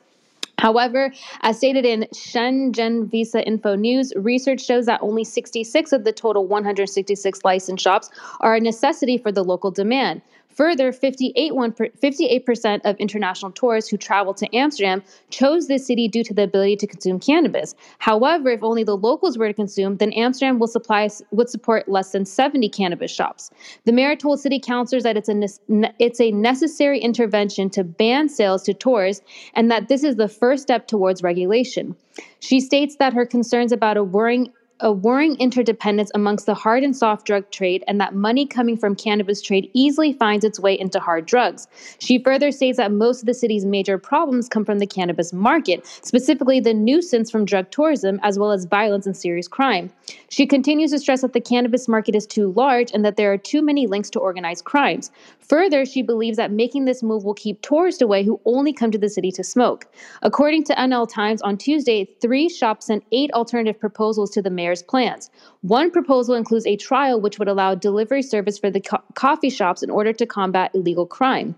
However, 0.59 1.13
as 1.41 1.57
stated 1.57 1.85
in 1.85 2.07
Schengen 2.13 3.11
Visa 3.11 3.45
Info 3.45 3.75
News, 3.75 4.11
research 4.15 4.65
shows 4.65 4.87
that 4.87 5.01
only 5.03 5.23
66 5.23 5.91
of 5.91 6.03
the 6.03 6.11
total 6.11 6.47
166 6.47 7.43
licensed 7.43 7.83
shops 7.83 8.09
are 8.39 8.55
a 8.55 8.59
necessity 8.59 9.17
for 9.17 9.31
the 9.31 9.43
local 9.43 9.69
demand. 9.69 10.21
Further, 10.57 10.91
58 10.91 11.55
one 11.55 11.71
per- 11.71 11.89
58% 11.89 12.81
of 12.83 12.97
international 12.97 13.51
tourists 13.51 13.91
who 13.91 13.97
travel 13.97 14.33
to 14.33 14.55
Amsterdam 14.55 15.03
chose 15.29 15.67
this 15.67 15.85
city 15.85 16.07
due 16.07 16.23
to 16.23 16.33
the 16.33 16.41
ability 16.41 16.75
to 16.77 16.87
consume 16.87 17.19
cannabis. 17.19 17.75
However, 17.99 18.49
if 18.49 18.63
only 18.63 18.83
the 18.83 18.97
locals 18.97 19.37
were 19.37 19.47
to 19.47 19.53
consume, 19.53 19.97
then 19.97 20.11
Amsterdam 20.13 20.57
will 20.57 20.67
supply 20.67 21.09
would 21.29 21.49
support 21.49 21.87
less 21.87 22.11
than 22.11 22.25
70 22.25 22.69
cannabis 22.69 23.11
shops. 23.11 23.51
The 23.85 23.91
mayor 23.91 24.15
told 24.15 24.39
city 24.39 24.59
councilors 24.59 25.03
that 25.03 25.15
it's 25.15 25.29
a 25.29 25.35
ne- 25.35 25.93
it's 25.99 26.19
a 26.19 26.31
necessary 26.31 26.99
intervention 26.99 27.69
to 27.71 27.83
ban 27.83 28.27
sales 28.27 28.63
to 28.63 28.73
tourists 28.73 29.23
and 29.53 29.69
that 29.69 29.89
this 29.89 30.03
is 30.03 30.15
the 30.15 30.27
first 30.27 30.63
step 30.63 30.87
towards 30.87 31.21
regulation. 31.21 31.95
She 32.39 32.59
states 32.59 32.95
that 32.95 33.13
her 33.13 33.27
concerns 33.27 33.71
about 33.71 33.95
a 33.97 34.03
worrying 34.03 34.51
a 34.79 34.91
worrying 34.91 35.35
interdependence 35.37 36.11
amongst 36.13 36.45
the 36.45 36.53
hard 36.53 36.83
and 36.83 36.95
soft 36.95 37.25
drug 37.25 37.49
trade 37.49 37.83
and 37.87 37.99
that 37.99 38.13
money 38.13 38.45
coming 38.45 38.77
from 38.77 38.95
cannabis 38.95 39.41
trade 39.41 39.69
easily 39.73 40.13
finds 40.13 40.45
its 40.45 40.59
way 40.59 40.77
into 40.77 40.99
hard 40.99 41.25
drugs. 41.25 41.67
She 41.99 42.19
further 42.19 42.51
states 42.51 42.77
that 42.77 42.91
most 42.91 43.21
of 43.21 43.25
the 43.25 43.33
city's 43.33 43.65
major 43.65 43.97
problems 43.97 44.47
come 44.47 44.65
from 44.65 44.79
the 44.79 44.85
cannabis 44.85 45.33
market, 45.33 45.85
specifically 46.03 46.59
the 46.59 46.73
nuisance 46.73 47.31
from 47.31 47.45
drug 47.45 47.71
tourism 47.71 48.19
as 48.23 48.37
well 48.37 48.51
as 48.51 48.65
violence 48.65 49.05
and 49.05 49.17
serious 49.17 49.47
crime. 49.47 49.91
She 50.29 50.45
continues 50.45 50.91
to 50.91 50.99
stress 50.99 51.21
that 51.21 51.33
the 51.33 51.41
cannabis 51.41 51.87
market 51.87 52.15
is 52.15 52.27
too 52.27 52.51
large 52.51 52.91
and 52.93 53.03
that 53.03 53.17
there 53.17 53.31
are 53.33 53.37
too 53.37 53.61
many 53.61 53.87
links 53.87 54.09
to 54.11 54.19
organized 54.19 54.65
crimes. 54.65 55.11
Further, 55.39 55.85
she 55.85 56.01
believes 56.01 56.37
that 56.37 56.51
making 56.51 56.85
this 56.85 57.01
move 57.01 57.23
will 57.23 57.33
keep 57.33 57.61
tourists 57.61 58.01
away 58.01 58.23
who 58.23 58.39
only 58.45 58.73
come 58.73 58.91
to 58.91 58.97
the 58.97 59.09
city 59.09 59.31
to 59.31 59.43
smoke. 59.43 59.87
According 60.21 60.65
to 60.65 60.75
NL 60.75 61.09
Times, 61.09 61.41
on 61.41 61.57
Tuesday, 61.57 62.05
three 62.21 62.49
shops 62.49 62.87
sent 62.87 63.05
eight 63.13 63.31
alternative 63.31 63.79
proposals 63.79 64.29
to 64.31 64.41
the 64.41 64.49
mayor's 64.67 64.83
plans. 64.83 65.31
One 65.61 65.91
proposal 65.91 66.35
includes 66.35 66.67
a 66.67 66.75
trial 66.75 67.21
which 67.21 67.39
would 67.39 67.47
allow 67.47 67.73
delivery 67.73 68.21
service 68.21 68.59
for 68.59 68.69
the 68.69 68.81
co- 68.81 69.01
coffee 69.13 69.49
shops 69.49 69.81
in 69.81 69.89
order 69.89 70.11
to 70.11 70.25
combat 70.25 70.71
illegal 70.73 71.05
crime. 71.05 71.55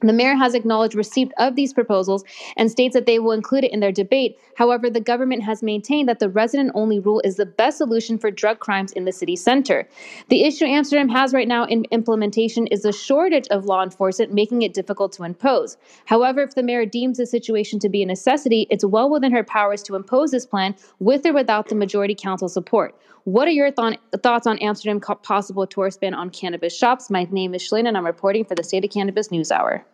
The 0.00 0.12
mayor 0.12 0.34
has 0.34 0.54
acknowledged 0.54 0.94
receipt 0.94 1.32
of 1.38 1.56
these 1.56 1.72
proposals 1.72 2.24
and 2.56 2.70
states 2.70 2.94
that 2.94 3.06
they 3.06 3.18
will 3.18 3.32
include 3.32 3.64
it 3.64 3.72
in 3.72 3.80
their 3.80 3.92
debate. 3.92 4.38
However, 4.56 4.88
the 4.90 5.00
government 5.00 5.42
has 5.42 5.62
maintained 5.62 6.08
that 6.08 6.18
the 6.18 6.28
resident 6.28 6.72
only 6.74 6.98
rule 6.98 7.20
is 7.24 7.36
the 7.36 7.46
best 7.46 7.78
solution 7.78 8.18
for 8.18 8.30
drug 8.30 8.58
crimes 8.58 8.92
in 8.92 9.04
the 9.04 9.12
city 9.12 9.36
center. 9.36 9.88
The 10.28 10.44
issue 10.44 10.64
Amsterdam 10.64 11.08
has 11.08 11.32
right 11.32 11.48
now 11.48 11.64
in 11.64 11.84
implementation 11.90 12.66
is 12.68 12.84
a 12.84 12.92
shortage 12.92 13.48
of 13.50 13.64
law 13.64 13.82
enforcement, 13.82 14.32
making 14.32 14.62
it 14.62 14.74
difficult 14.74 15.12
to 15.12 15.24
impose. 15.24 15.76
However, 16.06 16.42
if 16.42 16.54
the 16.54 16.62
mayor 16.62 16.86
deems 16.86 17.18
the 17.18 17.26
situation 17.26 17.78
to 17.80 17.88
be 17.88 18.02
a 18.02 18.06
necessity, 18.06 18.66
it's 18.70 18.84
well 18.84 19.10
within 19.10 19.32
her 19.32 19.44
powers 19.44 19.82
to 19.84 19.96
impose 19.96 20.30
this 20.30 20.46
plan 20.46 20.74
with 20.98 21.26
or 21.26 21.32
without 21.32 21.68
the 21.68 21.74
majority 21.74 22.14
council 22.14 22.48
support. 22.48 22.94
What 23.24 23.46
are 23.48 23.52
your 23.52 23.70
thon- 23.70 23.98
thoughts 24.22 24.46
on 24.46 24.58
Amsterdam 24.58 25.00
co- 25.00 25.14
possible 25.16 25.66
tourist 25.66 26.00
ban 26.00 26.14
on 26.14 26.30
cannabis 26.30 26.76
shops? 26.76 27.10
My 27.10 27.26
name 27.30 27.54
is 27.54 27.62
Shalene 27.62 27.86
and 27.86 27.96
I'm 27.96 28.06
reporting 28.06 28.44
for 28.44 28.54
the 28.54 28.62
State 28.64 28.84
of 28.84 28.90
Cannabis 28.90 29.30
News 29.30 29.50
Hour. 29.52 29.84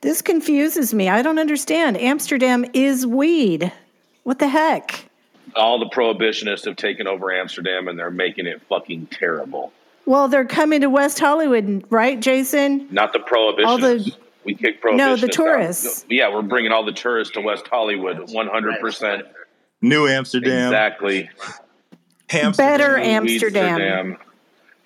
This 0.00 0.22
confuses 0.22 0.92
me. 0.94 1.08
I 1.08 1.22
don't 1.22 1.38
understand. 1.38 1.96
Amsterdam 1.96 2.64
is 2.72 3.06
weed. 3.06 3.72
What 4.24 4.38
the 4.38 4.48
heck? 4.48 5.08
All 5.56 5.78
the 5.78 5.86
prohibitionists 5.94 6.64
have 6.64 6.76
taken 6.76 7.06
over 7.06 7.32
Amsterdam 7.32 7.88
and 7.88 7.98
they're 7.98 8.10
making 8.10 8.46
it 8.46 8.62
fucking 8.68 9.06
terrible. 9.06 9.72
Well, 10.06 10.28
they're 10.28 10.44
coming 10.44 10.80
to 10.80 10.88
West 10.90 11.18
Hollywood, 11.20 11.84
right, 11.90 12.18
Jason? 12.18 12.88
Not 12.90 13.12
the 13.12 13.20
All 13.20 13.26
prohibitionists. 13.78 14.04
the 14.06 14.16
we 14.44 14.54
kick 14.54 14.80
No, 14.84 15.14
the 15.14 15.20
prohibitionists 15.20 15.24
out. 15.24 15.32
tourists. 15.32 16.06
Yeah, 16.08 16.32
we're 16.34 16.42
bringing 16.42 16.72
all 16.72 16.84
the 16.84 16.90
tourists 16.92 17.34
to 17.34 17.40
West 17.40 17.68
Hollywood. 17.68 18.16
100%. 18.28 19.22
New 19.82 20.08
Amsterdam. 20.08 20.68
Exactly. 20.68 21.30
Better 22.56 22.98
Amsterdam. 22.98 23.80
Amsterdam. 23.80 24.18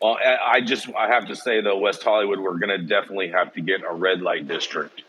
Well, 0.01 0.19
I 0.25 0.57
I 0.57 0.61
just 0.61 0.89
I 0.95 1.09
have 1.09 1.27
to 1.29 1.37
say 1.37 1.61
though, 1.61 1.79
West 1.79 2.03
Hollywood, 2.03 2.39
we're 2.41 2.59
going 2.59 2.79
to 2.79 2.87
definitely 2.87 3.29
have 3.29 3.53
to 3.55 3.61
get 3.61 3.83
a 3.89 3.93
red 3.95 4.21
light 4.21 4.47
district. 4.47 5.03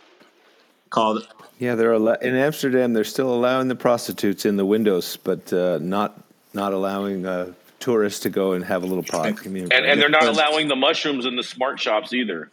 Called 0.90 1.28
Yeah, 1.60 1.76
they're 1.76 1.94
al- 1.94 2.14
in 2.14 2.36
Amsterdam. 2.36 2.94
They're 2.94 3.04
still 3.04 3.34
allowing 3.34 3.68
the 3.68 3.76
prostitutes 3.76 4.46
in 4.46 4.56
the 4.56 4.66
windows, 4.66 5.18
but 5.18 5.52
uh, 5.52 5.80
not 5.82 6.22
not 6.54 6.74
allowing 6.74 7.26
uh, 7.26 7.52
tourists 7.80 8.22
to 8.22 8.30
go 8.30 8.54
and 8.54 8.64
have 8.64 8.84
a 8.84 8.86
little 8.86 9.04
pot. 9.04 9.46
I 9.46 9.50
mean, 9.50 9.68
And 9.72 9.86
and 9.86 10.02
they're 10.02 10.10
not 10.10 10.28
allowing 10.28 10.68
the 10.70 10.76
mushrooms 10.76 11.26
in 11.26 11.36
the 11.36 11.44
smart 11.44 11.80
shops 11.80 12.14
either. 12.14 12.50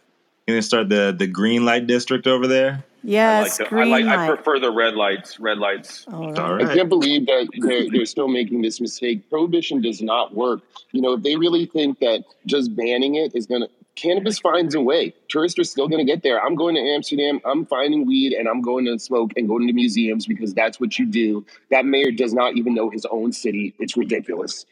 You 0.47 0.53
gonna 0.53 0.61
start 0.61 0.89
the 0.89 1.15
the 1.17 1.27
green 1.27 1.63
light 1.65 1.87
district 1.87 2.27
over 2.27 2.47
there? 2.47 2.83
Yes, 3.05 3.59
I 3.59 3.63
like, 3.63 3.69
the- 3.69 3.75
green 3.75 3.93
I, 3.93 3.99
like 3.99 4.05
I 4.19 4.27
prefer 4.35 4.59
the 4.59 4.71
red 4.71 4.95
lights. 4.95 5.39
Red 5.39 5.57
lights. 5.59 6.05
I 6.07 6.73
can't 6.73 6.89
believe 6.89 7.25
that 7.27 7.47
they're, 7.59 7.89
they're 7.89 8.05
still 8.05 8.27
making 8.27 8.61
this 8.61 8.81
mistake. 8.81 9.29
Prohibition 9.29 9.81
does 9.81 10.01
not 10.01 10.33
work. 10.33 10.61
You 10.91 11.01
know, 11.01 11.13
if 11.13 11.23
they 11.23 11.35
really 11.35 11.65
think 11.65 11.99
that 11.99 12.23
just 12.45 12.75
banning 12.75 13.15
it 13.15 13.35
is 13.35 13.45
going 13.45 13.61
to, 13.61 13.69
cannabis 13.95 14.39
finds 14.39 14.75
a 14.75 14.81
way. 14.81 15.13
Tourists 15.29 15.59
are 15.59 15.63
still 15.63 15.87
going 15.87 16.05
to 16.05 16.11
get 16.11 16.23
there. 16.23 16.43
I'm 16.43 16.55
going 16.55 16.75
to 16.75 16.81
Amsterdam. 16.81 17.39
I'm 17.45 17.65
finding 17.65 18.05
weed 18.07 18.33
and 18.33 18.47
I'm 18.47 18.61
going 18.61 18.85
to 18.85 18.97
smoke 18.99 19.31
and 19.37 19.47
going 19.47 19.67
to 19.67 19.73
museums 19.73 20.25
because 20.25 20.53
that's 20.53 20.79
what 20.79 20.97
you 20.99 21.05
do. 21.05 21.45
That 21.69 21.85
mayor 21.85 22.11
does 22.11 22.33
not 22.33 22.55
even 22.57 22.73
know 22.73 22.89
his 22.89 23.05
own 23.05 23.31
city. 23.31 23.73
It's 23.79 23.95
ridiculous. 23.95 24.65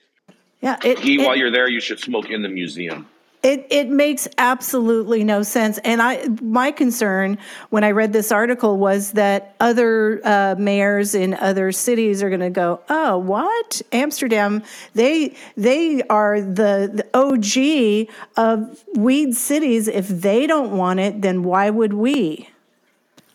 Yeah, 0.61 0.77
it, 0.83 0.99
Gee, 0.99 1.21
it- 1.21 1.25
while 1.27 1.35
you're 1.35 1.51
there, 1.51 1.67
you 1.69 1.79
should 1.81 1.99
smoke 1.99 2.29
in 2.29 2.41
the 2.41 2.49
museum. 2.49 3.07
It 3.43 3.67
it 3.69 3.89
makes 3.89 4.25
absolutely 4.37 5.25
no 5.25 5.43
sense. 5.43 5.77
And 5.79 6.01
I 6.01 6.27
my 6.41 6.71
concern 6.71 7.37
when 7.71 7.83
I 7.83 7.91
read 7.91 8.13
this 8.13 8.31
article 8.31 8.77
was 8.77 9.11
that 9.11 9.55
other 9.59 10.21
uh, 10.23 10.55
mayors 10.57 11.13
in 11.13 11.33
other 11.33 11.73
cities 11.73 12.23
are 12.23 12.29
going 12.29 12.39
to 12.39 12.49
go, 12.49 12.79
oh, 12.89 13.17
what 13.17 13.81
Amsterdam? 13.91 14.63
They 14.93 15.35
they 15.57 16.01
are 16.03 16.39
the, 16.39 16.89
the 16.93 17.07
OG 17.13 18.07
of 18.37 18.83
weed 18.95 19.35
cities. 19.35 19.89
If 19.89 20.07
they 20.07 20.47
don't 20.47 20.77
want 20.77 21.01
it, 21.01 21.21
then 21.21 21.43
why 21.43 21.69
would 21.69 21.93
we? 21.93 22.47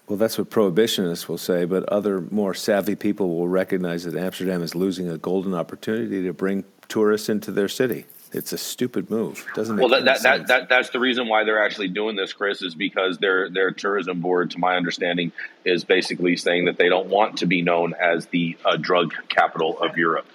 Well, 0.09 0.16
that's 0.16 0.38
what 0.38 0.48
prohibitionists 0.48 1.28
will 1.28 1.36
say, 1.36 1.66
but 1.66 1.86
other 1.90 2.22
more 2.30 2.54
savvy 2.54 2.96
people 2.96 3.28
will 3.36 3.48
recognize 3.48 4.04
that 4.04 4.16
Amsterdam 4.16 4.62
is 4.62 4.74
losing 4.74 5.11
a 5.11 5.18
golden 5.18 5.52
opportunity 5.52 6.22
to 6.22 6.32
bring 6.32 6.64
tourists 6.88 7.28
into 7.28 7.50
their 7.50 7.68
city. 7.68 8.06
It's 8.33 8.53
a 8.53 8.59
stupid 8.59 9.11
move. 9.11 9.45
It 9.49 9.55
doesn't 9.55 9.76
make 9.76 9.83
Well, 9.83 9.91
that, 9.91 10.05
that, 10.05 10.20
sense. 10.20 10.49
that, 10.49 10.61
that 10.61 10.68
that's 10.68 10.91
the 10.91 11.01
reason 11.01 11.29
why 11.29 11.45
they're 11.45 11.64
actually 11.64 11.89
doing 11.89 12.16
this, 12.16 12.33
Chris, 12.33 12.62
is 12.62 12.74
because 12.74 13.18
their 13.18 13.49
their 13.49 13.70
tourism 13.70 14.20
board, 14.20 14.51
to 14.53 14.59
my 14.59 14.76
understanding, 14.76 15.33
is 15.64 15.85
basically 15.85 16.37
saying 16.37 16.66
that 16.66 16.76
they 16.76 16.89
don't 16.89 17.09
want 17.09 17.39
to 17.39 17.47
be 17.47 17.62
known 17.62 17.95
as 17.95 18.26
the 18.26 18.57
uh, 18.64 18.76
drug 18.76 19.14
capital 19.29 19.79
of 19.81 19.97
Europe. 19.97 20.26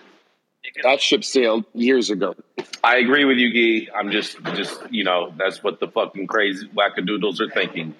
That 0.81 1.01
ship 1.01 1.23
sailed 1.23 1.65
years 1.73 2.09
ago. 2.09 2.35
I 2.83 2.97
agree 2.97 3.25
with 3.25 3.37
you, 3.37 3.51
Guy. 3.85 3.91
I'm 3.95 4.11
just 4.11 4.41
just 4.55 4.81
you 4.91 5.03
know 5.03 5.33
that's 5.37 5.61
what 5.63 5.79
the 5.79 5.87
fucking 5.87 6.27
crazy 6.27 6.67
wackadoodles 6.69 7.39
are 7.41 7.49
thinking. 7.49 7.93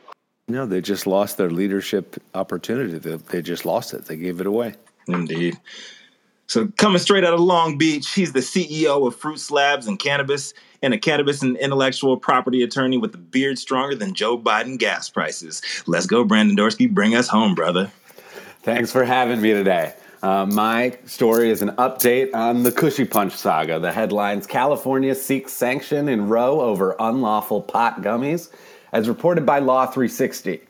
No, 0.47 0.65
they 0.65 0.81
just 0.81 1.05
lost 1.07 1.37
their 1.37 1.49
leadership 1.51 2.21
opportunity. 2.33 2.97
They, 2.97 3.15
they 3.15 3.41
just 3.41 3.65
lost 3.65 3.93
it. 3.93 4.05
They 4.05 4.17
gave 4.17 4.41
it 4.41 4.47
away. 4.47 4.75
Indeed. 5.07 5.57
So 6.47 6.67
coming 6.77 6.99
straight 6.99 7.23
out 7.23 7.33
of 7.33 7.39
Long 7.39 7.77
Beach, 7.77 8.13
he's 8.13 8.33
the 8.33 8.41
CEO 8.41 9.07
of 9.07 9.15
Fruit 9.15 9.39
Slabs 9.39 9.87
and 9.87 9.97
Cannabis, 9.97 10.53
and 10.81 10.93
a 10.93 10.97
cannabis 10.97 11.41
and 11.41 11.57
intellectual 11.57 12.17
property 12.17 12.61
attorney 12.61 12.97
with 12.97 13.15
a 13.15 13.17
beard 13.17 13.57
stronger 13.57 13.95
than 13.95 14.13
Joe 14.13 14.37
Biden 14.37 14.77
gas 14.77 15.09
prices. 15.09 15.61
Let's 15.87 16.05
go, 16.05 16.23
Brandon 16.23 16.55
Dorsky. 16.55 16.89
Bring 16.89 17.15
us 17.15 17.27
home, 17.27 17.55
brother. 17.55 17.91
Thanks 18.61 18.91
for 18.91 19.03
having 19.03 19.41
me 19.41 19.53
today. 19.53 19.93
Uh, 20.21 20.45
my 20.45 20.97
story 21.05 21.49
is 21.49 21.61
an 21.61 21.71
update 21.71 22.33
on 22.33 22.63
the 22.63 22.71
Cushy 22.71 23.03
Punch 23.03 23.33
saga. 23.35 23.79
The 23.79 23.91
headlines 23.91 24.47
California 24.47 25.15
seeks 25.15 25.51
sanction 25.51 26.07
in 26.07 26.29
Roe 26.29 26.61
over 26.61 26.95
unlawful 26.97 27.61
pot 27.61 28.01
gummies, 28.01 28.49
as 28.93 29.09
reported 29.09 29.45
by 29.45 29.59
Law 29.59 29.85
360. 29.85 30.61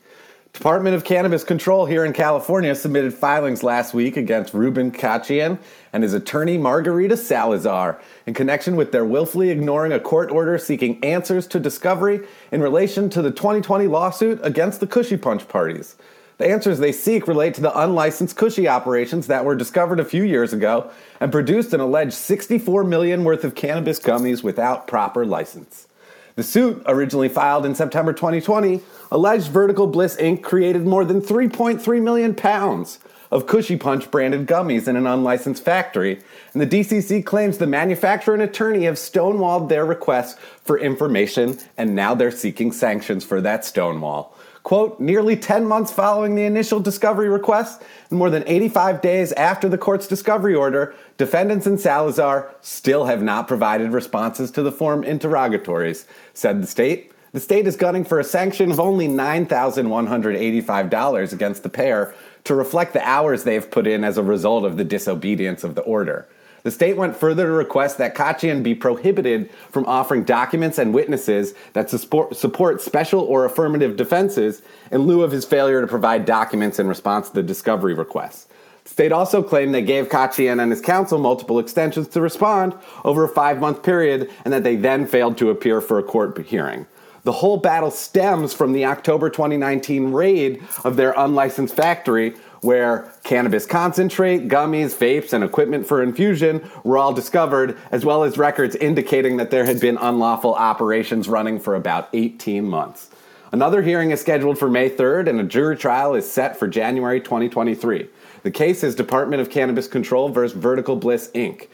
Department 0.53 0.95
of 0.95 1.03
Cannabis 1.03 1.43
Control 1.43 1.87
here 1.87 2.05
in 2.05 2.13
California 2.13 2.75
submitted 2.75 3.11
filings 3.11 3.63
last 3.63 3.95
week 3.95 4.15
against 4.15 4.53
Ruben 4.53 4.91
Kachian 4.91 5.57
and 5.91 6.03
his 6.03 6.13
attorney 6.13 6.59
Margarita 6.59 7.17
Salazar 7.17 7.99
in 8.27 8.35
connection 8.35 8.75
with 8.75 8.91
their 8.91 9.03
willfully 9.03 9.49
ignoring 9.49 9.91
a 9.91 9.99
court 9.99 10.29
order 10.29 10.59
seeking 10.59 11.03
answers 11.03 11.47
to 11.47 11.59
discovery 11.59 12.21
in 12.51 12.61
relation 12.61 13.09
to 13.09 13.23
the 13.23 13.31
2020 13.31 13.87
lawsuit 13.87 14.39
against 14.43 14.79
the 14.79 14.85
Cushy 14.85 15.17
Punch 15.17 15.47
parties. 15.47 15.95
The 16.37 16.47
answers 16.47 16.77
they 16.77 16.91
seek 16.91 17.27
relate 17.27 17.55
to 17.55 17.61
the 17.61 17.77
unlicensed 17.77 18.37
Cushy 18.37 18.67
operations 18.67 19.25
that 19.27 19.45
were 19.45 19.55
discovered 19.55 19.99
a 19.99 20.05
few 20.05 20.23
years 20.23 20.53
ago 20.53 20.91
and 21.19 21.31
produced 21.31 21.73
an 21.73 21.81
alleged 21.81 22.13
64 22.13 22.83
million 22.83 23.23
worth 23.23 23.43
of 23.43 23.55
cannabis 23.55 23.99
gummies 23.99 24.43
without 24.43 24.87
proper 24.87 25.25
license. 25.25 25.87
The 26.35 26.43
suit, 26.43 26.81
originally 26.87 27.29
filed 27.29 27.63
in 27.63 27.75
September 27.75 28.11
2020, 28.11 28.81
alleged 29.11 29.51
Vertical 29.51 29.85
Bliss 29.85 30.15
Inc. 30.17 30.41
created 30.41 30.83
more 30.83 31.05
than 31.05 31.21
3.3 31.21 32.01
million 32.01 32.33
pounds 32.33 32.97
of 33.29 33.45
Cushy 33.45 33.77
Punch 33.77 34.09
branded 34.09 34.47
gummies 34.47 34.87
in 34.87 34.95
an 34.95 35.05
unlicensed 35.05 35.63
factory, 35.63 36.21
and 36.53 36.61
the 36.61 36.67
DCC 36.67 37.23
claims 37.23 37.59
the 37.59 37.67
manufacturer 37.67 38.33
and 38.33 38.43
attorney 38.43 38.85
have 38.85 38.95
stonewalled 38.95 39.69
their 39.69 39.85
requests 39.85 40.39
for 40.63 40.79
information, 40.79 41.59
and 41.77 41.95
now 41.95 42.15
they're 42.15 42.31
seeking 42.31 42.71
sanctions 42.71 43.23
for 43.23 43.39
that 43.41 43.63
stonewall. 43.63 44.35
Quote, 44.63 44.99
nearly 44.99 45.35
10 45.35 45.65
months 45.65 45.91
following 45.91 46.35
the 46.35 46.45
initial 46.45 46.79
discovery 46.79 47.27
request, 47.27 47.83
and 48.09 48.17
more 48.17 48.29
than 48.29 48.43
85 48.47 49.01
days 49.01 49.33
after 49.33 49.67
the 49.67 49.77
court's 49.77 50.07
discovery 50.07 50.55
order, 50.55 50.95
defendants 51.17 51.67
in 51.67 51.77
Salazar 51.77 52.55
still 52.61 53.05
have 53.05 53.21
not 53.21 53.47
provided 53.47 53.91
responses 53.91 54.49
to 54.51 54.63
the 54.63 54.71
form 54.71 55.03
interrogatories, 55.03 56.05
said 56.33 56.61
the 56.61 56.67
state. 56.67 57.11
The 57.31 57.39
state 57.39 57.65
is 57.65 57.75
gunning 57.75 58.05
for 58.05 58.19
a 58.19 58.23
sanction 58.23 58.69
of 58.71 58.79
only 58.79 59.07
$9,185 59.07 61.33
against 61.33 61.63
the 61.63 61.69
pair 61.69 62.13
to 62.43 62.53
reflect 62.53 62.93
the 62.93 63.03
hours 63.07 63.43
they 63.43 63.55
have 63.55 63.71
put 63.71 63.87
in 63.87 64.03
as 64.03 64.17
a 64.17 64.23
result 64.23 64.65
of 64.65 64.77
the 64.77 64.83
disobedience 64.83 65.63
of 65.63 65.73
the 65.75 65.81
order. 65.81 66.27
The 66.63 66.71
state 66.71 66.95
went 66.95 67.17
further 67.17 67.47
to 67.47 67.51
request 67.51 67.97
that 67.97 68.15
Kachian 68.15 68.63
be 68.63 68.73
prohibited 68.73 69.49
from 69.69 69.85
offering 69.85 70.23
documents 70.23 70.77
and 70.77 70.93
witnesses 70.93 71.53
that 71.73 71.89
support, 71.89 72.81
special 72.81 73.21
or 73.21 73.43
affirmative 73.45 73.97
defenses 73.97 74.61
in 74.89 75.01
lieu 75.01 75.23
of 75.23 75.31
his 75.31 75.43
failure 75.43 75.81
to 75.81 75.87
provide 75.87 76.25
documents 76.25 76.79
in 76.79 76.87
response 76.87 77.27
to 77.29 77.35
the 77.35 77.43
discovery 77.43 77.93
request. 77.93 78.49
State 78.85 79.11
also 79.11 79.41
claimed 79.41 79.73
they 79.73 79.81
gave 79.81 80.09
Kachian 80.09 80.61
and 80.61 80.71
his 80.71 80.81
counsel 80.81 81.17
multiple 81.17 81.57
extensions 81.57 82.07
to 82.09 82.21
respond 82.21 82.73
over 83.05 83.23
a 83.23 83.29
five 83.29 83.59
month 83.59 83.81
period 83.81 84.29
and 84.43 84.53
that 84.53 84.63
they 84.63 84.75
then 84.75 85.07
failed 85.07 85.37
to 85.37 85.49
appear 85.49 85.81
for 85.81 85.97
a 85.97 86.03
court 86.03 86.37
hearing. 86.45 86.85
The 87.23 87.31
whole 87.31 87.55
battle 87.55 87.91
stems 87.91 88.53
from 88.53 88.73
the 88.73 88.83
October 88.85 89.29
2019 89.29 90.11
raid 90.11 90.61
of 90.83 90.97
their 90.97 91.13
unlicensed 91.15 91.73
factory, 91.73 92.35
where 92.59 93.09
cannabis 93.23 93.65
concentrate, 93.65 94.49
gummies, 94.49 94.93
vapes, 94.93 95.31
and 95.31 95.41
equipment 95.41 95.87
for 95.87 96.03
infusion 96.03 96.69
were 96.83 96.97
all 96.97 97.13
discovered, 97.13 97.77
as 97.91 98.03
well 98.03 98.23
as 98.23 98.37
records 98.37 98.75
indicating 98.75 99.37
that 99.37 99.51
there 99.51 99.65
had 99.65 99.79
been 99.79 99.97
unlawful 99.97 100.53
operations 100.53 101.29
running 101.29 101.59
for 101.59 101.75
about 101.75 102.09
18 102.11 102.65
months. 102.65 103.09
Another 103.53 103.81
hearing 103.81 104.11
is 104.11 104.19
scheduled 104.19 104.57
for 104.57 104.69
May 104.69 104.89
3rd, 104.89 105.29
and 105.29 105.39
a 105.39 105.43
jury 105.43 105.77
trial 105.77 106.15
is 106.15 106.29
set 106.29 106.57
for 106.57 106.67
January 106.67 107.21
2023. 107.21 108.09
The 108.43 108.51
case 108.51 108.83
is 108.83 108.93
Department 108.93 109.41
of 109.41 109.49
Cannabis 109.49 109.87
Control 109.87 110.29
versus 110.29 110.57
Vertical 110.57 110.97
Bliss 110.97 111.31
Inc. 111.33 111.69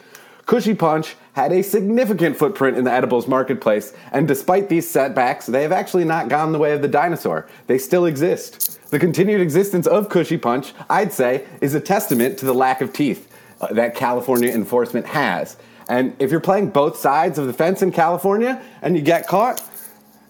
Cushy 0.46 0.74
Punch 0.74 1.16
had 1.34 1.52
a 1.52 1.64
significant 1.64 2.38
footprint 2.38 2.78
in 2.78 2.84
the 2.84 2.92
edibles 2.92 3.28
marketplace, 3.28 3.94
and 4.12 4.28
despite 4.28 4.70
these 4.70 4.90
setbacks, 4.90 5.46
they 5.46 5.64
have 5.64 5.72
actually 5.72 6.06
not 6.06 6.28
gone 6.28 6.52
the 6.52 6.60
way 6.60 6.72
of 6.74 6.82
the 6.82 6.88
dinosaur. 6.88 7.48
They 7.68 7.78
still 7.78 8.06
exist. 8.06 8.80
The 8.90 9.00
continued 9.00 9.42
existence 9.42 9.86
of 9.86 10.10
Cushy 10.10 10.38
Punch, 10.38 10.74
I'd 10.90 11.12
say, 11.14 11.46
is 11.62 11.74
a 11.76 11.80
testament 11.80 12.38
to 12.40 12.46
the 12.46 12.54
lack 12.54 12.82
of 12.82 12.94
teeth 12.94 13.32
uh, 13.62 13.74
that 13.74 13.96
California 13.96 14.52
enforcement 14.52 15.08
has. 15.08 15.58
And 15.88 16.16
if 16.20 16.30
you're 16.30 16.40
playing 16.40 16.70
both 16.70 16.98
sides 16.98 17.40
of 17.40 17.48
the 17.48 17.54
fence 17.54 17.82
in 17.82 17.92
California 17.92 18.62
and 18.84 18.96
you 18.96 19.02
get 19.02 19.28
caught, 19.28 19.62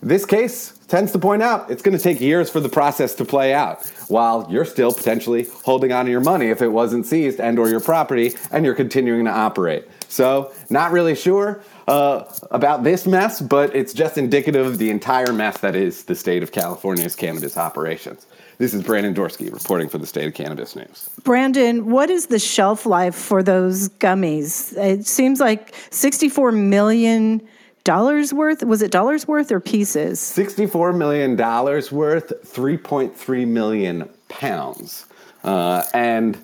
this 0.02 0.26
case 0.26 0.79
tends 0.90 1.12
to 1.12 1.20
point 1.20 1.42
out 1.42 1.70
it's 1.70 1.82
going 1.82 1.96
to 1.96 2.04
take 2.04 2.20
years 2.20 2.50
for 2.50 2.60
the 2.60 2.70
process 2.70 3.14
to 3.16 3.24
play 3.24 3.54
out 3.54 3.86
while 4.08 4.46
you're 4.50 4.66
still 4.66 4.92
potentially 4.92 5.48
holding 5.64 5.92
on 5.92 6.06
to 6.06 6.12
your 6.12 6.22
money 6.22 6.48
if 6.48 6.62
it 6.62 6.70
wasn't 6.70 7.06
seized 7.06 7.40
and 7.40 7.60
or 7.60 7.70
your 7.70 7.80
property 7.80 8.34
and 8.52 8.66
you're 8.66 8.76
continuing 8.76 9.26
to 9.26 9.32
operate 9.32 9.88
so 10.08 10.52
not 10.70 10.92
really 10.92 11.16
sure 11.16 11.62
uh, 11.88 12.24
about 12.52 12.84
this 12.84 13.06
mess 13.06 13.40
but 13.40 13.74
it's 13.76 13.94
just 13.94 14.18
indicative 14.18 14.66
of 14.66 14.78
the 14.78 14.90
entire 14.90 15.32
mess 15.32 15.60
that 15.60 15.76
is 15.76 16.04
the 16.06 16.16
state 16.16 16.44
of 16.44 16.52
california's 16.52 17.16
cannabis 17.16 17.58
operations 17.58 18.26
this 18.60 18.74
is 18.74 18.84
Brandon 18.84 19.16
Dorsky 19.16 19.50
reporting 19.54 19.88
for 19.88 20.00
the 20.00 20.06
State 20.06 20.28
of 20.28 20.34
Cannabis 20.34 20.76
News. 20.76 21.10
Brandon, 21.24 21.90
what 21.90 22.10
is 22.10 22.26
the 22.26 22.40
shelf 22.40 22.86
life 22.86 23.16
for 23.16 23.42
those 23.42 23.88
gummies? 23.88 24.76
It 24.76 25.08
seems 25.08 25.40
like 25.40 25.74
64 25.92 26.52
million 26.52 27.42
dollars 27.84 28.34
worth. 28.34 28.64
Was 28.64 28.82
it 28.82 28.92
dollars 28.92 29.28
worth 29.28 29.52
or 29.52 29.60
pieces? 29.60 30.20
$64 30.20 30.96
million 30.98 31.36
worth, 31.36 32.54
3.3 32.54 33.48
million 33.48 34.10
pounds. 34.28 35.06
Uh, 35.44 35.84
and 35.94 36.38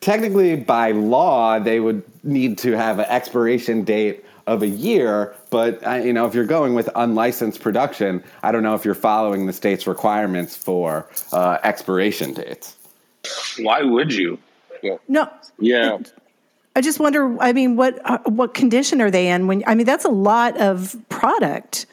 technically, 0.00 0.56
by 0.56 0.92
law, 0.92 1.58
they 1.58 1.80
would 1.80 2.02
need 2.24 2.58
to 2.58 2.72
have 2.72 2.98
an 2.98 3.06
expiration 3.08 3.84
date 3.84 4.24
of 4.46 4.62
a 4.62 4.68
year. 4.68 5.34
But 5.50 5.86
uh, 5.86 5.94
you 5.94 6.12
know, 6.12 6.26
if 6.26 6.34
you're 6.34 6.46
going 6.46 6.74
with 6.74 6.88
unlicensed 6.94 7.60
production, 7.60 8.22
I 8.42 8.50
don't 8.50 8.62
know 8.62 8.74
if 8.74 8.84
you're 8.84 8.94
following 8.94 9.46
the 9.46 9.52
state's 9.52 9.86
requirements 9.86 10.56
for 10.56 11.08
uh, 11.32 11.58
expiration 11.62 12.34
dates. 12.34 12.76
Why 13.58 13.82
would 13.82 14.12
you? 14.12 14.38
No. 15.08 15.30
Yeah. 15.58 15.98
I 16.78 16.80
just 16.80 17.00
wonder. 17.00 17.36
I 17.42 17.52
mean, 17.52 17.74
what 17.74 17.98
uh, 18.04 18.18
what 18.26 18.54
condition 18.54 19.00
are 19.00 19.10
they 19.10 19.26
in? 19.26 19.48
When 19.48 19.64
I 19.66 19.74
mean, 19.74 19.84
that's 19.84 20.04
a 20.04 20.10
lot 20.10 20.56
of 20.58 20.94
product. 21.08 21.86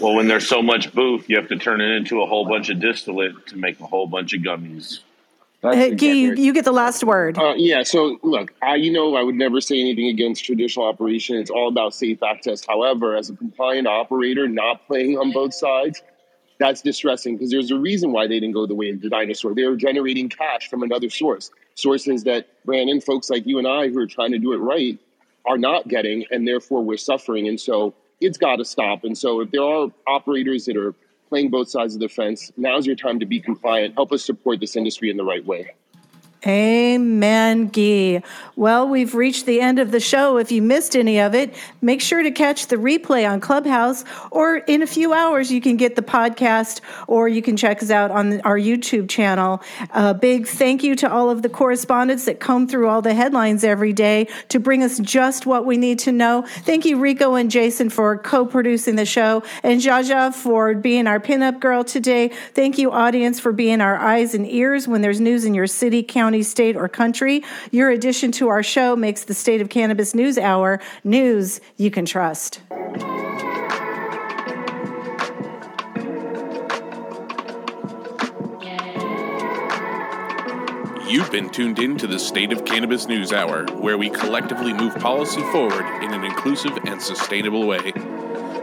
Well, 0.00 0.16
when 0.16 0.26
there's 0.26 0.48
so 0.48 0.60
much 0.60 0.92
booth, 0.92 1.30
you 1.30 1.36
have 1.36 1.46
to 1.46 1.56
turn 1.56 1.80
it 1.80 1.92
into 1.92 2.20
a 2.20 2.26
whole 2.26 2.44
bunch 2.44 2.68
of 2.68 2.80
distillate 2.80 3.46
to 3.46 3.56
make 3.56 3.78
a 3.78 3.86
whole 3.86 4.08
bunch 4.08 4.34
of 4.34 4.42
gummies. 4.42 4.98
Guy, 5.62 5.86
you, 5.86 6.34
you 6.34 6.52
get 6.52 6.64
the 6.64 6.72
last 6.72 7.04
word. 7.04 7.38
Uh, 7.38 7.54
yeah. 7.56 7.84
So 7.84 8.18
look, 8.24 8.52
I 8.62 8.74
you 8.74 8.92
know 8.92 9.14
I 9.14 9.22
would 9.22 9.36
never 9.36 9.60
say 9.60 9.78
anything 9.78 10.08
against 10.08 10.44
traditional 10.44 10.86
operation. 10.86 11.36
It's 11.36 11.50
all 11.50 11.68
about 11.68 11.94
safe 11.94 12.20
access. 12.20 12.66
However, 12.66 13.14
as 13.14 13.30
a 13.30 13.36
compliant 13.36 13.86
operator, 13.86 14.48
not 14.48 14.84
playing 14.88 15.18
on 15.18 15.30
both 15.30 15.54
sides, 15.54 16.02
that's 16.58 16.82
distressing 16.82 17.36
because 17.36 17.50
there's 17.50 17.70
a 17.70 17.78
reason 17.78 18.12
why 18.12 18.26
they 18.26 18.40
didn't 18.40 18.52
go 18.52 18.66
the 18.66 18.74
way 18.74 18.90
of 18.90 19.00
the 19.00 19.08
dinosaur. 19.08 19.54
They 19.54 19.64
were 19.64 19.76
generating 19.76 20.28
cash 20.28 20.68
from 20.68 20.82
another 20.82 21.10
source, 21.10 21.50
sources 21.74 22.24
that 22.24 22.48
Brandon, 22.64 23.00
folks 23.00 23.30
like 23.30 23.46
you 23.46 23.58
and 23.58 23.66
I 23.66 23.88
who 23.88 23.98
are 23.98 24.06
trying 24.06 24.32
to 24.32 24.38
do 24.38 24.52
it 24.52 24.58
right, 24.58 24.98
are 25.46 25.58
not 25.58 25.86
getting, 25.88 26.24
and 26.30 26.46
therefore 26.46 26.82
we're 26.82 26.96
suffering. 26.96 27.46
And 27.48 27.60
so 27.60 27.94
it's 28.20 28.38
got 28.38 28.56
to 28.56 28.64
stop. 28.64 29.04
And 29.04 29.16
so 29.16 29.40
if 29.40 29.50
there 29.50 29.62
are 29.62 29.88
operators 30.06 30.64
that 30.66 30.76
are 30.76 30.94
playing 31.28 31.50
both 31.50 31.68
sides 31.68 31.94
of 31.94 32.00
the 32.00 32.08
fence, 32.08 32.50
now's 32.56 32.86
your 32.86 32.96
time 32.96 33.20
to 33.20 33.26
be 33.26 33.40
compliant. 33.40 33.94
Help 33.94 34.12
us 34.12 34.24
support 34.24 34.60
this 34.60 34.76
industry 34.76 35.10
in 35.10 35.16
the 35.16 35.24
right 35.24 35.44
way. 35.44 35.72
Amen, 36.44 37.70
Gee. 37.72 38.20
Well, 38.56 38.88
we've 38.88 39.14
reached 39.14 39.46
the 39.46 39.60
end 39.60 39.78
of 39.78 39.90
the 39.90 40.00
show. 40.00 40.36
If 40.38 40.52
you 40.52 40.62
missed 40.62 40.94
any 40.94 41.18
of 41.18 41.34
it, 41.34 41.54
make 41.80 42.00
sure 42.00 42.22
to 42.22 42.30
catch 42.30 42.68
the 42.68 42.76
replay 42.76 43.28
on 43.28 43.40
Clubhouse, 43.40 44.04
or 44.30 44.56
in 44.56 44.82
a 44.82 44.86
few 44.86 45.12
hours, 45.12 45.50
you 45.50 45.60
can 45.60 45.76
get 45.76 45.96
the 45.96 46.02
podcast, 46.02 46.82
or 47.08 47.28
you 47.28 47.42
can 47.42 47.56
check 47.56 47.82
us 47.82 47.90
out 47.90 48.10
on 48.10 48.40
our 48.42 48.56
YouTube 48.58 49.08
channel. 49.08 49.60
A 49.92 50.14
big 50.14 50.46
thank 50.46 50.82
you 50.82 50.94
to 50.96 51.10
all 51.10 51.30
of 51.30 51.42
the 51.42 51.48
correspondents 51.48 52.26
that 52.26 52.38
comb 52.38 52.68
through 52.68 52.88
all 52.88 53.02
the 53.02 53.14
headlines 53.14 53.64
every 53.64 53.92
day 53.92 54.28
to 54.50 54.60
bring 54.60 54.82
us 54.82 54.98
just 55.00 55.46
what 55.46 55.64
we 55.66 55.76
need 55.76 55.98
to 56.00 56.12
know. 56.12 56.42
Thank 56.46 56.84
you, 56.84 56.98
Rico 56.98 57.34
and 57.34 57.50
Jason, 57.50 57.90
for 57.90 58.18
co 58.18 58.46
producing 58.46 58.96
the 58.96 59.06
show, 59.06 59.42
and 59.62 59.80
Jaja 59.80 60.34
for 60.34 60.74
being 60.74 61.06
our 61.06 61.18
pinup 61.18 61.60
girl 61.60 61.82
today. 61.82 62.28
Thank 62.54 62.78
you, 62.78 62.92
audience, 62.92 63.40
for 63.40 63.52
being 63.52 63.80
our 63.80 63.96
eyes 63.96 64.34
and 64.34 64.46
ears 64.46 64.86
when 64.86 65.02
there's 65.02 65.20
news 65.20 65.44
in 65.44 65.54
your 65.54 65.66
city, 65.66 66.02
county, 66.02 66.25
state, 66.42 66.76
or 66.76 66.88
country. 66.88 67.44
Your 67.70 67.90
addition 67.90 68.32
to 68.32 68.48
our 68.48 68.62
show 68.62 68.96
makes 68.96 69.24
the 69.24 69.34
State 69.34 69.60
of 69.60 69.68
Cannabis 69.68 70.14
News 70.14 70.38
Hour 70.38 70.80
news 71.04 71.60
you 71.76 71.90
can 71.90 72.04
trust. 72.04 72.60
You've 81.08 81.30
been 81.30 81.50
tuned 81.50 81.78
in 81.78 81.96
to 81.98 82.08
the 82.08 82.18
State 82.18 82.52
of 82.52 82.64
Cannabis 82.64 83.06
News 83.06 83.32
Hour, 83.32 83.64
where 83.76 83.96
we 83.96 84.10
collectively 84.10 84.72
move 84.72 84.92
policy 84.96 85.40
forward 85.52 85.86
in 86.02 86.12
an 86.12 86.24
inclusive 86.24 86.76
and 86.84 87.00
sustainable 87.00 87.64
way. 87.64 87.92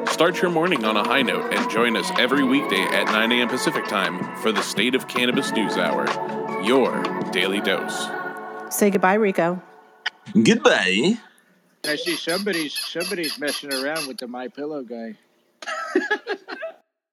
Start 0.07 0.41
your 0.41 0.51
morning 0.51 0.83
on 0.83 0.97
a 0.97 1.03
high 1.03 1.21
note 1.21 1.53
and 1.53 1.71
join 1.71 1.95
us 1.95 2.11
every 2.19 2.43
weekday 2.43 2.81
at 2.81 3.05
9 3.05 3.31
a.m. 3.31 3.47
Pacific 3.47 3.85
Time 3.85 4.35
for 4.41 4.51
the 4.51 4.61
State 4.61 4.93
of 4.93 5.07
Cannabis 5.07 5.51
News 5.53 5.77
Hour, 5.77 6.05
your 6.63 7.03
daily 7.31 7.61
dose. 7.61 8.09
Say 8.69 8.89
goodbye, 8.89 9.15
Rico. 9.15 9.61
Goodbye. 10.33 11.17
I 11.85 11.95
see 11.97 12.15
somebody's 12.15 12.73
somebody's 12.73 13.37
messing 13.37 13.73
around 13.73 14.07
with 14.07 14.17
the 14.17 14.27
My 14.27 14.47
Pillow 14.47 14.83
guy. 14.83 15.15